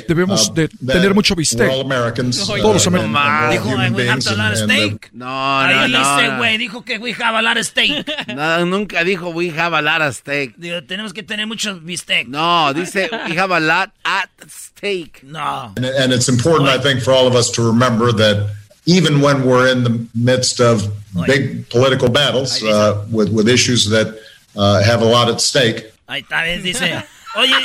[0.07, 1.69] debemos de tener mucho bistec.
[1.69, 3.51] Todos los americanos.
[3.51, 5.09] Dijo, we have a lot of steak.
[5.13, 5.99] No, no, no.
[5.99, 8.05] dice, güey, dijo que we have a lot of steak.
[8.33, 10.55] No, nunca dijo we have a lot of steak.
[10.57, 12.27] Digo, tenemos que tener mucho bistec.
[12.27, 15.23] No, dice we have a lot at stake.
[15.23, 15.73] No.
[15.77, 18.49] And, and it's important, I think, for all of us to remember that
[18.85, 20.91] even when we're in the midst of
[21.25, 24.07] big political battles uh, with, with issues that
[24.55, 27.03] uh, have a lot at stake, Ahí está, dice,
[27.35, 27.55] oye,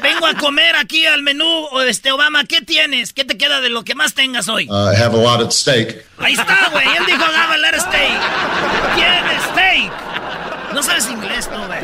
[0.00, 3.12] vengo a comer aquí al menú, o este Obama, ¿qué tienes?
[3.12, 4.68] ¿Qué te queda de lo que más tengas hoy?
[4.70, 6.06] uh, have a lot at stake.
[6.18, 8.94] Ahí está, güey, él dijo, have a lot of steak.
[8.94, 9.92] ¿Quiere steak?
[10.72, 11.80] No sabes inglés, tú, güey.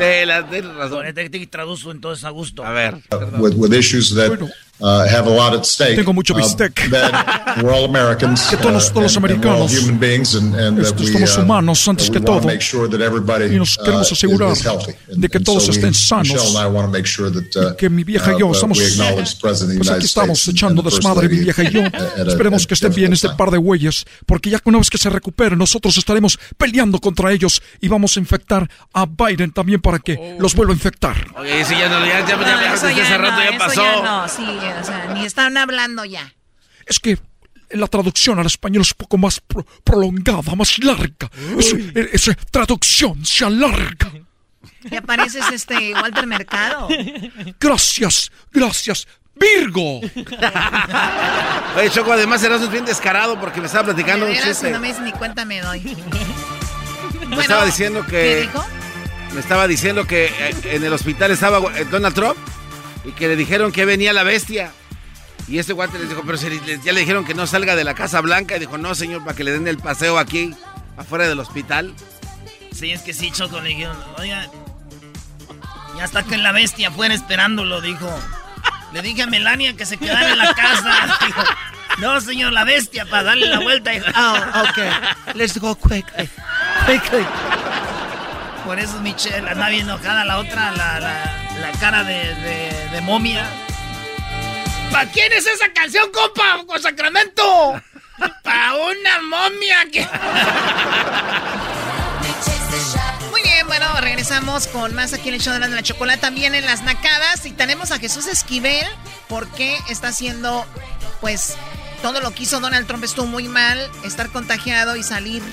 [0.49, 1.13] Tienes razón.
[1.13, 2.65] Te, te traduzco entonces a gusto.
[2.65, 2.95] A ver.
[3.11, 4.39] uh, with, with issues that
[4.81, 5.95] uh, have a lot at stake.
[5.95, 6.89] Tengo mucho uh, bistec.
[6.91, 8.47] that we're all Americans.
[8.49, 9.83] Que todos- uh, todos los and- and we're all americanos.
[9.83, 12.45] human beings, and, and that we, somos uh, humanos antes que todo.
[12.45, 14.93] make sure that everybody, Y nos queremos asegurar is healthy.
[15.11, 16.29] And- de que and todos so estén sanos.
[16.29, 18.77] Michelle and I want to make sure that, uh, que mi vieja y yo estamos
[18.77, 21.81] we acknowledge the President of pues aquí estamos echando and desmadre mi vieja y yo
[22.27, 25.09] esperemos que estén bien este par de güeyes porque ya que una vez que se
[25.09, 30.35] recuperen nosotros estaremos peleando contra ellos y vamos a infectar a Biden también para que
[30.39, 33.03] los vuelva a infectar Oye, ese ya no, ya, ya, ya, No, ya, eso ya
[33.03, 33.17] eso
[34.73, 36.33] o sea, ni están hablando ya.
[36.85, 37.17] es que
[37.71, 41.29] la traducción al español es un poco más pro- prolongada, más larga.
[42.13, 44.11] Esa traducción se alarga.
[44.89, 46.87] Te pareces este Walter Mercado.
[47.59, 49.99] Gracias, gracias, Virgo.
[51.75, 54.71] Oye, Choco, además eras bien descarado porque me estaba platicando un chiste.
[54.71, 55.97] no me ni cuenta me doy.
[57.27, 58.11] Me estaba diciendo que.
[58.11, 58.65] ¿Qué dijo?
[59.33, 62.37] Me estaba diciendo que eh, en el hospital estaba eh, Donald Trump
[63.07, 64.71] y que le dijeron que venía la bestia.
[65.47, 68.19] Y este guante les dijo, pero ya le dijeron que no salga de la Casa
[68.19, 68.57] Blanca.
[68.57, 70.53] Y dijo, no, señor, para que le den el paseo aquí,
[70.97, 71.93] afuera del hospital.
[72.73, 74.45] Sí, es que sí, Choco, le dijeron, oiga,
[75.97, 78.09] ya está que la bestia fuera esperándolo, dijo.
[78.91, 81.17] Le dije a Melania que se quedara en la casa.
[81.25, 81.43] Dijo,
[81.99, 83.91] no, señor, la bestia, para darle la vuelta.
[83.91, 84.89] Dijo, Oh, okay.
[85.33, 86.29] Let's go quickly.
[86.85, 87.25] Quickly.
[88.65, 93.01] Por eso Michelle anda bien enojada, la otra, la, la, la cara de, de, de
[93.01, 93.47] momia.
[94.91, 96.63] ¿Para quién es esa canción, compa?
[96.65, 97.81] ¡Con Sacramento!
[98.43, 100.01] ¡Para una momia que...
[103.31, 106.19] Muy bien, bueno, regresamos con más aquí en el show de la, de la chocolate,
[106.19, 107.45] también en las nacadas.
[107.45, 108.85] Y tenemos a Jesús Esquivel,
[109.27, 110.65] porque está haciendo,
[111.21, 111.55] pues,
[112.01, 115.43] todo lo que hizo Donald Trump estuvo muy mal, estar contagiado y salir.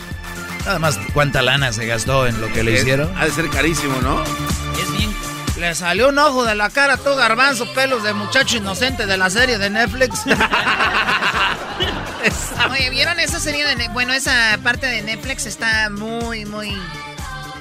[0.64, 3.12] Nada más, ¿cuánta lana se gastó en lo que le hicieron?
[3.18, 4.22] Ha de ser carísimo, ¿no?
[4.22, 5.14] Es bien...
[5.56, 9.30] Le salió un ojo de la cara, todo garbanzo, pelos de muchacho inocente de la
[9.30, 10.20] serie de Netflix.
[12.70, 13.88] Oye, ¿vieron esa serie de...
[13.88, 16.76] Bueno, esa parte de Netflix está muy, muy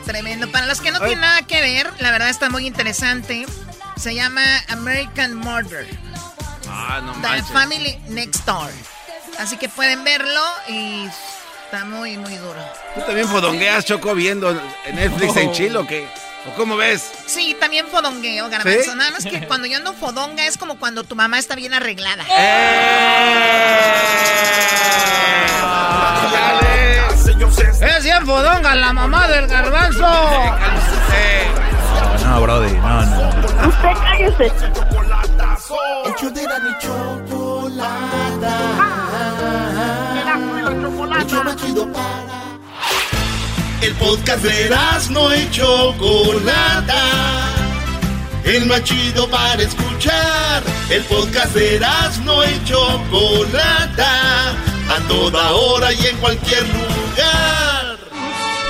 [0.06, 0.50] tremendo.
[0.52, 3.46] Para los que no tienen nada que ver, la verdad está muy interesante.
[3.96, 5.88] Se llama American Murder.
[6.68, 7.52] Ah, no The manches.
[7.52, 8.72] Family Next Door.
[9.40, 11.08] Así que pueden verlo y
[11.66, 12.60] está muy, muy duro.
[12.96, 14.50] ¿Tú también fodongueas, Choco, viendo
[14.86, 16.08] en Netflix en Chile o qué?
[16.46, 17.10] ¿O cómo ves?
[17.26, 18.96] Sí, también fodongueo, garbanzo.
[18.96, 22.26] Nada más que cuando yo ando fodonga es como cuando tu mamá está bien arreglada.
[22.30, 23.94] ¡Eh!
[27.82, 30.00] Es bien fodonga la mamá del garbanzo.
[30.00, 30.58] No,
[32.30, 33.30] no, Brody, no, no.
[33.68, 34.52] Usted cállese.
[36.06, 38.56] El de la chocolata.
[41.20, 42.33] El chido para.
[43.84, 44.70] El podcast de
[45.10, 47.02] no y Chocolata.
[48.46, 50.64] El más chido para escuchar.
[50.90, 51.82] El podcast de
[52.24, 54.52] no y Chocolata.
[54.52, 57.98] A toda hora y en cualquier lugar.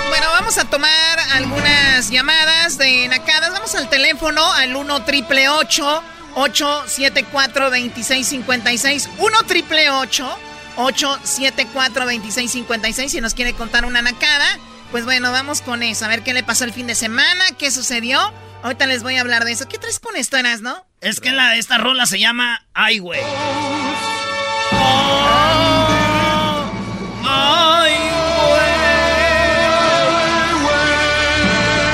[0.10, 3.52] Bueno, vamos a tomar algunas llamadas de Nacadas.
[3.52, 13.54] Vamos al teléfono al 1 triple 874 2656 1 triple 874 2656 si nos quiere
[13.54, 14.58] contar una nacada.
[14.94, 16.06] Pues bueno, vamos con eso.
[16.06, 18.32] A ver qué le pasó el fin de semana, qué sucedió.
[18.62, 19.68] Ahorita les voy a hablar de eso.
[19.68, 20.86] ¿Qué traes con esto, Eras, no?
[21.02, 23.20] Es que la, esta rola se llama Ay, güey.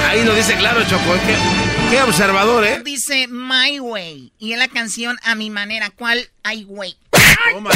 [0.10, 1.14] Ahí lo dice claro, Choco.
[1.26, 1.38] ¿Qué,
[1.92, 2.82] qué observador, ¿eh?
[2.84, 4.34] Dice My Way.
[4.40, 5.90] Y en la canción A mi manera.
[5.90, 6.30] ¿Cuál?
[6.44, 6.66] Ay,
[7.54, 7.76] güey.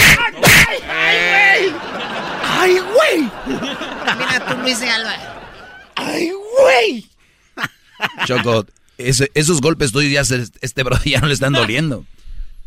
[0.90, 1.74] ¡Ay, güey!
[2.44, 3.32] ¡Ay, güey!
[4.18, 5.16] Mira tú, Luis de Alba.
[5.96, 7.10] ¡Ay, güey!
[8.26, 8.66] Choco,
[8.98, 12.06] esos golpes tuyos ya se, este bro ya no le están doliendo.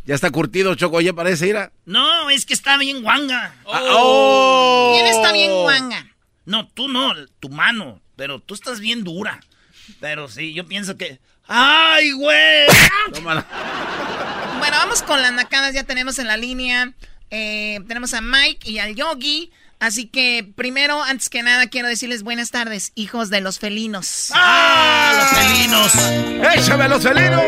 [0.05, 1.73] Ya está curtido, Choco, ya parece ir a...
[1.85, 3.55] No, es que está bien guanga.
[3.67, 4.93] Ah, oh.
[4.95, 6.07] ¿Quién está bien guanga?
[6.45, 8.01] No, tú no, tu mano.
[8.15, 9.41] Pero tú estás bien dura.
[9.99, 11.19] Pero sí, yo pienso que...
[11.49, 12.67] ¡Ay, güey!
[14.59, 15.75] Bueno, vamos con las nacadas.
[15.75, 16.93] Ya tenemos en la línea.
[17.31, 19.51] Eh, tenemos a Mike y al Yogi.
[19.79, 24.31] Así que primero, antes que nada, quiero decirles buenas tardes, hijos de los felinos.
[24.35, 25.13] ¡Ah!
[25.15, 25.93] ¡Los felinos!
[26.57, 27.43] ¡Échame los felinos!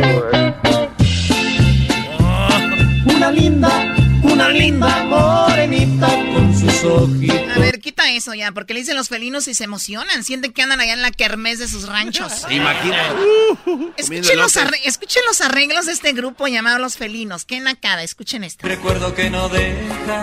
[3.06, 6.47] Una linda una linda morenita con
[6.84, 7.56] ojitos.
[7.56, 10.24] A ver, quita eso ya, porque le dicen los felinos y se emocionan.
[10.24, 12.32] Sienten que andan allá en la kermés de sus ranchos.
[13.96, 17.44] Escuchen, los escuchen los arreglos de este grupo llamado Los Felinos.
[17.44, 18.66] Qué nacada, escuchen esto.
[18.66, 20.22] Recuerdo que no deja,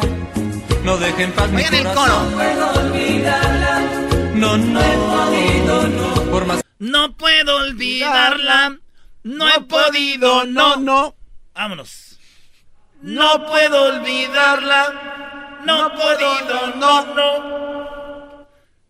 [0.83, 2.21] no dejen paz Oigan el coro.
[2.23, 3.79] No puedo olvidarla,
[4.35, 4.81] no, no,
[5.65, 6.61] no, no, por más...
[6.79, 8.79] No puedo olvidarla,
[9.23, 11.15] no he podido, no, no.
[11.53, 12.19] Vámonos.
[13.01, 15.24] No puedo olvidarla.
[15.65, 18.45] No, he podido, no, no.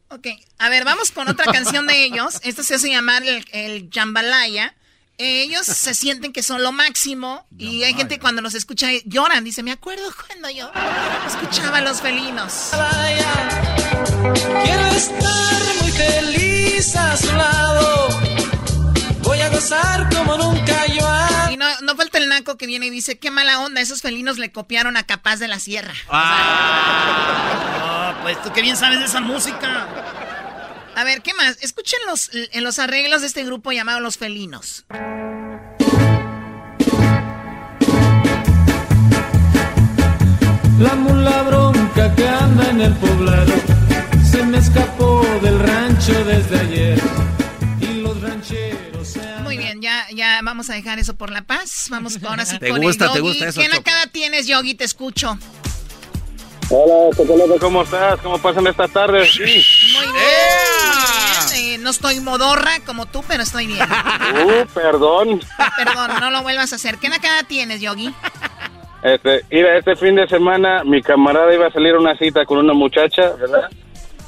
[0.10, 0.28] Ok,
[0.60, 2.40] a ver, vamos con otra canción de ellos.
[2.44, 4.76] Esto se hace llamar el, Jambalaya.
[5.18, 9.44] Ellos se sienten que son lo máximo y hay gente cuando los escucha lloran.
[9.44, 10.70] Dice, me acuerdo cuando yo
[11.26, 12.72] escuchaba a los felinos.
[14.64, 18.10] Quiero estar muy feliz a su lado
[19.26, 21.08] Voy a gozar como nunca yo
[22.46, 25.60] Que viene y dice, qué mala onda, esos felinos le copiaron a Capaz de la
[25.60, 25.96] Sierra.
[26.10, 27.34] Ah,
[28.22, 29.88] pues tú qué bien sabes de esa música.
[30.96, 31.58] A ver, ¿qué más?
[31.62, 34.86] Escuchen los, en los arreglos de este grupo llamado Los Felinos.
[40.80, 43.54] La mula bronca que anda en el poblado
[44.30, 47.02] se me escapó del rancho desde ayer
[47.80, 48.85] y los rancheros
[50.10, 51.88] ya, ya vamos a dejar eso por la paz.
[51.90, 54.76] Vamos ahora sí ¿Te gusta, ¿Te gusta eso, ¿Qué nacada tienes, Yogi?
[54.76, 55.38] Te escucho.
[56.70, 57.16] Hola,
[57.60, 58.20] ¿cómo estás?
[58.22, 59.40] ¿Cómo pasan estas tardes?
[59.40, 59.66] Muy bien.
[61.56, 63.80] Eh, no estoy modorra como tú, pero estoy bien.
[64.36, 65.42] Uh, perdón.
[65.78, 66.98] Perdón, no lo vuelvas a hacer.
[66.98, 68.14] ¿Qué nacada tienes, Yogi?
[69.04, 72.58] Este, mira, este fin de semana mi camarada iba a salir a una cita con
[72.58, 73.70] una muchacha, ¿verdad?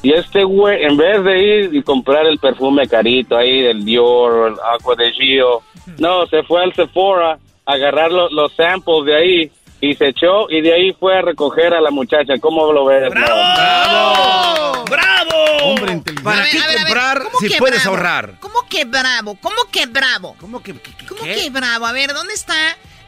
[0.04, 4.52] Y este güey, en vez de ir y comprar el perfume carito ahí del Dior,
[4.52, 5.64] el Agua de Gio,
[5.98, 10.62] no, se fue al Sephora a agarrar los samples de ahí y se echó y
[10.62, 12.34] de ahí fue a recoger a la muchacha.
[12.40, 13.10] ¿Cómo lo ves?
[13.10, 14.86] ¡Bravo!
[14.90, 15.36] ¡Bravo!
[15.64, 16.24] Hombre inteligente.
[16.24, 18.40] ¿Para qué comprar si puedes ahorrar?
[18.40, 19.38] ¿Cómo que bravo?
[19.42, 20.36] ¿Cómo que bravo?
[20.40, 20.74] ¿Cómo que,
[21.08, 21.86] ¿Cómo que bravo?
[21.86, 22.56] A ver, ¿dónde está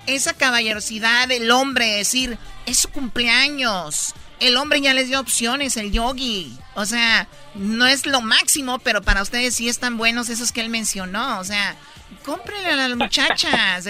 [0.07, 1.85] esa caballerosidad del hombre?
[1.85, 6.57] Decir, es su cumpleaños el hombre ya les dio opciones, el yogi.
[6.75, 10.69] O sea, no es lo máximo, pero para ustedes sí están buenos esos que él
[10.69, 11.39] mencionó.
[11.39, 11.75] O sea,
[12.23, 13.87] cómprenle a las muchachas.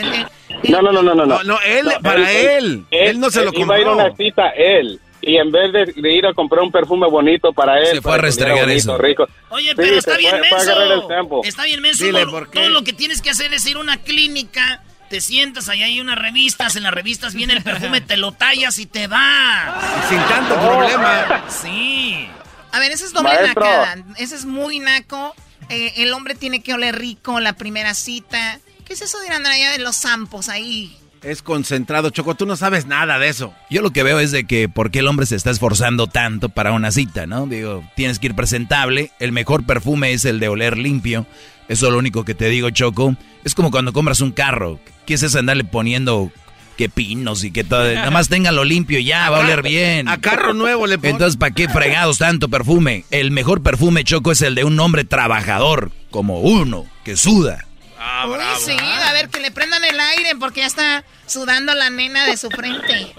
[0.70, 1.44] no, no, no, no, no.
[1.44, 2.86] No, él, para él.
[2.92, 3.64] Él, no se lo compró.
[3.64, 5.00] Iba a ir a una cita, él.
[5.22, 8.18] Y en vez de, ir a comprar un perfume bonito para él, se fue a
[8.18, 8.98] restregar eso.
[8.98, 9.28] Rico.
[9.50, 11.42] Oye, pero está, bien menso.
[11.44, 12.06] está bien menso.
[12.54, 16.00] Todo lo que tienes que hacer es ir a una clínica te sientas, ahí hay
[16.00, 20.06] unas revistas, en las revistas viene el perfume, te lo tallas y te va.
[20.08, 21.44] Sin tanto problema.
[21.50, 22.28] Sí.
[22.72, 23.98] A ver, ese es doble nacada.
[24.18, 25.36] Ese es muy naco.
[25.70, 28.60] Eh, el hombre tiene que oler rico la primera cita.
[28.86, 30.96] ¿Qué es eso de andar allá de los zampos ahí?
[31.22, 33.54] Es concentrado, Choco, tú no sabes nada de eso.
[33.70, 36.48] Yo lo que veo es de que por qué el hombre se está esforzando tanto
[36.50, 37.46] para una cita, ¿no?
[37.46, 41.28] Digo, tienes que ir presentable, el mejor perfume es el de oler limpio.
[41.68, 43.16] Eso es lo único que te digo, Choco.
[43.44, 44.80] Es como cuando compras un carro.
[45.06, 46.32] ¿Qué es eso andarle poniendo
[46.80, 47.94] que pinos y que todo?
[47.94, 50.08] Nada más téngalo limpio y ya, va a oler bien.
[50.08, 51.12] A carro nuevo le pones.
[51.12, 53.04] Entonces, ¿para qué fregados tanto perfume?
[53.12, 57.66] El mejor perfume, Choco, es el de un hombre trabajador, como uno, que suda.
[58.00, 61.90] Ah, Uy, sí, a ver, que le prendan el aire porque ya está sudando la
[61.90, 63.12] nena de su frente.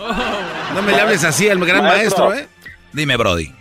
[0.74, 2.48] No me le hables así al gran maestro, ¿eh?
[2.94, 3.52] Dime, Brody.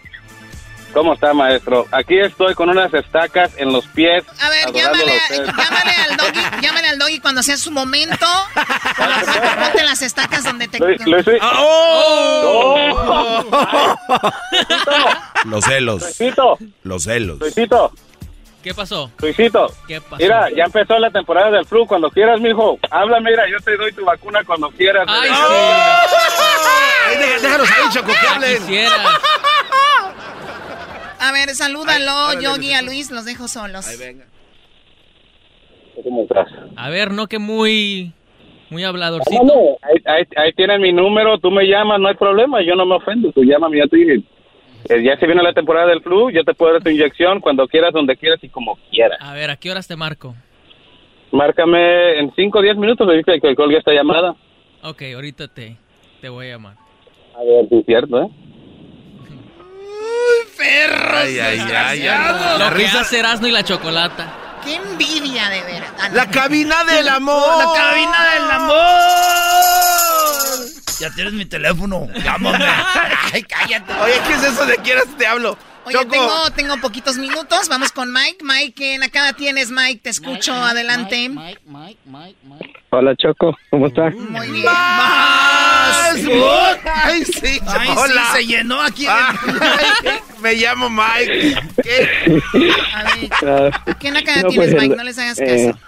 [0.94, 1.86] ¿Cómo está, maestro?
[1.92, 4.24] Aquí estoy con unas estacas en los pies.
[4.42, 8.26] A ver, llámale, a llámale al doggy, llámale al doggy cuando sea su momento.
[8.56, 10.80] Ponte las estacas donde te...
[10.80, 13.16] Luis- Luis- ¡Oh!
[15.46, 16.02] Los celos.
[16.02, 17.40] Luisito, Los celos.
[17.40, 17.92] Luisito,
[18.64, 19.10] ¿Qué pasó?
[19.20, 19.72] Luisito.
[19.88, 20.18] ¿Qué pasó?
[20.22, 21.88] Mira, ya empezó la temporada del flu.
[21.88, 25.06] Cuando quieras, mijo, háblame, mira, yo te doy tu vacuna cuando quieras.
[25.08, 25.30] Ay,
[27.08, 28.64] Ay, dé- déjalos ahí, Choco, que hablen.
[31.20, 32.82] A ver, salúdalo, Ay, Yogi, a.
[32.82, 33.86] Luis, los dejo solos.
[36.04, 36.48] ¿Cómo estás?
[36.76, 38.14] A ver, no que muy...
[38.70, 39.42] Muy habladorcito.
[39.82, 42.96] Ahí, ahí, ahí tienes mi número, tú me llamas, no hay problema, yo no me
[42.98, 44.14] ofendo, tú llámame, ya te.
[44.14, 47.68] Eh, Ya se viene la temporada del flu, yo te puedo dar tu inyección cuando
[47.68, 49.18] quieras, donde quieras y como quieras.
[49.22, 50.36] A ver, ¿a qué horas te marco?
[51.32, 54.36] Márcame en 5 o 10 minutos, le dice que colgue esta llamada.
[54.84, 55.76] Ok, ahorita te,
[56.22, 56.76] te voy a llamar.
[57.36, 58.28] A ver si es cierto, ¿eh?
[60.58, 61.14] ¡Perros!
[61.24, 62.58] Ay, ay, ay, ay.
[62.58, 63.02] Lo La que risa.
[63.02, 64.34] hace Erasmo y la chocolata.
[64.64, 65.90] ¡Qué envidia, de veras!
[66.00, 66.16] Ah, no.
[66.16, 67.58] La cabina del amor.
[67.58, 68.78] La cabina del amor.
[71.00, 72.08] Ya tienes mi teléfono.
[72.24, 72.66] Llámame.
[73.34, 73.94] Ay, cállate.
[74.02, 75.58] Oye, ¿qué es eso de quieras te hablo?
[75.90, 76.10] Oye, Choco.
[76.12, 77.68] tengo, tengo poquitos minutos.
[77.70, 78.38] Vamos con Mike.
[78.44, 80.02] Mike, ¿qué en acá tienes, Mike?
[80.04, 80.54] Te escucho.
[80.54, 81.30] Adelante.
[82.92, 84.14] Hola, Choco, ¿cómo estás?
[84.16, 84.66] Muy bien.
[84.66, 86.16] ¡Más!
[87.04, 87.60] ¡Ay, sí!
[87.68, 88.24] Ay, hola.
[88.34, 89.06] sí, se llenó aquí.
[89.08, 89.36] Ay,
[90.42, 91.56] me llamo Mike.
[91.84, 92.42] ¿Qué?
[92.94, 94.96] A ver, Ah, ¿qué en acá No, tienes, pues, Mike?
[94.96, 95.86] No les hagas eh, caso.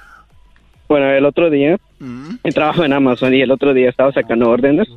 [0.88, 4.88] Bueno, el otro día, yo trabajo en Amazon y el otro día estaba sacando órdenes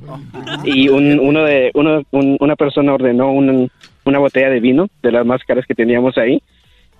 [0.64, 3.70] y un, uno de uno, un- una persona ordenó un-
[4.04, 6.42] una botella de vino de las más caras que teníamos ahí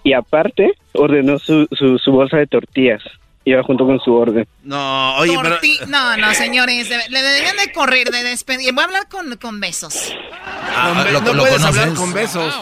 [0.02, 3.02] y aparte ordenó su, su, su bolsa de tortillas.
[3.47, 4.47] Iba junto con su orden.
[4.62, 5.56] No, oye, pero...
[5.60, 6.89] Torti- No, no, señores.
[6.89, 8.72] debe- le deberían de correr, de despedir.
[8.72, 10.14] Voy a hablar con, con besos.
[11.05, 11.78] Be- ¿lo- no lo puedes conoces?
[11.82, 12.55] hablar con besos.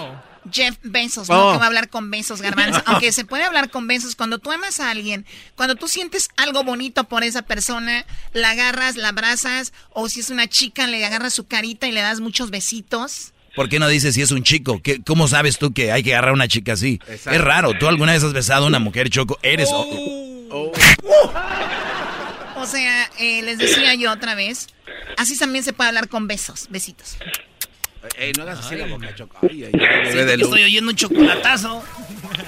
[0.50, 1.34] Jeff Bezos, Oh.
[1.34, 2.82] no que va a hablar con besos, garbanzo.
[2.86, 5.24] Aunque se puede hablar con besos, cuando tú amas a alguien,
[5.54, 10.30] cuando tú sientes algo bonito por esa persona, la agarras, la abrazas, o si es
[10.30, 13.32] una chica, le agarras su carita y le das muchos besitos.
[13.54, 14.80] ¿Por qué no dices si es un chico?
[14.82, 17.00] ¿Qué- ¿Cómo sabes tú que hay que agarrar a una chica así?
[17.08, 17.30] Exacto.
[17.32, 17.72] Es raro.
[17.78, 19.38] ¿Tú alguna vez has besado a una mujer, Choco?
[19.42, 19.68] Eres...
[19.72, 20.72] Oh.
[22.56, 24.68] O sea, eh, les decía yo otra vez,
[25.18, 27.16] así también se puede hablar con besos, besitos.
[28.18, 29.36] Ey, no hagas así la boca, Choco.
[29.42, 31.82] Ay, ay, ay, de que estoy oyendo un chocolatazo.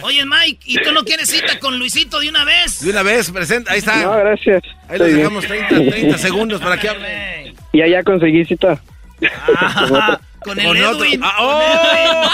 [0.03, 2.81] Oye, Mike, ¿y tú no quieres cita con Luisito de una vez?
[2.81, 4.03] De una vez, presenta, ahí está.
[4.03, 4.63] No, gracias.
[4.89, 5.17] Ahí bien.
[5.17, 7.55] dejamos 30, 30 segundos para que hable.
[7.73, 8.81] Ya, ya conseguí cita.
[9.57, 11.05] Ah, con el Con otro.
[11.05, 11.21] Edwin.
[11.23, 12.31] Ah, oh.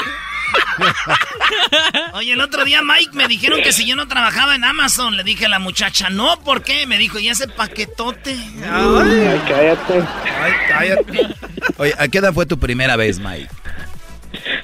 [2.14, 5.24] Oye, el otro día, Mike, me dijeron que si yo no trabajaba en Amazon, le
[5.24, 6.86] dije a la muchacha, no, ¿por qué?
[6.86, 8.32] Me dijo, ¿y ese paquetote?
[8.32, 10.02] Ay, cállate.
[10.40, 11.34] Ay, cállate.
[11.78, 13.48] Oye, ¿a qué edad fue tu primera vez, Mike?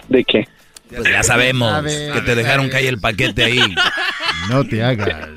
[0.09, 0.49] ¿De qué?
[0.89, 3.75] Pues ya sabemos ver, que te dejaron caer el paquete ahí.
[4.49, 5.29] No te hagas.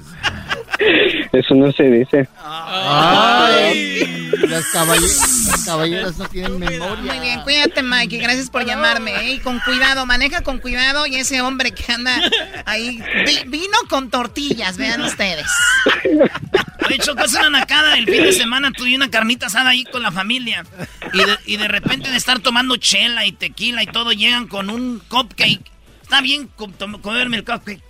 [1.31, 2.27] Eso no se dice.
[2.43, 7.03] Ay, las, caballe- las caballeras no tienen memoria.
[7.14, 9.11] Muy bien, cuídate, Mike, y gracias por llamarme.
[9.15, 9.34] ¿eh?
[9.34, 11.06] Y con cuidado, maneja con cuidado.
[11.06, 12.19] Y ese hombre que anda
[12.65, 15.45] ahí, vi- vino con tortillas, vean ustedes.
[16.88, 17.97] Oye, Choco, es una nacada.
[17.97, 20.65] El fin de semana tuve una carnita asada ahí con la familia.
[21.14, 24.69] Y de, y de repente de estar tomando chela y tequila y todo, llegan con
[24.69, 25.61] un cupcake.
[26.01, 26.49] Está bien
[27.01, 27.81] comerme el cupcake.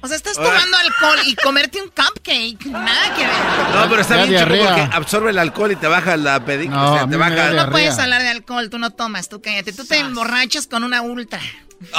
[0.00, 2.66] O sea, estás tomando alcohol y comerte un cupcake.
[2.66, 3.34] Nada que ver.
[3.74, 4.64] No, pero está bien, diarrea.
[4.66, 6.70] porque absorbe el alcohol y te baja la pedic.
[6.70, 7.50] No, o sea, te baja...
[7.52, 9.72] No puedes hablar de alcohol, tú no tomas, tú cállate.
[9.72, 11.40] Tú te emborrachas con una ultra.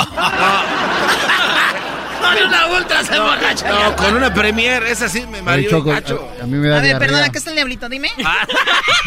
[2.20, 3.70] Con una ultra se borracha.
[3.70, 6.90] No, con una premier, esa sí me mareó a, a mí me da A ver,
[6.90, 7.00] diarrea.
[7.00, 7.88] perdona, ¿qué está el diablito?
[7.90, 8.10] Dime.
[8.26, 8.46] Ah.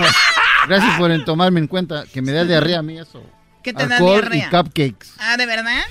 [0.68, 3.22] Gracias por en tomarme en cuenta que me da diarrea a mí eso.
[3.62, 4.62] ¿Qué te da Alcohol y diarrea?
[4.62, 5.08] cupcakes.
[5.18, 5.82] Ah, ¿de verdad?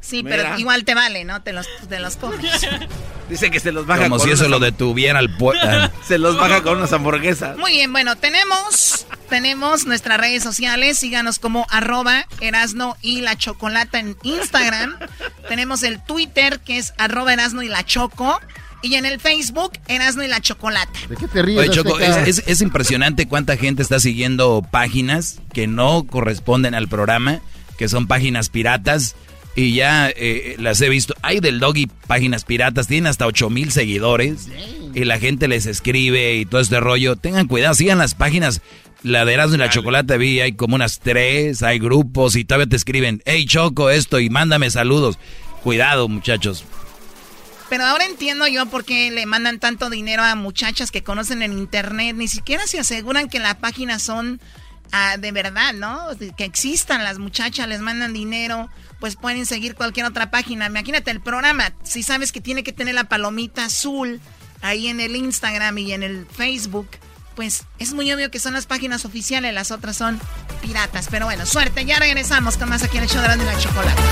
[0.00, 0.36] Sí, Mira.
[0.36, 1.42] pero igual te vale, ¿no?
[1.42, 2.40] Te los, te los comes.
[3.28, 5.66] Dice que se los baja Como con si eso lo detuviera al puerto.
[6.06, 7.56] Se los baja con unas hamburguesas.
[7.56, 10.98] Muy bien, bueno, tenemos, tenemos nuestras redes sociales.
[10.98, 14.98] Síganos como arroba Erasno y la Chocolata en Instagram.
[15.48, 18.38] tenemos el Twitter que es arroba Erasno y la Choco.
[18.84, 20.98] Y en el Facebook, Erasno y la Chocolata.
[21.08, 21.58] ¿De qué te ríes?
[21.58, 22.28] Oye, Choco, es, Azteca?
[22.30, 27.40] es- es impresionante cuánta gente está siguiendo páginas que no corresponden al programa,
[27.78, 29.16] que son páginas piratas.
[29.56, 31.14] Y ya eh, las he visto.
[31.22, 34.48] Hay del doggy páginas piratas, tienen hasta 8 mil seguidores.
[34.94, 37.14] Y la gente les escribe y todo este rollo.
[37.16, 38.60] Tengan cuidado, sigan las páginas.
[39.04, 42.66] La de Erasmo y la Chocolate vi, hay como unas tres, hay grupos y todavía
[42.68, 45.18] te escriben, hey Choco, esto y mándame saludos.
[45.62, 46.64] Cuidado, muchachos.
[47.68, 51.52] Pero ahora entiendo yo por qué le mandan tanto dinero a muchachas que conocen en
[51.52, 52.14] internet.
[52.16, 54.40] Ni siquiera se aseguran que las páginas son
[54.92, 56.08] ah, de verdad, ¿no?
[56.36, 58.68] Que existan las muchachas, les mandan dinero,
[59.00, 60.66] pues pueden seguir cualquier otra página.
[60.66, 64.20] Imagínate el programa, si sabes que tiene que tener la palomita azul
[64.62, 66.88] ahí en el Instagram y en el Facebook,
[67.34, 70.20] pues es muy obvio que son las páginas oficiales, las otras son
[70.62, 71.08] piratas.
[71.10, 74.02] Pero bueno, suerte, ya regresamos con más aquí en el show de la Chocolate.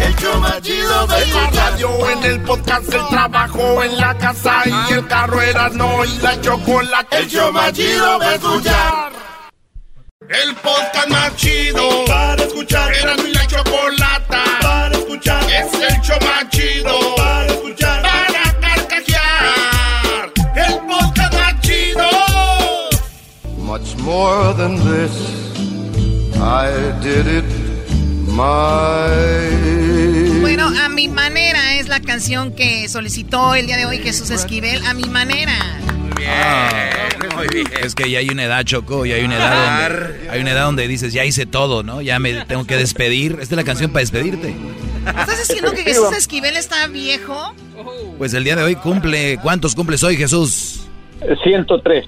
[0.00, 4.62] El show más chido de la radio, en el podcast, el trabajo, en la casa
[4.66, 7.16] y el carro Erasmo y la chocolate.
[7.16, 9.12] El show más chido de escuchar.
[10.28, 12.92] El podcast más chido para escuchar.
[12.94, 15.42] Erasmo y la chocolata para escuchar.
[15.44, 17.95] Es el show más chido para escuchar.
[23.76, 25.14] Much more than this,
[26.40, 26.72] I
[27.02, 27.44] did it
[28.26, 29.10] my
[30.40, 34.82] Bueno, a mi manera es la canción que solicitó el día de hoy Jesús Esquivel.
[34.86, 35.52] A mi manera.
[37.36, 37.66] muy bien.
[37.82, 40.64] Es que ya hay una edad, Choco, y hay una edad donde, hay una edad
[40.64, 42.00] donde dices, ya hice todo, ¿no?
[42.00, 43.32] Ya me tengo que despedir.
[43.32, 44.56] Esta es la canción para despedirte.
[45.06, 47.54] ¿Estás diciendo que Jesús Esquivel está viejo?
[48.16, 50.88] Pues el día de hoy cumple, ¿cuántos cumples hoy, Jesús?
[51.42, 52.06] 103.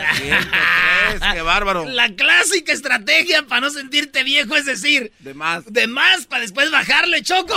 [1.32, 1.84] ¡Qué bárbaro!
[1.86, 6.70] La clásica estrategia para no sentirte viejo es decir, de más, de más para después
[6.70, 7.54] bajarle, Choco.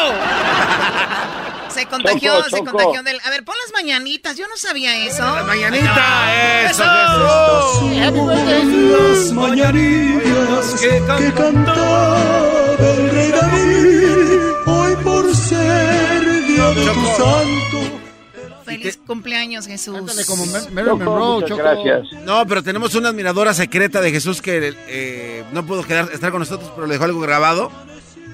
[1.69, 2.71] Se contagió, Choco, se Choco.
[2.71, 3.19] contagió del.
[3.23, 4.37] A ver, pon las mañanitas.
[4.37, 5.23] Yo no sabía eso.
[5.23, 6.71] Las mañanitas.
[6.71, 6.83] Eso.
[7.93, 11.01] Las mañanitas que
[11.33, 12.17] cantaba
[12.79, 18.02] el rey David, hoy por ser día de tu santo.
[18.77, 20.25] Feliz cumpleaños, Jesús.
[20.27, 21.63] como Marilyn Monroe, Choco.
[22.25, 26.39] No, pero tenemos una admiradora secreta de Jesús que eh, no pudo quedar, estar con
[26.39, 27.71] nosotros, pero le dejó algo grabado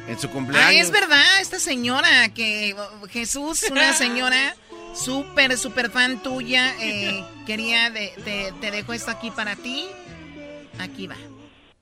[0.08, 0.70] en su cumpleaños.
[0.70, 2.76] Ah, es verdad, esta señora que
[3.10, 4.56] Jesús, una señora
[4.94, 9.86] súper, súper fan tuya, eh, quería, de, de- te dejo esto aquí para ti.
[10.80, 11.16] Aquí va.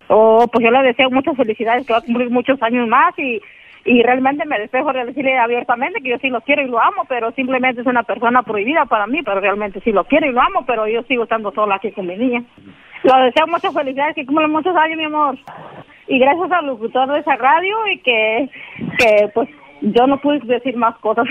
[0.09, 3.41] Oh, pues yo le deseo muchas felicidades, que va a cumplir muchos años más y,
[3.87, 7.05] y realmente me despejo de decirle abiertamente que yo sí lo quiero y lo amo,
[7.07, 10.41] pero simplemente es una persona prohibida para mí, pero realmente sí lo quiero y lo
[10.41, 12.43] amo, pero yo sigo estando sola aquí con mi niña.
[13.03, 15.37] Le deseo muchas felicidades, que cumpla muchos años, mi amor.
[16.05, 18.49] Y gracias al locutor de esa radio y que,
[18.99, 19.47] que pues
[19.79, 21.25] yo no pude decir más cosas.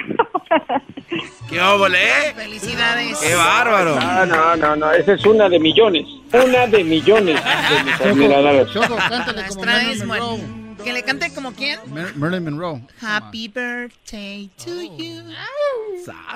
[1.50, 2.32] ¡Qué óvole, eh!
[2.34, 3.20] Felicidades.
[3.20, 4.00] ¡Qué bárbaro!
[4.00, 6.06] No, no, no, no, esa es una de millones.
[6.32, 8.72] Una de millones de mis admiradoras.
[8.72, 10.65] Choco, cántale como.
[10.86, 11.80] ¿Que le cante como quién?
[11.92, 12.80] Mar- Marilyn Monroe.
[13.02, 15.20] Happy birthday to you.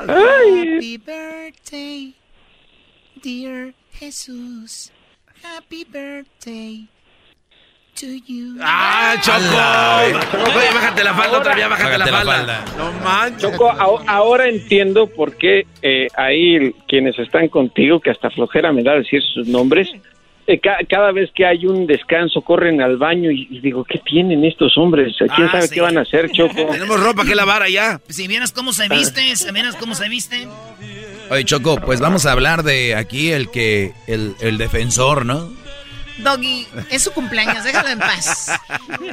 [0.09, 0.75] Ay.
[0.75, 2.15] Happy birthday,
[3.23, 4.91] dear Jesús.
[5.45, 6.89] Happy birthday
[7.95, 8.57] to you.
[8.61, 9.39] ¡Ah, Choco!
[10.59, 12.65] Oye, bájate la falda otra vez, bájate, la, Bájate la falda.
[12.77, 13.43] No manches.
[13.53, 18.83] Choco, a- ahora entiendo por qué eh, ahí quienes están contigo, que hasta flojera me
[18.83, 19.89] da decir sus nombres,
[20.51, 23.99] eh, ca- cada vez que hay un descanso corren al baño y, y digo, ¿qué
[23.99, 25.15] tienen estos hombres?
[25.19, 25.75] ¿Quién Ah, sabe sí.
[25.75, 26.55] qué van a hacer, Choco?
[26.73, 28.01] Tenemos ropa que lavar allá.
[28.09, 30.47] Si vieras cómo se viste, si vieras cómo se viste.
[31.31, 35.49] Oye, Choco, pues vamos a hablar de aquí el que, el, el defensor, ¿no?
[36.23, 38.53] Doggy, es su cumpleaños, déjalo en paz.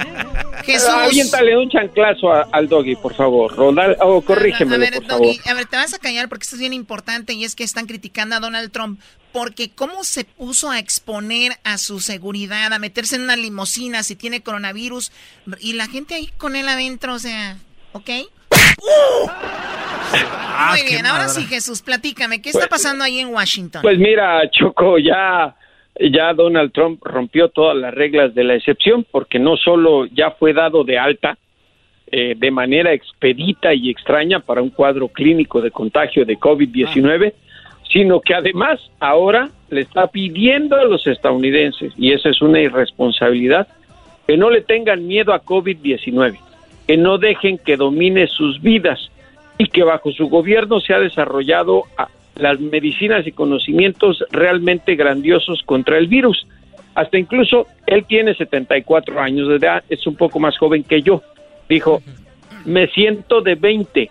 [0.66, 0.90] Jesús.
[0.90, 3.56] Aviéntale un chanclazo a- al doggy, por favor.
[3.56, 5.26] Ronald, oh, A corrígemelo, ver, por favor.
[5.28, 7.64] Doggy, a ver, te vas a callar porque esto es bien importante y es que
[7.64, 9.00] están criticando a Donald Trump
[9.32, 14.16] porque cómo se puso a exponer a su seguridad, a meterse en una limusina si
[14.16, 15.12] tiene coronavirus
[15.60, 17.58] y la gente ahí con él adentro, o sea,
[17.92, 18.10] ¿ok?
[20.70, 23.82] Muy bien, ahora sí, Jesús, platícame, ¿qué está pasando ahí en Washington?
[23.82, 25.56] Pues mira, Choco, ya,
[26.00, 30.54] ya Donald Trump rompió todas las reglas de la excepción porque no solo ya fue
[30.54, 31.38] dado de alta
[32.10, 37.34] eh, de manera expedita y extraña para un cuadro clínico de contagio de COVID-19,
[37.92, 43.68] sino que además ahora le está pidiendo a los estadounidenses, y esa es una irresponsabilidad,
[44.26, 46.38] que no le tengan miedo a COVID-19,
[46.88, 49.12] que no dejen que domine sus vidas
[49.58, 52.08] y que bajo su gobierno se ha desarrollado ah,
[52.40, 56.48] las medicinas y conocimientos realmente grandiosos contra el virus.
[56.96, 61.22] Hasta incluso él tiene 74 años de edad, es un poco más joven que yo.
[61.70, 62.02] Dijo,
[62.66, 64.10] me siento de 20,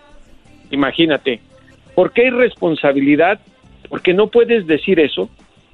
[0.71, 1.41] imagínate.
[1.95, 3.39] ¿Por qué irresponsabilidad?
[3.89, 5.29] Porque no puedes decir eso,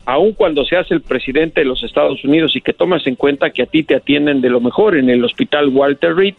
[0.06, 3.64] aun cuando seas el presidente de los Estados Unidos y que tomas en cuenta que
[3.64, 6.36] a ti te atienden de lo mejor en el hospital Walter Reed,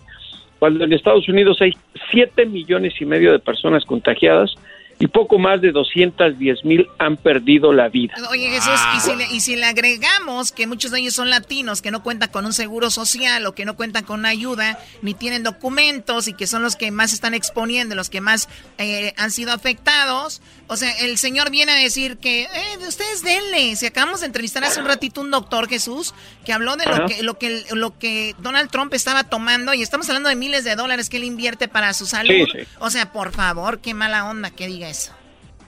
[0.58, 1.72] cuando en Estados Unidos hay
[2.10, 4.54] 7 millones y medio de personas contagiadas,
[4.98, 8.14] y poco más de 210 mil han perdido la vida.
[8.30, 11.82] Oye Jesús, ¿y, si le, y, si le, agregamos que muchos de ellos son latinos,
[11.82, 15.14] que no cuentan con un seguro social o que no cuentan con una ayuda, ni
[15.14, 18.48] tienen documentos y que son los que más están exponiendo, los que más
[18.78, 23.76] eh, han sido afectados, o sea, el señor viene a decir que, eh, ustedes denle,
[23.76, 26.14] si acabamos de entrevistar hace un ratito un doctor Jesús,
[26.44, 30.08] que habló de lo que, lo que, lo que Donald Trump estaba tomando y estamos
[30.08, 32.48] hablando de miles de dólares que él invierte para su salud.
[32.80, 35.12] O sea, por favor, qué mala onda que diga eso.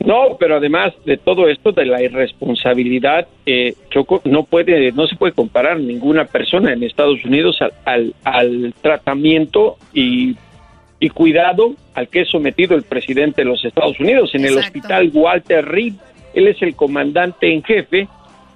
[0.04, 5.16] No, pero además de todo esto, de la irresponsabilidad, eh, Choco, no puede, no se
[5.16, 10.36] puede comparar ninguna persona en Estados Unidos al, al, tratamiento y,
[10.98, 15.10] y, cuidado al que es sometido el presidente de los Estados Unidos en el hospital
[15.12, 15.94] Walter Reed.
[16.34, 18.08] Él es el comandante en jefe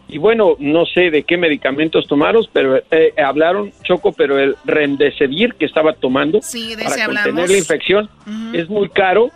[0.08, 5.54] y bueno, no sé de qué medicamentos tomaron, pero eh, hablaron Choco, pero el remdesivir
[5.54, 6.40] que estaba tomando
[6.82, 8.08] para contener la infección
[8.52, 9.30] es muy caro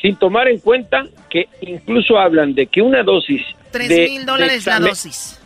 [0.00, 3.42] sin tomar en cuenta que incluso hablan de que una dosis...
[3.70, 5.40] Tres mil dólares la dosis.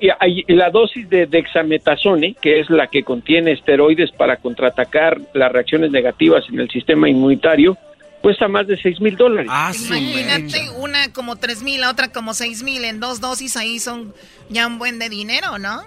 [0.00, 5.90] Y, la dosis de dexametasone, que es la que contiene esteroides para contraatacar las reacciones
[5.90, 7.76] negativas en el sistema inmunitario,
[8.20, 9.50] cuesta más de seis mil dólares.
[9.52, 13.80] Ah, Imagínate, una como tres mil, la otra como seis mil, en dos dosis ahí
[13.80, 14.14] son
[14.48, 15.82] ya un buen de dinero, ¿no?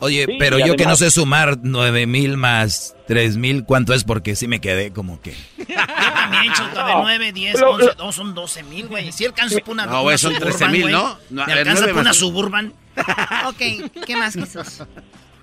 [0.00, 4.04] Oye, pero yo que no sé sumar nueve mil más tres mil, ¿cuánto es?
[4.04, 5.34] Porque sí me quedé como que...
[5.74, 9.12] también, Choco, de nueve, diez, once, dos, son doce mil, güey.
[9.12, 9.86] Si alcanzo por una...
[9.86, 11.18] No, güey, son trece mil, ¿no?
[11.30, 12.72] ¿Me alcanza por una Suburban?
[13.46, 14.82] ok, ¿qué más, Jesús?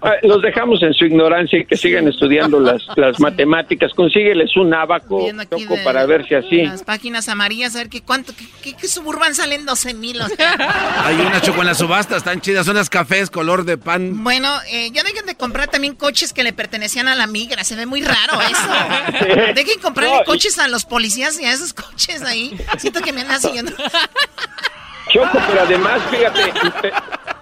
[0.06, 3.94] Ah, los dejamos en su ignorancia y que sigan estudiando las, las matemáticas.
[3.94, 6.64] Consígueles un abaco toco para ver si así.
[6.64, 10.20] Las páginas amarillas, a ver qué cuánto, qué, qué, suburban salen 12 mil.
[11.04, 14.22] Hay una choco en la subasta, están chidas, son las cafés color de pan.
[14.24, 17.78] Bueno, eh, ya dejen de comprar también coches que le pertenecían a la migra, se
[17.78, 19.30] ve muy raro eso.
[19.56, 22.58] Dejen comprar coches a los policías y a esos coches ahí.
[22.78, 23.72] Siento que me andan siguiendo.
[25.14, 26.52] Choco, pero además, fíjate,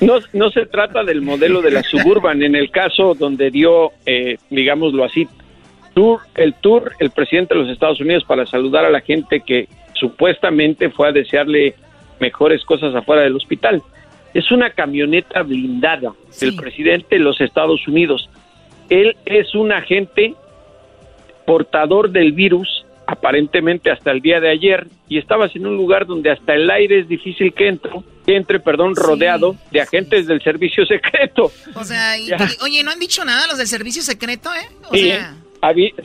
[0.00, 2.42] no, no se trata del modelo de la suburban.
[2.42, 5.28] En el caso donde dio, eh, digámoslo así,
[5.94, 9.68] tour, el tour, el presidente de los Estados Unidos para saludar a la gente que
[9.94, 11.74] supuestamente fue a desearle
[12.20, 13.82] mejores cosas afuera del hospital.
[14.34, 18.28] Es una camioneta blindada del presidente de los Estados Unidos.
[18.90, 20.34] Él es un agente
[21.46, 26.30] portador del virus aparentemente hasta el día de ayer y estabas en un lugar donde
[26.30, 28.00] hasta el aire es difícil que entre, que
[28.36, 31.50] entre, perdón, rodeado de agentes del servicio secreto.
[31.74, 32.14] O sea,
[32.62, 34.68] oye, no han dicho nada los del servicio secreto, ¿eh?
[34.90, 35.12] O sí,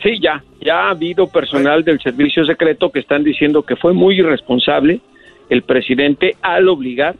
[0.01, 4.19] sí, ya, ya ha habido personal del servicio secreto que están diciendo que fue muy
[4.19, 5.01] irresponsable
[5.49, 7.15] el presidente al obligar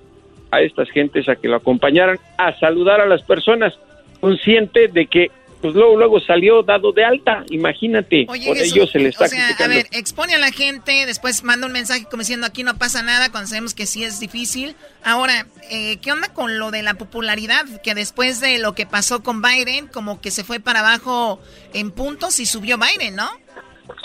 [0.51, 3.73] a estas gentes a que lo acompañaran a saludar a las personas,
[4.19, 5.31] consciente de que
[5.64, 9.48] pues luego, luego salió dado de alta, imagínate, por ello se le está o sea,
[9.60, 13.02] A ver, expone a la gente, después manda un mensaje como diciendo aquí no pasa
[13.02, 14.76] nada, cuando sabemos que sí es difícil.
[15.06, 17.64] Ahora, eh, ¿qué onda con lo de la popularidad?
[17.81, 21.40] Que después de lo que pasó con Biden, como que se fue para abajo
[21.73, 23.30] en puntos y subió Biden, ¿no?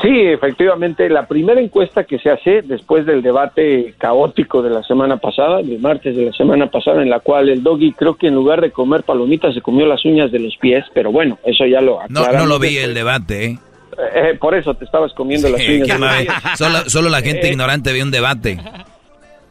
[0.03, 5.17] Sí, efectivamente, la primera encuesta que se hace después del debate caótico de la semana
[5.17, 8.35] pasada, del martes de la semana pasada, en la cual el doggy creo que en
[8.35, 11.81] lugar de comer palomitas se comió las uñas de los pies, pero bueno, eso ya
[11.81, 13.59] lo No, no lo vi el debate, ¿eh?
[14.15, 14.39] ¿eh?
[14.41, 15.89] por eso te estabas comiendo las uñas.
[15.89, 16.35] De los pies.
[16.57, 18.59] Solo, solo la gente eh, ignorante ve un debate.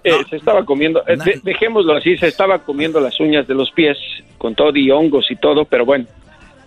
[0.04, 1.04] Eh, se estaba comiendo,
[1.44, 3.98] dejémoslo así, se estaba comiendo las uñas de los pies
[4.38, 6.06] con todo y hongos y todo, pero bueno,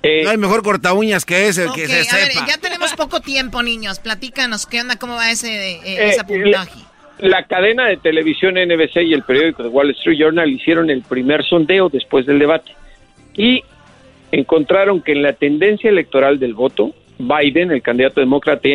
[0.03, 3.21] eh, no hay mejor corta uñas que ese, que se a Ver, ya tenemos poco
[3.21, 3.99] tiempo, niños.
[3.99, 4.97] Platícanos, ¿qué onda?
[4.97, 6.81] ¿Cómo va ese, eh, eh esa puntaje?
[7.19, 11.45] La, cadena de televisión NBC y el periódico de Wall Street Journal hicieron el primer
[11.45, 12.73] sondeo después del debate
[13.35, 13.63] y
[14.33, 18.69] encontraron que en la tendencia electoral del voto, Biden, el candidato demócrata,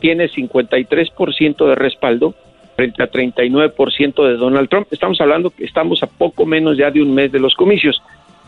[0.00, 2.34] tiene 53% de respaldo
[2.74, 4.88] frente a 39% de Donald Trump.
[4.90, 8.00] Estamos hablando que estamos a poco menos ya de un mes de los comicios.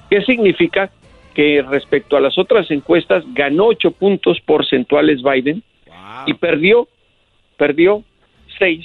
[0.09, 0.91] ¿Qué significa?
[1.35, 5.63] Que respecto a las otras encuestas ganó ocho puntos porcentuales Biden
[6.27, 6.89] y perdió,
[7.57, 8.03] perdió
[8.59, 8.85] seis.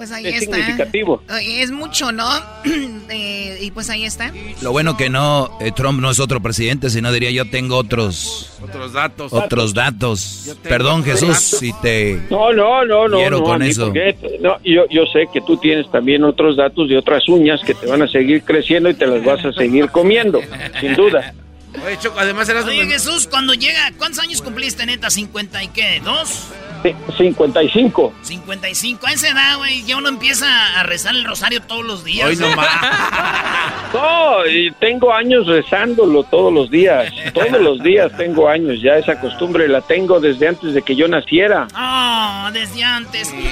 [0.00, 0.56] Pues ahí es está.
[0.56, 1.22] significativo.
[1.42, 2.26] Es mucho, ¿no?
[3.12, 4.32] Eh, y pues ahí está.
[4.62, 8.56] Lo bueno que no, eh, Trump no es otro presidente, sino diría yo tengo otros...
[8.62, 9.32] Otros datos.
[9.32, 10.56] Otros datos.
[10.62, 12.22] Perdón, Jesús, si te...
[12.30, 13.16] No, no, no, no.
[13.16, 13.86] Quiero no, con eso.
[13.86, 17.74] porque- no, yo, yo sé que tú tienes también otros datos de otras uñas que
[17.74, 20.40] te van a seguir creciendo y te las vas a seguir comiendo,
[20.80, 21.34] sin duda.
[21.84, 25.08] Oye, Choco, además eras Oye, Jesús, cuando llega, ¿cuántos años cumpliste, neta?
[25.08, 26.00] ¿50 y qué?
[26.04, 26.48] ¿Dos?
[26.82, 28.14] Sí, 55.
[28.22, 29.06] 55.
[29.06, 30.46] A esa edad, güey, ya uno empieza
[30.78, 32.26] a rezar el rosario todos los días.
[32.26, 32.46] Hoy no
[33.92, 37.12] No, y tengo años rezándolo todos los días.
[37.34, 38.80] Todos los días tengo años.
[38.80, 41.66] Ya esa costumbre la tengo desde antes de que yo naciera.
[41.76, 43.34] Oh, desde antes.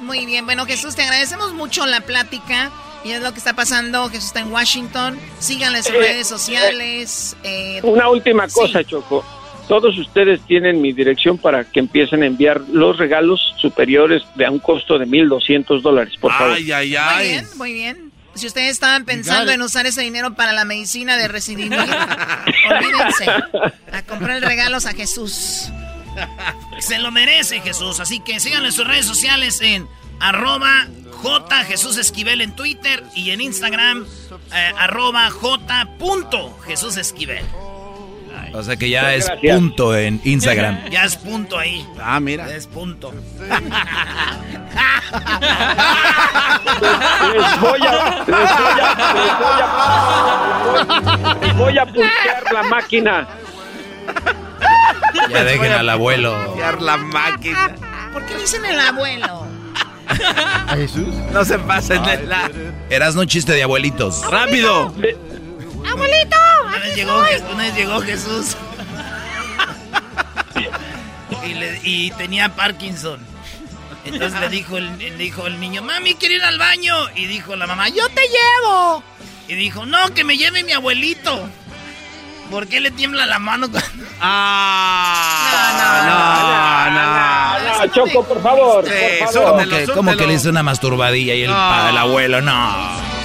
[0.00, 2.70] Muy bien, bueno Jesús, te agradecemos mucho la plática.
[3.04, 4.08] Y es lo que está pasando.
[4.08, 5.18] Jesús está en Washington.
[5.38, 7.36] Síganle en sus Eh, redes sociales.
[7.44, 8.54] eh, Una última sí.
[8.54, 9.24] cosa, Choco.
[9.68, 14.50] Todos ustedes tienen mi dirección para que empiecen a enviar los regalos superiores de a
[14.50, 16.54] un costo de 1.200 dólares, por favor.
[16.56, 17.28] Ay, ay, Muy ay.
[17.28, 18.12] bien, muy bien.
[18.34, 21.90] Si ustedes estaban pensando en usar ese dinero para la medicina de Resident Evil,
[22.70, 23.26] olvídense.
[23.92, 25.68] A comprar regalos a Jesús.
[26.80, 28.00] Se lo merece Jesús.
[28.00, 29.86] Así que síganlo en sus redes sociales en
[30.20, 30.86] arroba
[31.24, 34.04] J Jesús Esquivel en Twitter y en Instagram
[34.54, 37.42] eh, arroba J punto Jesús Esquivel.
[38.52, 40.84] O sea que ya es punto en Instagram.
[40.90, 41.88] Ya es punto ahí.
[41.98, 42.54] Ah, mira.
[42.54, 43.10] Es punto.
[43.10, 43.50] Les
[47.60, 53.26] voy a, les voy a, les voy a, les voy a pulsear la máquina.
[55.30, 56.54] Ya dejen al abuelo.
[56.80, 57.74] la máquina.
[58.12, 59.43] ¿Por qué dicen el abuelo?
[60.08, 61.08] ¿A Jesús?
[61.32, 62.50] No se pasen de la...
[62.90, 64.22] Eras un chiste de abuelitos.
[64.30, 64.94] ¡Rápido!
[65.88, 66.36] ¡Abuelito!
[66.66, 67.18] Una vez llegó,
[67.52, 68.56] una vez llegó Jesús.
[71.46, 73.20] y, le- y tenía Parkinson.
[74.04, 76.94] Entonces le dijo, el, le dijo el niño, mami, quiero ir al baño.
[77.14, 79.02] Y dijo la mamá, yo te llevo.
[79.48, 81.48] Y dijo, no, que me lleve mi abuelito.
[82.50, 83.90] ¿Por qué le tiembla la mano cuando...
[84.20, 85.70] Ah,
[86.88, 87.94] no, no, no.
[87.94, 88.84] Choco, por favor.
[88.84, 89.50] por favor.
[89.50, 92.40] ¿Cómo que, cómo que le hizo una masturbadilla y el, el abuelo?
[92.40, 92.74] No.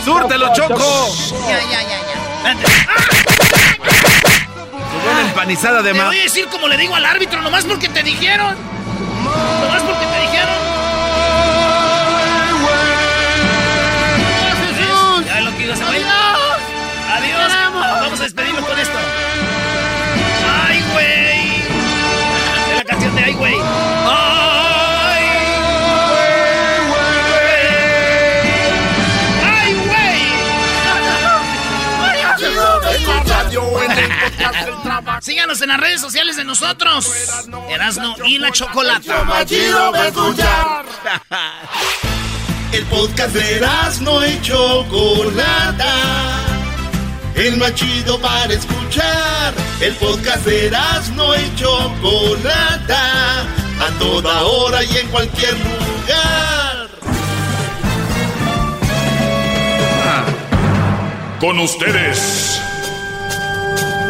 [0.04, 1.16] ¡Súrtelo, Choco!
[1.48, 2.00] Ya, ya, ya,
[2.44, 2.54] ya.
[4.92, 6.08] Su buena empanizada de Te ma...
[6.08, 8.56] voy a decir como le digo al árbitro, nomás porque te dijeron.
[9.62, 10.08] Nomás porque
[35.22, 37.12] Síganos en las redes sociales de nosotros.
[37.70, 39.46] Erasno y la Chocolata.
[39.46, 40.86] Chido va a escuchar.
[42.72, 45.94] El podcast de Erasmo y Chocolata.
[47.36, 49.54] El más chido para escuchar.
[49.82, 53.42] El podcast de Erasmo y Chocolata.
[53.42, 56.90] A toda hora y en cualquier lugar.
[61.40, 62.62] Con ustedes.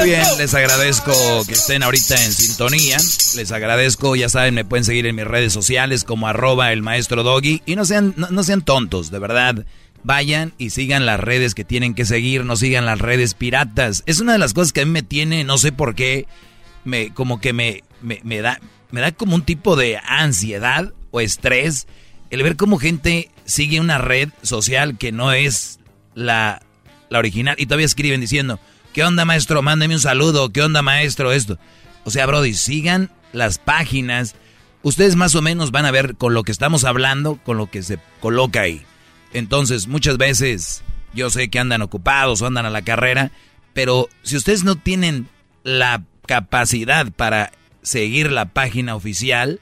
[0.00, 1.12] Muy bien, les agradezco
[1.46, 2.96] que estén ahorita en sintonía.
[3.36, 7.22] Les agradezco, ya saben, me pueden seguir en mis redes sociales como arroba el maestro
[7.22, 7.60] doggy.
[7.66, 9.66] Y no sean, no, no sean tontos, de verdad.
[10.02, 14.02] Vayan y sigan las redes que tienen que seguir, no sigan las redes piratas.
[14.06, 16.26] Es una de las cosas que a mí me tiene, no sé por qué,
[16.84, 18.58] me, como que me, me, me da,
[18.90, 21.86] me da como un tipo de ansiedad o estrés
[22.30, 25.78] el ver cómo gente sigue una red social que no es
[26.14, 26.62] la,
[27.10, 28.58] la original y todavía escriben diciendo,
[28.92, 29.62] ¿qué onda maestro?
[29.62, 31.32] Mándeme un saludo, ¿qué onda maestro?
[31.32, 31.58] Esto.
[32.04, 34.34] O sea, Brody, sigan las páginas.
[34.82, 37.82] Ustedes más o menos van a ver con lo que estamos hablando, con lo que
[37.82, 38.82] se coloca ahí.
[39.32, 40.82] Entonces, muchas veces
[41.14, 43.30] yo sé que andan ocupados o andan a la carrera,
[43.72, 45.28] pero si ustedes no tienen
[45.62, 47.52] la capacidad para
[47.82, 49.60] seguir la página oficial,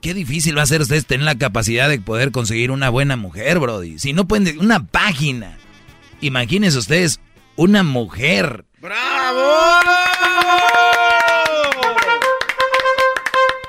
[0.00, 3.58] qué difícil va a ser ustedes tener la capacidad de poder conseguir una buena mujer,
[3.58, 3.98] Brody.
[3.98, 5.58] Si no pueden, una página.
[6.20, 7.20] Imagínense ustedes,
[7.56, 8.64] una mujer.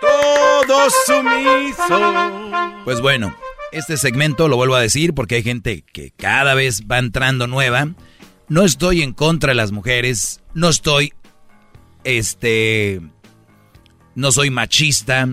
[0.01, 2.13] Todo sumiso.
[2.85, 3.35] Pues bueno,
[3.71, 7.89] este segmento lo vuelvo a decir porque hay gente que cada vez va entrando nueva.
[8.49, 11.13] no estoy en contra de las mujeres, no estoy,
[12.05, 13.01] este,
[14.15, 15.27] no soy machista,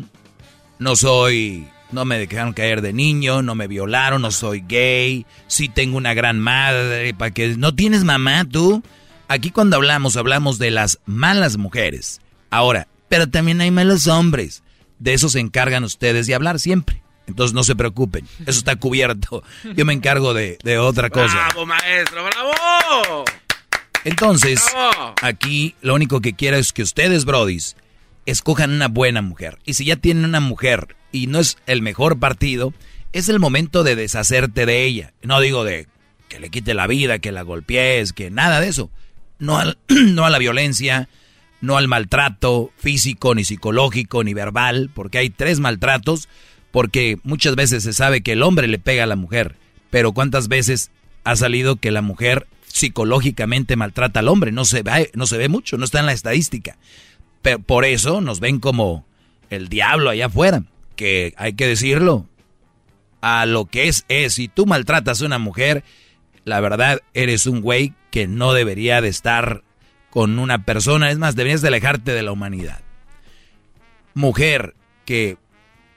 [0.80, 5.68] no soy, no me dejaron caer de niño, no me violaron, no soy gay, sí
[5.68, 8.82] tengo una gran madre, para que no tienes mamá tú.
[9.28, 12.20] Aquí cuando hablamos, hablamos de las malas mujeres.
[12.50, 14.62] Ahora, pero también hay malos hombres.
[14.98, 17.02] De eso se encargan ustedes de hablar siempre.
[17.26, 19.42] Entonces no se preocupen, eso está cubierto.
[19.74, 21.34] Yo me encargo de, otra cosa.
[21.34, 22.22] ¡Bravo, maestro!
[22.24, 23.24] ¡Bravo!
[24.04, 24.62] Entonces,
[25.22, 27.76] aquí lo único que quiero es que ustedes, brodis,
[28.26, 29.58] escojan una buena mujer.
[29.64, 32.72] Y si ya tienen una mujer y no es el mejor partido,
[33.12, 35.12] es el momento de deshacerte de ella.
[35.22, 35.86] No digo de
[36.28, 38.90] que le quite la vida, que la golpees, que nada de eso.
[39.38, 41.08] No, no a la violencia,
[41.60, 46.28] no al maltrato físico, ni psicológico, ni verbal, porque hay tres maltratos
[46.74, 49.54] porque muchas veces se sabe que el hombre le pega a la mujer,
[49.90, 50.90] pero ¿cuántas veces
[51.22, 54.50] ha salido que la mujer psicológicamente maltrata al hombre?
[54.50, 56.76] No se ve, no se ve mucho, no está en la estadística.
[57.66, 59.06] Por eso nos ven como
[59.50, 60.64] el diablo allá afuera,
[60.96, 62.26] que hay que decirlo.
[63.20, 65.82] A lo que es es, si tú maltratas a una mujer,
[66.44, 69.62] la verdad eres un güey que no debería de estar
[70.10, 72.80] con una persona, es más, deberías de alejarte de la humanidad.
[74.14, 75.38] Mujer que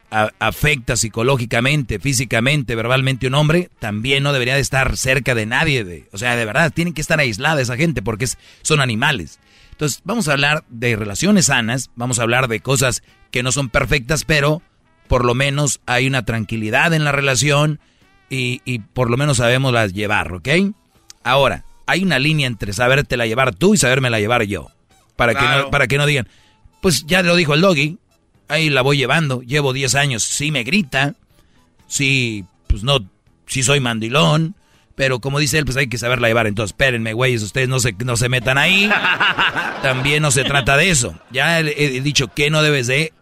[0.10, 5.84] afecta psicológicamente, físicamente, verbalmente un hombre, también no debería de estar cerca de nadie.
[5.84, 8.28] De, o sea, de verdad, tienen que estar aislada esa gente porque
[8.62, 9.40] son animales.
[9.78, 13.70] Entonces, vamos a hablar de relaciones sanas, vamos a hablar de cosas que no son
[13.70, 14.64] perfectas, pero
[15.08, 17.80] por lo menos hay una tranquilidad en la relación
[18.28, 20.50] y, y por lo menos sabemos las llevar, ¿ok?
[21.24, 24.72] Ahora, hay una línea entre sabértela llevar tú y sabérmela llevar yo.
[25.16, 26.28] Para, que no, para que no digan,
[26.82, 28.00] pues ya lo dijo el doggy,
[28.48, 31.14] ahí la voy llevando, llevo 10 años, sí me grita,
[31.88, 33.08] sí, pues no,
[33.46, 34.56] sí soy mandilón,
[34.98, 36.48] pero como dice él, pues hay que saberla llevar.
[36.48, 38.90] Entonces, espérenme, güeyes, ustedes no se, no se metan ahí.
[39.84, 41.14] También no se trata de eso.
[41.30, 43.14] Ya he, dicho que no debes de,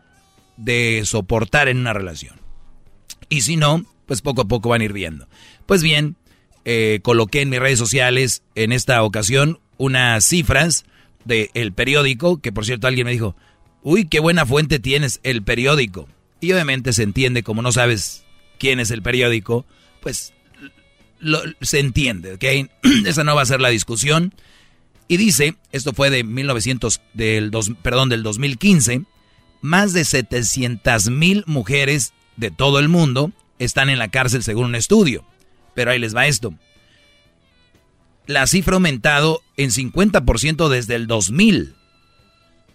[0.56, 2.40] de soportar en una relación.
[3.28, 5.28] Y si no, pues poco a poco van a ir viendo.
[5.66, 6.16] Pues bien,
[6.64, 10.86] eh, coloqué en mis redes sociales en esta ocasión unas cifras
[11.26, 13.36] del periódico, que por cierto alguien me dijo,
[13.84, 16.08] uy, qué buena fuente tienes, el periódico.
[16.40, 18.24] Y obviamente se entiende, como no sabes
[18.60, 19.66] quién es el periódico,
[20.00, 20.35] pues
[21.62, 22.70] se entiende, ¿ok?
[23.06, 24.34] Esa no va a ser la discusión.
[25.08, 29.04] Y dice, esto fue de 1900, del dos, perdón, del 2015,
[29.62, 34.76] más de 700 mil mujeres de todo el mundo están en la cárcel según un
[34.76, 35.26] estudio.
[35.74, 36.54] Pero ahí les va esto.
[38.26, 41.76] La cifra ha aumentado en 50% desde el 2000,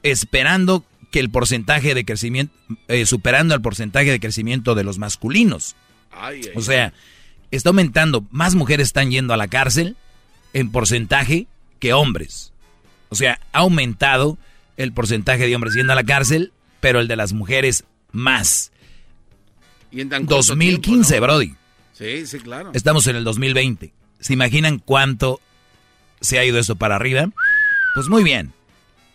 [0.03, 2.55] esperando que el porcentaje de crecimiento,
[2.87, 5.75] eh, superando el porcentaje de crecimiento de los masculinos.
[6.55, 6.93] o sea,
[7.57, 9.97] está aumentando, más mujeres están yendo a la cárcel
[10.53, 11.47] en porcentaje
[11.79, 12.53] que hombres.
[13.09, 14.39] O sea, ha aumentado
[14.77, 18.73] el porcentaje de hombres yendo a la cárcel, pero el de las mujeres más.
[19.91, 21.55] Y en 2015, Brody.
[21.93, 22.71] Sí, sí, claro.
[22.73, 23.93] Estamos en el 2020.
[24.21, 25.41] ¿Se imaginan cuánto
[26.21, 27.29] se ha ido esto para arriba?
[27.95, 28.53] Pues muy bien.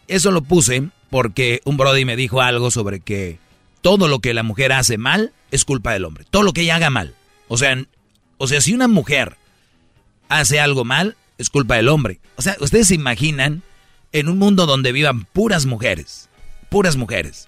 [0.08, 3.40] Eso lo puse porque un Brody me dijo algo sobre que
[3.82, 6.26] todo lo que la mujer hace mal es culpa del hombre.
[6.30, 7.16] Todo lo que ella haga mal.
[7.48, 7.78] O sea,
[8.38, 9.38] o sea, si una mujer
[10.30, 12.20] hace algo mal, es culpa del hombre.
[12.36, 13.64] O sea, ustedes se imaginan
[14.12, 16.30] en un mundo donde vivan puras mujeres,
[16.70, 17.48] puras mujeres,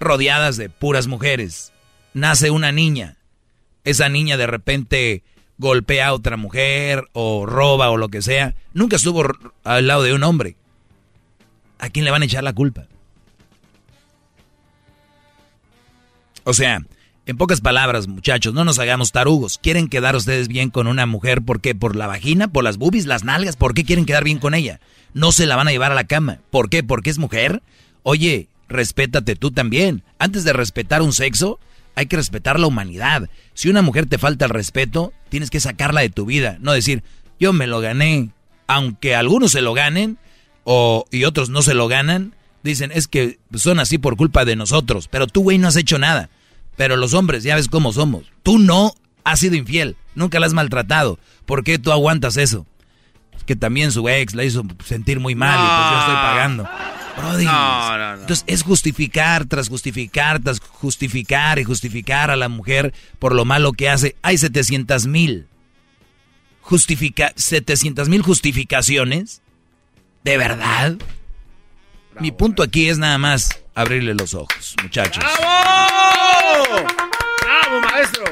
[0.00, 1.72] rodeadas de puras mujeres.
[2.14, 3.16] Nace una niña.
[3.84, 5.22] Esa niña de repente
[5.58, 8.54] golpea a otra mujer o roba o lo que sea.
[8.72, 9.24] Nunca estuvo
[9.64, 10.56] al lado de un hombre.
[11.78, 12.86] ¿A quién le van a echar la culpa?
[16.44, 16.82] O sea,
[17.28, 19.58] en pocas palabras, muchachos, no nos hagamos tarugos.
[19.58, 21.42] ¿Quieren quedar ustedes bien con una mujer?
[21.42, 21.74] ¿Por qué?
[21.74, 22.48] ¿Por la vagina?
[22.48, 23.04] ¿Por las boobies?
[23.04, 23.54] ¿Las nalgas?
[23.54, 24.80] ¿Por qué quieren quedar bien con ella?
[25.12, 26.38] No se la van a llevar a la cama.
[26.50, 26.82] ¿Por qué?
[26.82, 27.60] ¿Porque es mujer?
[28.02, 30.02] Oye, respétate tú también.
[30.18, 31.60] Antes de respetar un sexo,
[31.96, 33.28] hay que respetar la humanidad.
[33.52, 36.56] Si una mujer te falta el respeto, tienes que sacarla de tu vida.
[36.62, 37.02] No decir,
[37.38, 38.30] yo me lo gané.
[38.68, 40.16] Aunque algunos se lo ganen
[40.64, 44.56] o, y otros no se lo ganan, dicen, es que son así por culpa de
[44.56, 45.08] nosotros.
[45.08, 46.30] Pero tú, güey, no has hecho nada.
[46.78, 48.24] Pero los hombres, ya ves cómo somos.
[48.42, 48.94] Tú no
[49.24, 51.18] has sido infiel, nunca la has maltratado.
[51.44, 52.66] ¿Por qué tú aguantas eso?
[53.48, 56.68] que también su ex la hizo sentir muy mal y pues yo estoy pagando.
[58.20, 63.72] Entonces es justificar tras justificar tras justificar y justificar a la mujer por lo malo
[63.72, 64.16] que hace.
[64.20, 65.46] Hay 700 mil.
[66.60, 69.40] Justifica 700 mil justificaciones.
[70.24, 70.98] ¿De verdad?
[72.20, 75.24] Mi punto aquí es nada más abrirle los ojos, muchachos.
[75.38, 76.86] ¡Bravo!
[77.42, 78.24] ¡Bravo, maestro!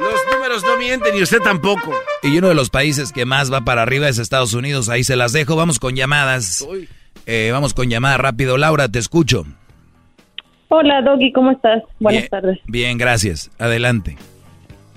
[0.00, 1.92] Los números no mienten y usted tampoco.
[2.22, 4.88] Y uno de los países que más va para arriba es Estados Unidos.
[4.88, 5.56] Ahí se las dejo.
[5.56, 6.66] Vamos con llamadas.
[7.26, 8.58] Eh, vamos con llamadas rápido.
[8.58, 9.44] Laura, te escucho.
[10.68, 11.82] Hola, Doggy, ¿cómo estás?
[11.98, 12.58] Buenas Bien, tardes.
[12.66, 13.50] Bien, gracias.
[13.58, 14.16] Adelante.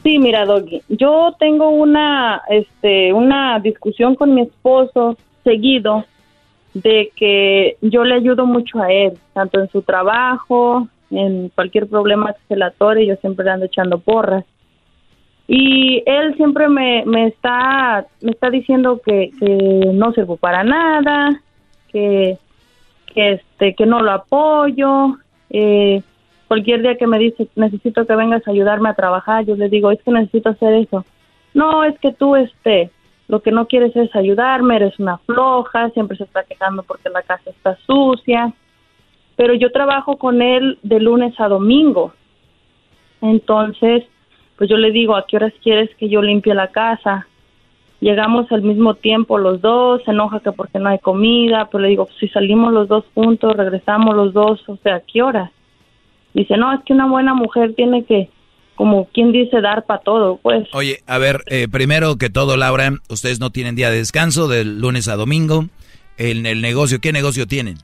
[0.04, 6.06] Sí, mira, Doggy, yo tengo una, este, una discusión con mi esposo seguido
[6.73, 12.34] de que yo le ayudo mucho a él, tanto en su trabajo, en cualquier problema
[12.34, 14.45] que se le atore, yo siempre le ando echando porras.
[15.48, 21.41] Y él siempre me, me está me está diciendo que, que no sirvo para nada,
[21.89, 22.38] que,
[23.07, 25.18] que este que no lo apoyo,
[25.49, 26.02] eh,
[26.48, 29.91] cualquier día que me dice necesito que vengas a ayudarme a trabajar, yo le digo
[29.91, 31.06] es que necesito hacer eso.
[31.53, 32.89] No, es que tú este
[33.32, 37.22] lo que no quieres es ayudarme, eres una floja, siempre se está quejando porque la
[37.22, 38.53] casa está sucia.
[39.38, 42.12] Pero yo trabajo con él de lunes a domingo.
[43.22, 44.03] Entonces,
[44.58, 47.26] pues yo le digo, ¿a qué horas quieres que yo limpie la casa?
[48.02, 51.88] Llegamos al mismo tiempo los dos, se enoja que porque no hay comida, pero le
[51.88, 55.52] digo, si salimos los dos juntos, regresamos los dos, o sea, ¿a qué horas?
[56.34, 58.30] Dice, no, es que una buena mujer tiene que,
[58.76, 60.68] como quien dice, dar para todo, pues.
[60.73, 64.80] Oye, a ver, eh, primero que todo, Laura, ustedes no tienen día de descanso del
[64.80, 65.68] lunes a domingo.
[66.18, 67.77] En el negocio, ¿qué negocio tienen?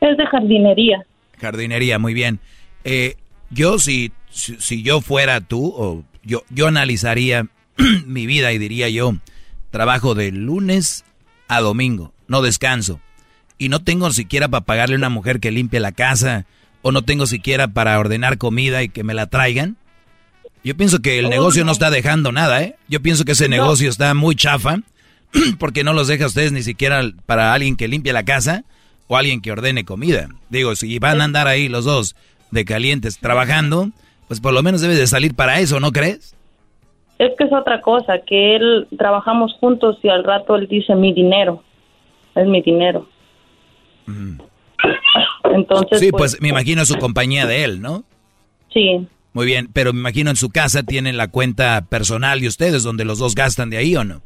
[0.00, 1.04] Es de jardinería.
[1.40, 2.40] Jardinería, muy bien.
[2.84, 3.16] Eh,
[3.50, 7.46] yo si, si, si yo fuera tú, o yo, yo analizaría
[8.06, 9.14] mi vida y diría yo,
[9.70, 11.04] trabajo de lunes
[11.48, 13.00] a domingo, no descanso.
[13.58, 16.46] Y no tengo siquiera para pagarle a una mujer que limpie la casa,
[16.82, 19.76] o no tengo siquiera para ordenar comida y que me la traigan.
[20.64, 21.72] Yo pienso que el Oh, negocio no.
[21.72, 22.76] está dejando nada, ¿eh?
[22.88, 24.78] Yo pienso que ese negocio está muy chafa,
[25.58, 28.64] porque no los deja a ustedes ni siquiera para alguien que limpie la casa
[29.08, 30.28] o alguien que ordene comida.
[30.50, 32.14] Digo, si van a andar ahí los dos
[32.50, 33.90] de calientes trabajando,
[34.28, 36.34] pues por lo menos debes de salir para eso, ¿no crees?
[37.18, 41.12] Es que es otra cosa, que él trabajamos juntos y al rato él dice mi
[41.12, 41.62] dinero,
[42.34, 43.06] es mi dinero.
[45.44, 48.04] Entonces, Sí, pues me imagino su compañía de él, ¿no?
[48.72, 52.82] sí, Muy bien, pero me imagino en su casa tienen la cuenta personal de ustedes,
[52.82, 54.20] donde los dos gastan de ahí o no.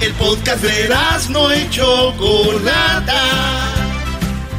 [0.00, 0.94] El podcast de
[1.30, 3.20] no y Chocolata.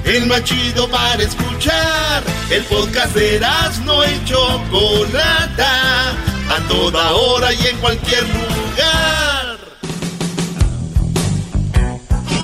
[0.04, 2.24] El más chido para escuchar.
[2.52, 3.40] El podcast de
[3.86, 6.12] no y Chocolata.
[6.12, 9.58] A toda hora y en cualquier lugar.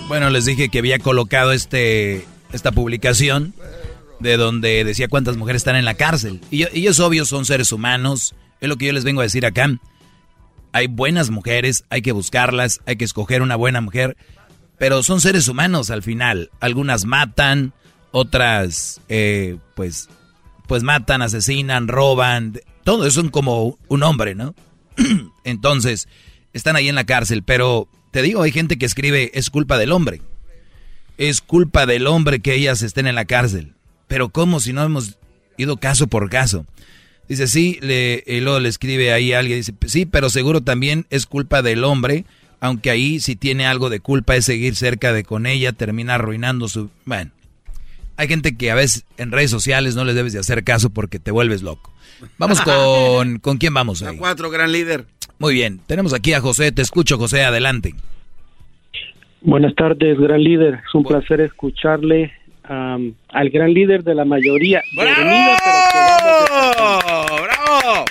[0.08, 2.26] Bueno, les dije que había colocado este
[2.56, 3.54] esta publicación
[4.20, 6.42] de donde decía cuántas mujeres están en la cárcel.
[6.52, 8.34] Y, yo- y es obvio, son seres humanos.
[8.62, 9.70] Es lo que yo les vengo a decir acá.
[10.72, 14.18] Hay buenas mujeres, hay que buscarlas, hay que escoger una buena mujer.
[14.78, 16.50] Pero son seres humanos al final.
[16.60, 17.74] Algunas matan,
[18.12, 20.10] otras, eh, pues,
[20.68, 22.60] pues matan, asesinan, roban.
[22.84, 24.54] Todo eso son como un hombre, ¿no?
[25.44, 26.08] Entonces,
[26.54, 27.44] están ahí en la cárcel.
[27.44, 30.22] Pero te digo, hay gente que escribe, es culpa del hombre.
[31.18, 33.74] Es culpa del hombre que ellas estén en la cárcel.
[34.08, 35.18] Pero ¿cómo si no hemos
[35.58, 36.66] ido caso por caso?
[37.28, 41.08] Dice, sí, le, y luego le escribe ahí a alguien, dice, sí, pero seguro también
[41.10, 42.26] es culpa del hombre,
[42.60, 46.68] aunque ahí si tiene algo de culpa es seguir cerca de con ella, termina arruinando
[46.68, 46.92] su...
[47.06, 47.32] Bueno,
[48.18, 51.18] hay gente que a veces en redes sociales no les debes de hacer caso porque
[51.18, 51.92] te vuelves loco.
[52.38, 53.40] Vamos con...
[53.40, 54.16] ¿Con quién vamos ahí?
[54.16, 55.08] A cuatro, gran líder.
[55.40, 57.96] Muy bien, tenemos aquí a José, te escucho José, adelante.
[59.46, 60.80] Buenas tardes, gran líder.
[60.88, 64.82] Es un placer escucharle al gran líder de la mayoría.
[64.98, 65.52] ¡Bravo!
[67.44, 68.06] ¡Bravo!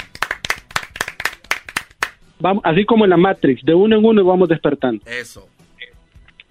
[2.39, 5.05] Vamos, así como en la Matrix, de uno en uno vamos despertando.
[5.07, 5.49] Eso.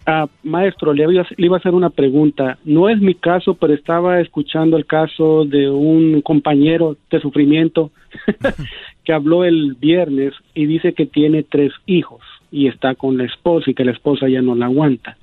[0.05, 2.57] Ah, maestro, le iba, le iba a hacer una pregunta.
[2.65, 7.91] No es mi caso, pero estaba escuchando el caso de un compañero de sufrimiento
[9.05, 12.21] que habló el viernes y dice que tiene tres hijos
[12.53, 15.17] y está con la esposa y que la esposa ya no la aguanta.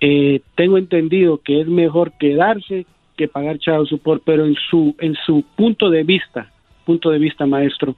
[0.00, 2.86] Eh, tengo entendido que es mejor quedarse
[3.16, 6.50] que pagar child support, pero en su en su punto de vista,
[6.86, 7.96] punto de vista maestro,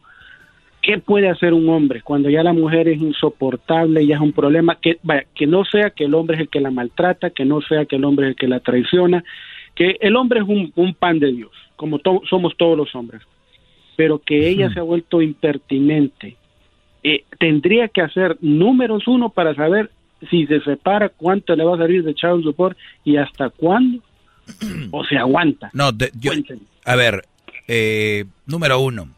[0.80, 4.78] ¿qué puede hacer un hombre cuando ya la mujer es insoportable, ya es un problema?
[4.80, 4.98] Que,
[5.34, 7.96] que no sea que el hombre es el que la maltrata, que no sea que
[7.96, 9.22] el hombre es el que la traiciona,
[9.74, 13.22] que el hombre es un, pan de Dios, como somos todos los hombres,
[13.94, 16.36] pero que ella se ha vuelto impertinente.
[17.02, 19.90] Eh, tendría que hacer números uno para saber
[20.30, 24.02] si se separa, cuánto le va a salir de child support y hasta cuándo,
[24.90, 25.70] o se aguanta.
[25.72, 26.32] No, yo,
[26.84, 27.24] a ver,
[27.66, 29.08] eh, número uno,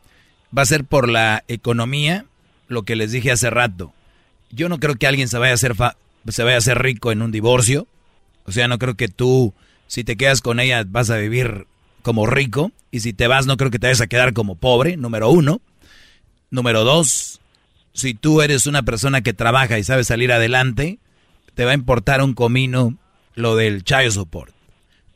[0.57, 2.25] va a ser por la economía,
[2.69, 3.93] lo que les dije hace rato.
[4.51, 5.75] Yo no creo que alguien se vaya a hacer
[6.29, 7.87] se vaya a hacer rico en un divorcio.
[8.47, 9.53] O sea, no creo que tú,
[9.87, 11.67] si te quedas con ella, vas a vivir
[12.03, 12.73] como rico.
[12.91, 15.61] Y si te vas, no creo que te vayas a quedar como pobre, número uno.
[16.51, 17.41] Número dos,
[17.95, 20.99] si tú eres una persona que trabaja y sabe salir adelante,
[21.55, 22.99] te va a importar un comino
[23.35, 24.53] lo del child support.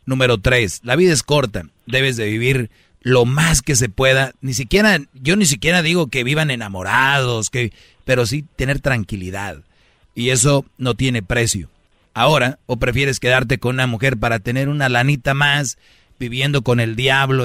[0.06, 4.32] Número tres, la vida es corta, debes de vivir lo más que se pueda.
[4.40, 7.72] Ni siquiera, yo ni siquiera digo que vivan enamorados, que,
[8.04, 9.58] pero sí tener tranquilidad.
[10.14, 11.68] Y eso no tiene precio.
[12.14, 15.78] Ahora, o prefieres quedarte con una mujer para tener una lanita más,
[16.18, 17.44] viviendo con el diablo.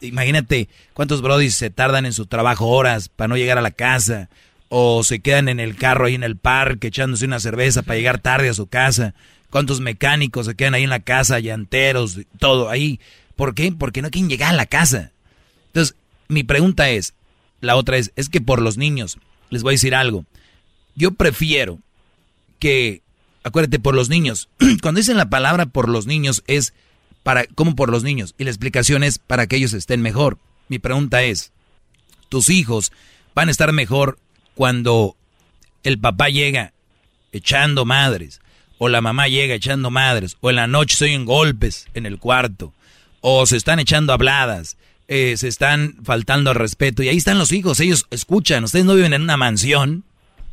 [0.00, 4.28] Imagínate cuántos brodis se tardan en su trabajo horas para no llegar a la casa
[4.74, 8.20] o se quedan en el carro ahí en el parque echándose una cerveza para llegar
[8.20, 9.12] tarde a su casa.
[9.50, 12.98] ¿Cuántos mecánicos se quedan ahí en la casa, llanteros, todo ahí?
[13.36, 13.70] ¿Por qué?
[13.70, 15.12] Porque no quieren llegar a la casa.
[15.66, 15.94] Entonces,
[16.28, 17.12] mi pregunta es,
[17.60, 19.18] la otra es, es que por los niños,
[19.50, 20.24] les voy a decir algo.
[20.94, 21.78] Yo prefiero
[22.58, 23.02] que,
[23.44, 24.48] acuérdate, por los niños.
[24.80, 26.72] Cuando dicen la palabra por los niños es
[27.22, 28.34] para, como por los niños.
[28.38, 30.38] Y la explicación es para que ellos estén mejor.
[30.68, 31.52] Mi pregunta es,
[32.30, 32.90] tus hijos
[33.34, 34.16] van a estar mejor
[34.54, 35.16] cuando
[35.82, 36.72] el papá llega
[37.32, 38.40] echando madres,
[38.78, 42.18] o la mamá llega echando madres, o en la noche se oyen golpes en el
[42.18, 42.72] cuarto,
[43.20, 44.76] o se están echando habladas,
[45.08, 48.94] eh, se están faltando al respeto, y ahí están los hijos, ellos escuchan, ustedes no
[48.94, 50.04] viven en una mansión,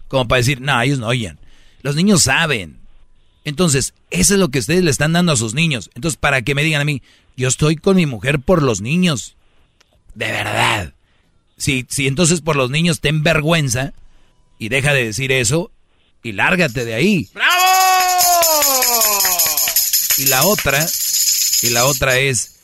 [0.08, 1.40] como para decir, no, ellos no oyen.
[1.82, 2.80] Los niños saben.
[3.46, 5.90] Entonces, eso es lo que ustedes le están dando a sus niños.
[5.96, 7.02] Entonces, para que me digan a mí,
[7.38, 9.36] yo estoy con mi mujer por los niños.
[10.14, 10.94] De verdad.
[11.60, 13.94] Si, si entonces por los niños ten vergüenza
[14.58, 15.72] y deja de decir eso
[16.24, 17.30] y lárgate de ahí.
[17.34, 17.54] ¡Bravo!
[20.18, 20.86] Y la otra,
[21.62, 22.60] y la otra es,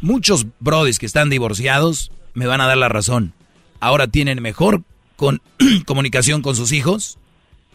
[0.00, 3.32] muchos brodis que están divorciados me van a dar la razón.
[3.80, 4.82] Ahora tienen mejor
[5.16, 5.42] con,
[5.86, 7.18] comunicación con sus hijos,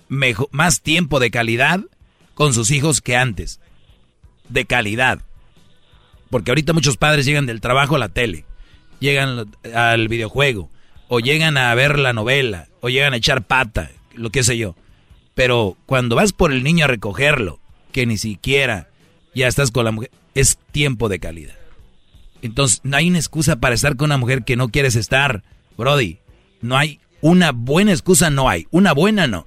[0.07, 1.81] mejor, más tiempo de calidad
[2.35, 3.59] con sus hijos que antes.
[4.47, 5.19] De calidad.
[6.29, 8.45] Porque ahorita muchos padres llegan del trabajo a la tele
[8.99, 10.69] llegan al videojuego,
[11.07, 14.75] o llegan a ver la novela, o llegan a echar pata, lo que sé yo.
[15.33, 17.59] Pero cuando vas por el niño a recogerlo,
[17.91, 18.89] que ni siquiera
[19.33, 21.55] ya estás con la mujer, es tiempo de calidad.
[22.41, 25.43] Entonces, no hay una excusa para estar con una mujer que no quieres estar,
[25.77, 26.19] Brody.
[26.61, 28.67] No hay una buena excusa, no hay.
[28.71, 29.45] Una buena, no.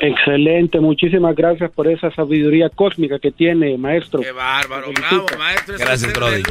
[0.00, 4.20] Excelente, muchísimas gracias por esa sabiduría cósmica que tiene, maestro.
[4.20, 5.76] Qué bárbaro, bravo, maestro.
[5.78, 6.42] Gracias, Brody.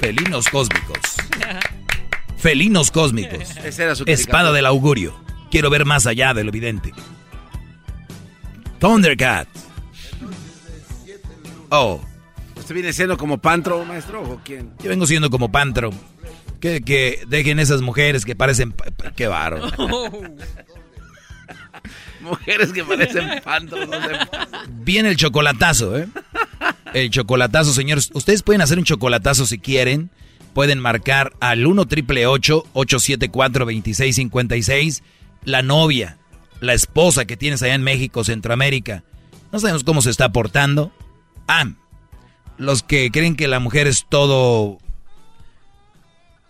[0.00, 0.98] Felinos cósmicos.
[2.36, 3.56] Felinos cósmicos.
[4.06, 5.14] Espada del augurio.
[5.50, 6.92] Quiero ver más allá de lo evidente.
[8.78, 9.48] Thundercat.
[11.70, 12.00] Oh.
[12.56, 14.70] ¿Usted viene siendo como Pantro, maestro, o quién?
[14.82, 15.90] Yo vengo siendo como Pantro.
[16.60, 18.74] Que, que dejen esas mujeres que parecen...
[19.16, 19.70] Qué bárbaro.
[22.24, 23.88] Mujeres que parecen pantos.
[24.68, 26.08] Viene el chocolatazo, ¿eh?
[26.94, 28.10] El chocolatazo, señores.
[28.14, 30.10] Ustedes pueden hacer un chocolatazo si quieren.
[30.54, 35.02] Pueden marcar al 1 triple 874 2656
[35.44, 36.16] La novia,
[36.60, 39.02] la esposa que tienes allá en México, Centroamérica.
[39.52, 40.92] No sabemos cómo se está portando.
[41.48, 41.66] Ah,
[42.56, 44.78] los que creen que la mujer es todo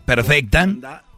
[0.05, 0.69] perfecta.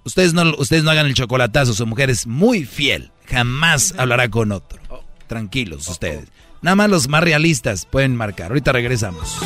[0.05, 3.11] Ustedes no, ustedes no hagan el chocolatazo, su mujer es muy fiel.
[3.29, 4.79] Jamás hablará con otro.
[5.27, 6.29] Tranquilos ustedes.
[6.63, 8.49] Nada más los más realistas pueden marcar.
[8.49, 9.37] Ahorita regresamos.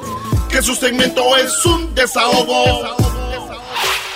[0.49, 2.95] Que su segmento es un desahogo.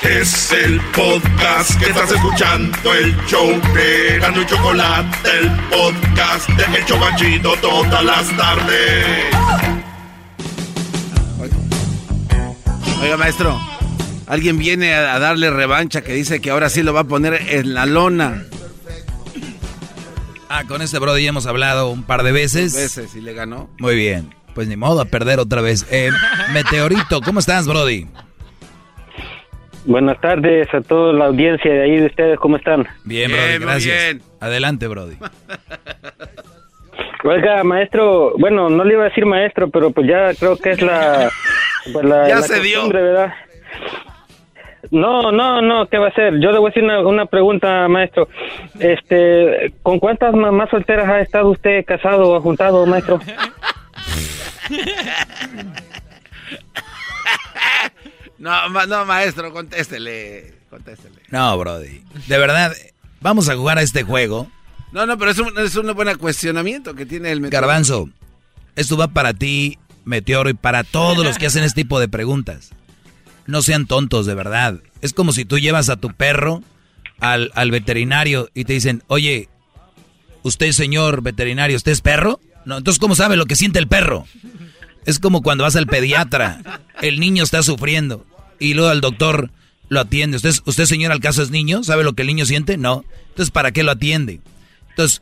[0.02, 6.78] Es el podcast que estás escuchando, el show de Gano y Chocolate, el podcast de
[6.78, 9.26] El Chocachito todas las tardes.
[13.02, 13.60] Oiga, maestro,
[14.28, 17.42] alguien viene a, a darle revancha que dice que ahora sí lo va a poner
[17.50, 18.44] en la lona.
[20.50, 22.74] Ah, con este Brody ya hemos hablado un par de veces.
[22.74, 23.70] Dos veces y le ganó.
[23.80, 24.34] Muy bien.
[24.56, 25.86] Pues ni modo a perder otra vez.
[25.92, 26.10] Eh,
[26.54, 28.08] Meteorito, ¿cómo estás, Brody?
[29.88, 32.86] Buenas tardes a toda la audiencia de ahí de ustedes, ¿cómo están?
[33.06, 34.18] Bien, Brody, gracias.
[34.42, 35.16] Adelante, Brody.
[37.24, 40.82] Oiga, maestro, bueno, no le iba a decir maestro, pero pues ya creo que es
[40.82, 41.32] la...
[41.94, 42.82] pues, la- Ya la se dio.
[44.92, 46.38] No, no, no, ¿qué va a hacer?
[46.40, 48.28] Yo le voy a hacer una, una pregunta, maestro.
[48.80, 53.20] Este, ¿con cuántas mamás solteras ha estado usted casado o juntado, maestro?
[58.40, 60.54] No, ma- no, maestro, contéstele.
[60.70, 61.16] Contéstele.
[61.30, 62.04] No, Brody.
[62.28, 62.74] De verdad,
[63.22, 64.50] vamos a jugar a este juego.
[64.92, 67.68] No, no, pero es un, es un buen cuestionamiento que tiene el meteoro.
[67.68, 68.10] Garbanzo,
[68.76, 72.70] esto va para ti, Meteoro, y para todos los que hacen este tipo de preguntas.
[73.46, 74.80] No sean tontos, de verdad.
[75.02, 76.64] Es como si tú llevas a tu perro
[77.20, 79.50] al, al veterinario y te dicen, oye,
[80.44, 82.40] usted, señor veterinario, ¿usted es perro?
[82.66, 84.26] No, entonces, ¿cómo sabe lo que siente el perro?
[85.08, 86.60] Es como cuando vas al pediatra,
[87.02, 88.24] el niño está sufriendo
[88.60, 89.50] y luego el doctor
[89.90, 90.38] lo atiende.
[90.38, 91.84] ¿Usted, usted señor, al caso es niño?
[91.84, 92.78] ¿Sabe lo que el niño siente?
[92.78, 93.04] No.
[93.30, 94.42] Entonces, ¿para qué lo atiende?
[94.90, 95.22] Entonces,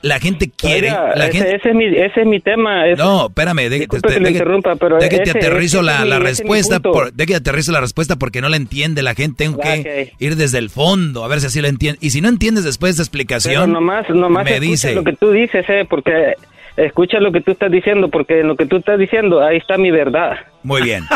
[0.00, 0.88] la gente quiere...
[0.90, 2.84] Oiga, la ese, gente, ese es mi, ese es mi tema.
[2.96, 6.80] no, espérame, de, de- que de- interrumpa, pero de que te aterrizo la, mi respuesta,
[6.80, 10.14] por- de que te aterrizo la respuesta porque no la entiende la gente, tengo que
[10.18, 11.98] ir desde el fondo a ver si así la entiende.
[12.02, 15.12] Y si no entiendes después de esta Pero explicación, nomás, nomás me dice, lo que
[15.12, 16.34] tú dices, eh, porque
[16.76, 19.76] escucha lo que tú estás diciendo, porque en lo que tú estás diciendo, ahí está
[19.78, 20.36] mi verdad.
[20.62, 21.04] muy bien.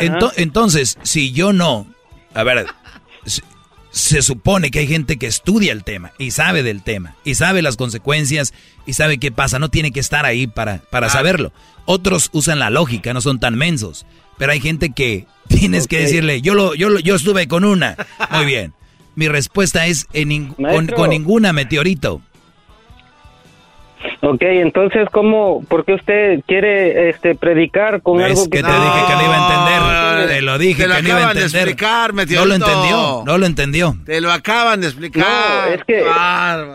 [0.00, 1.86] Eh, ento- entonces, si yo no,
[2.34, 2.66] a ver,
[3.90, 7.62] se, supone que hay gente que estudia el tema y sabe del tema y sabe
[7.62, 8.52] las consecuencias
[8.86, 11.52] y sabe qué pasa, no tiene que estar ahí para, para saberlo.
[11.84, 14.06] Otros usan la lógica, no son tan mensos,
[14.38, 17.96] pero hay gente que tienes que decirle, yo lo, yo lo- yo estuve con una.
[18.30, 18.72] Muy bien.
[19.16, 20.54] Mi respuesta es en
[20.96, 22.20] con ninguna meteorito.
[24.20, 29.00] Ok, entonces, ¿cómo, por qué usted quiere este, predicar con ¿Ves algo que te dije
[29.06, 30.28] que no iba a entender?
[30.28, 31.68] Te lo dije Te lo que no iba a acaban de entender.
[31.68, 33.96] explicar, no lo entendió, no lo entendió.
[34.06, 35.24] Te lo acaban de explicar.
[35.26, 36.00] No, es que,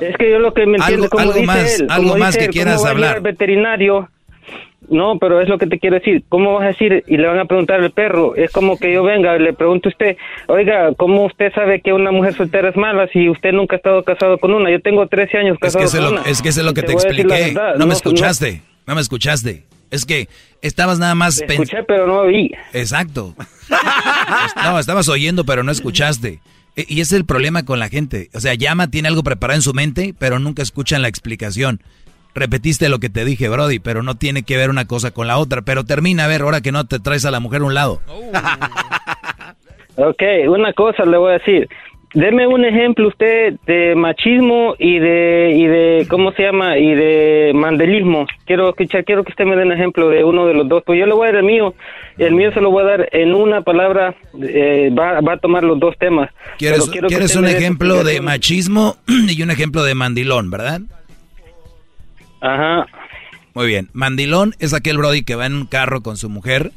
[0.09, 2.19] es que yo lo que me entiendo, Algo- como algo dice más, él, algo como
[2.19, 3.15] más dice que él, quieras ¿cómo va a ir hablar?
[3.17, 4.09] al veterinario?
[4.89, 6.23] No, pero es lo que te quiero decir.
[6.29, 7.03] ¿Cómo vas a decir?
[7.07, 8.35] Y le van a preguntar al perro.
[8.35, 10.17] Es como que yo venga y le pregunto a usted,
[10.47, 14.03] oiga, ¿cómo usted sabe que una mujer soltera es mala si usted nunca ha estado
[14.03, 14.71] casado con una?
[14.71, 16.29] Yo tengo 13 años Es casado que con lo, una.
[16.29, 17.55] es que eso es lo que te, expliqué.
[17.77, 19.65] No, me escuchaste, no me escuchaste.
[19.91, 20.27] Es que
[20.61, 22.51] estabas nada más Te escuché, pero no oí.
[22.73, 23.35] Exacto.
[24.55, 26.39] No, estabas oyendo, pero no escuchaste.
[26.75, 28.29] E- Y ese es el problema con la gente.
[28.33, 31.81] O sea, llama, tiene algo preparado en su mente, pero nunca escuchan la explicación.
[32.39, 35.37] Repetiste lo que te dije, Brody, pero no tiene que ver una cosa con la
[35.37, 35.61] otra.
[35.61, 38.01] Pero termina a ver, ahora que no te traes a la mujer a un lado.
[39.97, 41.67] Ok, una cosa le voy a decir.
[42.13, 46.77] Deme un ejemplo usted de machismo y de, y de, ¿cómo se llama?
[46.79, 48.25] Y de mandelismo.
[48.45, 50.81] Quiero escuchar, quiero que usted me dé un ejemplo de uno de los dos.
[50.85, 51.75] Pues yo le voy a dar el mío.
[52.17, 54.15] El mío se lo voy a dar en una palabra.
[54.41, 56.31] eh, va, va a tomar los dos temas.
[56.57, 60.81] ¿Quieres, quieres un ejemplo de machismo y un ejemplo de mandilón, verdad?
[62.41, 62.85] Ajá.
[63.53, 63.89] Muy bien.
[63.93, 66.71] Mandilón es aquel Brody que va en un carro con su mujer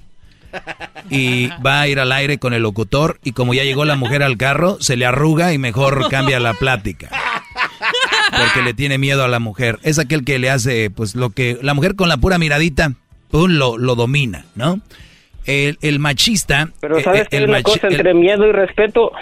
[1.11, 4.23] y va a ir al aire con el locutor y como ya llegó la mujer
[4.23, 7.09] al carro, se le arruga y mejor cambia la plática.
[8.31, 9.79] Porque le tiene miedo a la mujer.
[9.83, 11.59] Es aquel que le hace, pues, lo que...
[11.63, 12.93] La mujer con la pura miradita,
[13.31, 14.81] pum, lo, lo domina, ¿no?
[15.45, 16.71] El, el machista...
[16.81, 19.13] Pero eh, sabes eh, que hay el una machi- cosa el- entre miedo y respeto.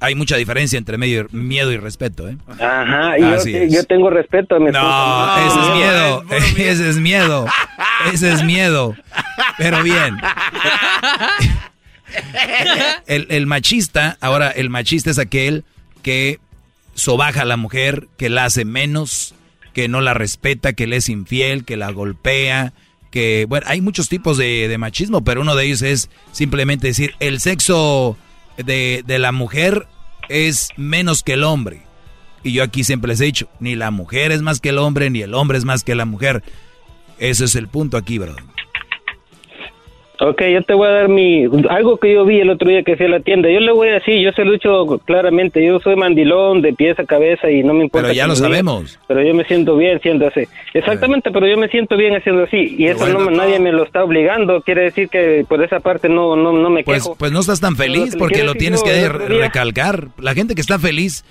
[0.00, 2.36] Hay mucha diferencia entre medio- miedo y respeto, ¿eh?
[2.60, 3.72] Ajá, y Así yo, es.
[3.72, 4.84] yo tengo respeto a mi esposa.
[4.84, 6.24] No, ese es miedo.
[6.70, 7.46] Ese es miedo.
[8.12, 8.94] Ese es miedo.
[9.56, 10.16] Pero bien.
[13.06, 15.64] El, el machista, ahora el machista es aquel
[16.02, 16.40] que
[16.94, 19.34] sobaja a la mujer, que la hace menos,
[19.74, 22.72] que no la respeta, que le es infiel, que la golpea,
[23.10, 27.40] que, bueno, hay muchos tipos de, machismo, pero uno de ellos es simplemente decir, el
[27.40, 28.16] sexo
[28.58, 29.86] de, de la mujer
[30.28, 31.82] es menos que el hombre.
[32.42, 35.10] Y yo aquí siempre les he dicho, ni la mujer es más que el hombre,
[35.10, 36.42] ni el hombre es más que la mujer.
[37.18, 38.36] Ese es el punto aquí, bro.
[40.20, 42.96] Ok, yo te voy a dar mi algo que yo vi el otro día que
[42.96, 43.48] fui a la tienda.
[43.50, 47.04] Yo le voy a decir, yo se dicho claramente, yo soy mandilón de pies a
[47.04, 48.08] cabeza y no me importa.
[48.08, 48.98] Pero ya lo sabemos.
[49.06, 50.40] pero yo me siento bien siendo así.
[50.74, 54.02] Exactamente, pero yo me siento bien haciendo así y eso no, nadie me lo está
[54.02, 54.60] obligando.
[54.62, 57.14] Quiere decir que por esa parte no no, no me pues, quejo.
[57.14, 60.08] Pues no estás tan feliz porque lo tienes que recalcar.
[60.18, 61.24] La gente que está feliz,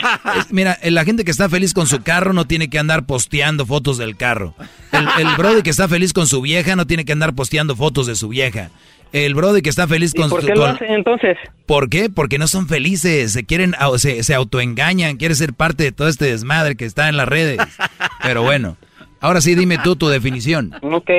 [0.50, 3.98] mira, la gente que está feliz con su carro no tiene que andar posteando fotos
[3.98, 4.54] del carro.
[4.90, 8.08] El, el brother que está feliz con su vieja no tiene que andar posteando fotos
[8.08, 8.70] de su vieja.
[9.12, 11.36] El brother que está feliz con ¿Y ¿Por qué lo hacen entonces?
[11.66, 12.08] ¿Por qué?
[12.08, 16.24] Porque no son felices, se quieren, se, se autoengañan, quieren ser parte de todo este
[16.24, 17.58] desmadre que está en las redes.
[18.22, 18.76] Pero bueno,
[19.20, 20.72] ahora sí dime tú tu definición.
[20.80, 21.10] Ok.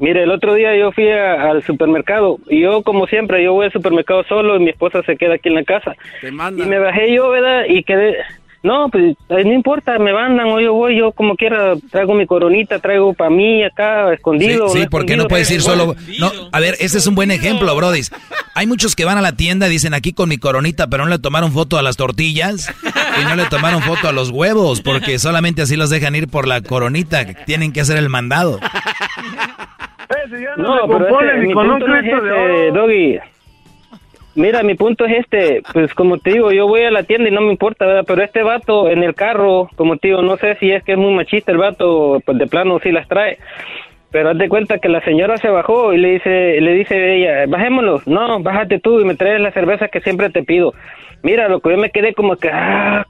[0.00, 3.72] Mire, el otro día yo fui al supermercado y yo, como siempre, yo voy al
[3.72, 5.94] supermercado solo y mi esposa se queda aquí en la casa.
[6.22, 7.66] y me bajé yo, ¿verdad?
[7.68, 8.16] Y quedé,
[8.62, 12.26] no, pues eh, no importa, me mandan o yo voy, yo como quiera traigo mi
[12.26, 14.68] coronita, traigo para mí acá escondido.
[14.68, 15.94] Sí, sí porque no puedes ir solo.
[16.18, 18.02] No, a ver, ese es un buen ejemplo, Brody.
[18.54, 21.10] Hay muchos que van a la tienda y dicen aquí con mi coronita, pero no
[21.10, 22.70] le tomaron foto a las tortillas
[23.20, 26.46] y no le tomaron foto a los huevos, porque solamente así los dejan ir por
[26.46, 28.60] la coronita, tienen que hacer el mandado.
[30.58, 33.18] no, pero ese, con un de Doggy.
[34.40, 37.30] Mira, mi punto es este, pues como te digo, yo voy a la tienda y
[37.30, 38.04] no me importa, ¿verdad?
[38.06, 40.98] Pero este vato en el carro, como te digo, no sé si es que es
[40.98, 43.36] muy machista el vato, pues de plano sí las trae.
[44.10, 47.44] Pero haz de cuenta que la señora se bajó y le dice, le dice ella,
[47.48, 50.72] bajémonos, no, bájate tú y me traes la cerveza que siempre te pido.
[51.22, 53.04] Mira, lo que yo me quedé como que, ah,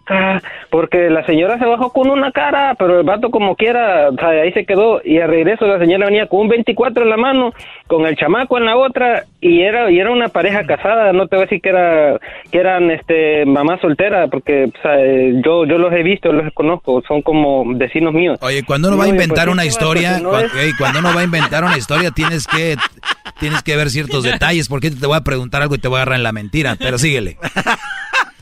[0.68, 4.30] porque la señora se bajó con una cara, pero el vato como quiera, o sea,
[4.30, 7.52] ahí se quedó y al regreso la señora venía con un 24 en la mano,
[7.90, 11.34] con el chamaco en la otra y era y era una pareja casada, no te
[11.34, 12.20] voy a decir que era
[12.52, 14.96] que eran este mamá soltera, porque o sea,
[15.44, 18.38] yo yo los he visto, los conozco, son como vecinos míos.
[18.42, 20.22] Oye, cuando uno va a inventar pues, una historia,
[20.78, 22.76] cuando uno va a inventar una historia tienes que
[23.40, 26.02] tienes que ver ciertos detalles, porque te voy a preguntar algo y te voy a
[26.02, 27.38] agarrar en la mentira, pero síguele.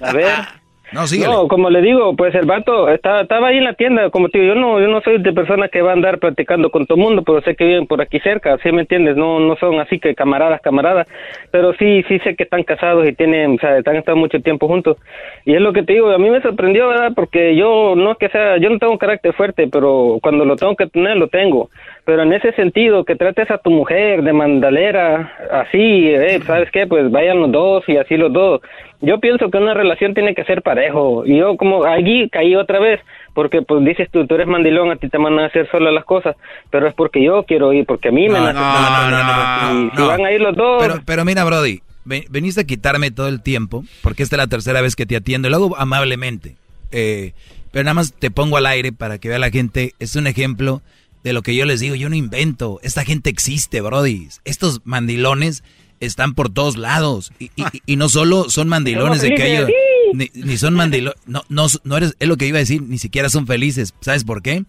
[0.02, 0.58] A ver.
[0.92, 4.38] No, como le digo, pues el vato estaba, estaba ahí en la tienda, como te
[4.38, 6.96] digo, yo no, yo no soy de persona que va a andar platicando con todo
[6.96, 9.16] el mundo, pero sé que viven por aquí cerca, ¿sí me entiendes?
[9.16, 11.06] No, no son así que camaradas, camaradas,
[11.50, 14.66] pero sí, sí sé que están casados y tienen, o sea, están estado mucho tiempo
[14.66, 14.96] juntos.
[15.44, 17.12] Y es lo que te digo, a mí me sorprendió, ¿verdad?
[17.14, 20.74] Porque yo no es que sea, yo no tengo carácter fuerte, pero cuando lo tengo
[20.74, 21.68] que tener, lo tengo.
[22.08, 26.86] Pero en ese sentido, que trates a tu mujer de mandalera, así, eh, ¿sabes qué?
[26.86, 28.62] Pues vayan los dos y así los dos
[29.02, 31.26] yo pienso que una relación tiene que ser parejo.
[31.26, 32.98] Y yo como allí caí otra vez,
[33.34, 36.06] porque pues dices tú, tú eres mandilón, a ti te mandan a hacer solas las
[36.06, 36.34] cosas,
[36.70, 40.02] pero es porque yo quiero ir, porque a mí me no, no, no, y si
[40.02, 40.82] van a ir los dos.
[40.82, 41.82] Pero, pero mira, Brody,
[42.30, 45.50] veniste a quitarme todo el tiempo, porque esta es la tercera vez que te atiendo,
[45.50, 46.56] lo hago amablemente.
[46.90, 47.34] Eh,
[47.70, 50.80] pero nada más te pongo al aire para que vea la gente, es un ejemplo
[51.24, 54.28] de lo que yo les digo, yo no invento, esta gente existe, Brody.
[54.44, 55.62] Estos mandilones
[56.00, 57.32] están por todos lados.
[57.38, 57.50] Y,
[57.86, 59.70] y, no solo son mandilones de que ellos...
[60.14, 61.18] Ni, son mandilones...
[61.26, 62.14] No, no, no eres...
[62.18, 63.94] Es lo que iba a decir, ni siquiera son felices.
[64.00, 64.64] ¿Sabes por qué?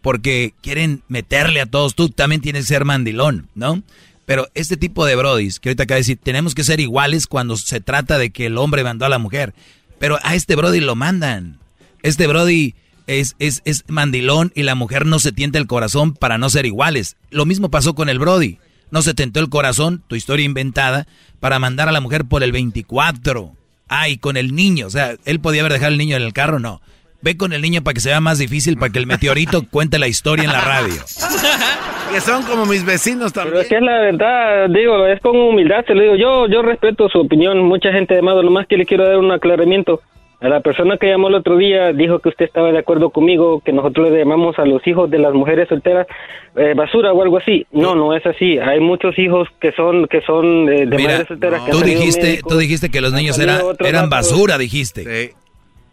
[0.00, 1.94] Porque quieren meterle a todos.
[1.94, 3.82] Tú también tienes que ser mandilón, ¿no?
[4.24, 7.56] Pero este tipo de brodis, que ahorita acaba de decir, tenemos que ser iguales cuando
[7.56, 9.54] se trata de que el hombre mandó a la mujer.
[9.98, 11.58] Pero a este brody lo mandan.
[12.02, 12.74] Este brody
[13.08, 16.64] es, es, es mandilón y la mujer no se tienta el corazón para no ser
[16.64, 17.16] iguales.
[17.30, 18.58] Lo mismo pasó con el brody
[18.90, 21.06] no se tentó el corazón, tu historia inventada,
[21.40, 23.52] para mandar a la mujer por el 24.
[23.88, 26.58] Ay, con el niño, o sea, él podía haber dejado el niño en el carro,
[26.58, 26.80] no.
[27.20, 30.08] Ve con el niño para que sea más difícil, para que el meteorito cuente la
[30.08, 30.94] historia en la radio.
[32.12, 33.54] que son como mis vecinos también.
[33.54, 36.16] Pero es que es la verdad, digo, es con humildad, te lo digo.
[36.16, 39.32] Yo, yo respeto su opinión, mucha gente de lo más que le quiero dar un
[39.32, 40.00] aclaramiento.
[40.40, 43.60] A la persona que llamó el otro día dijo que usted estaba de acuerdo conmigo,
[43.60, 46.06] que nosotros le llamamos a los hijos de las mujeres solteras
[46.54, 47.66] eh, basura o algo así.
[47.72, 48.56] No, no es así.
[48.56, 51.66] Hay muchos hijos que son que son eh, de mujeres solteras.
[51.68, 55.02] tú dijiste, tú dijiste que los niños eran, eran basura, dijiste.
[55.02, 55.34] Sí,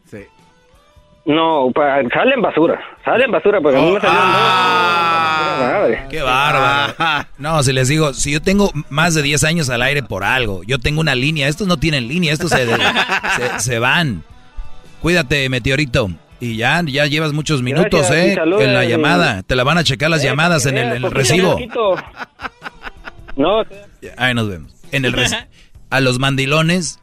[0.05, 0.25] sí.
[1.25, 1.71] No,
[2.13, 6.93] salen basura, salen basura, porque a mí me salieron ah, ¡Qué bárbaro!
[7.39, 10.61] No, si les digo, si yo tengo más de 10 años al aire por algo,
[10.67, 12.67] yo tengo una línea, estos no tienen línea, estos se,
[13.57, 14.23] se van.
[15.01, 16.09] Cuídate, meteorito.
[16.39, 18.33] Y ya, ya llevas muchos minutos, ¿eh?
[18.33, 19.43] en la llamada.
[19.43, 21.57] Te la van a checar las llamadas en el, recibo.
[23.37, 23.65] No.
[24.15, 24.73] Ahí nos vemos.
[24.93, 25.13] En el
[25.89, 26.99] a los mandilones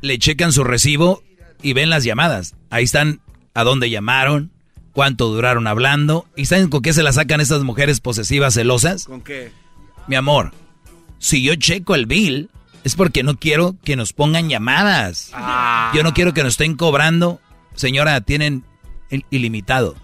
[0.00, 1.22] le checan su recibo
[1.62, 2.54] y ven las llamadas.
[2.70, 3.20] Ahí están
[3.54, 4.50] a dónde llamaron,
[4.92, 6.26] cuánto duraron hablando.
[6.36, 9.04] ¿Y saben con qué se la sacan estas mujeres posesivas celosas?
[9.04, 9.52] ¿Con qué?
[10.06, 10.52] Mi amor,
[11.18, 12.50] si yo checo el bill,
[12.84, 15.30] es porque no quiero que nos pongan llamadas.
[15.34, 15.92] Ah.
[15.94, 17.40] Yo no quiero que nos estén cobrando.
[17.74, 18.64] Señora, tienen
[19.30, 19.96] ilimitado.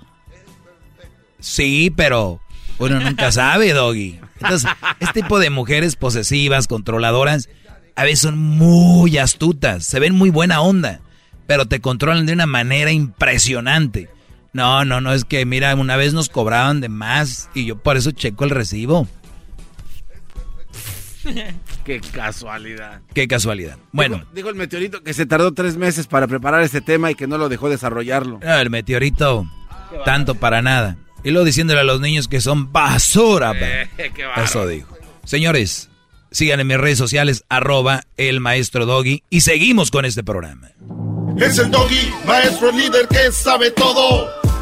[1.40, 2.40] Sí, pero
[2.78, 4.20] uno nunca sabe, Doggy.
[4.40, 4.70] Entonces,
[5.00, 7.48] este tipo de mujeres posesivas, controladoras,
[7.96, 11.00] a veces son muy astutas, se ven muy buena onda,
[11.46, 14.08] pero te controlan de una manera impresionante.
[14.52, 17.96] No, no, no, es que mira, una vez nos cobraban de más y yo por
[17.96, 19.08] eso checo el recibo.
[21.84, 23.00] Qué casualidad.
[23.14, 23.76] Qué casualidad.
[23.92, 24.24] Bueno.
[24.34, 27.38] Dijo, el meteorito que se tardó tres meses para preparar este tema y que no
[27.38, 28.40] lo dejó desarrollarlo.
[28.42, 29.46] No, el meteorito,
[30.04, 30.96] tanto para nada.
[31.22, 33.52] Y luego diciéndole a los niños que son basura.
[33.56, 33.88] Eh,
[34.42, 34.96] Eso dijo.
[35.24, 35.88] Señores,
[36.30, 39.22] sigan en mis redes sociales, arroba el maestro Doggy.
[39.30, 40.70] Y seguimos con este programa.
[41.38, 44.43] Es el Doggy, maestro líder que sabe todo.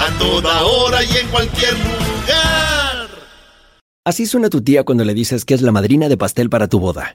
[0.00, 3.08] A toda hora y en cualquier lugar.
[4.04, 6.80] Así suena tu tía cuando le dices que es la madrina de pastel para tu
[6.80, 7.14] boda.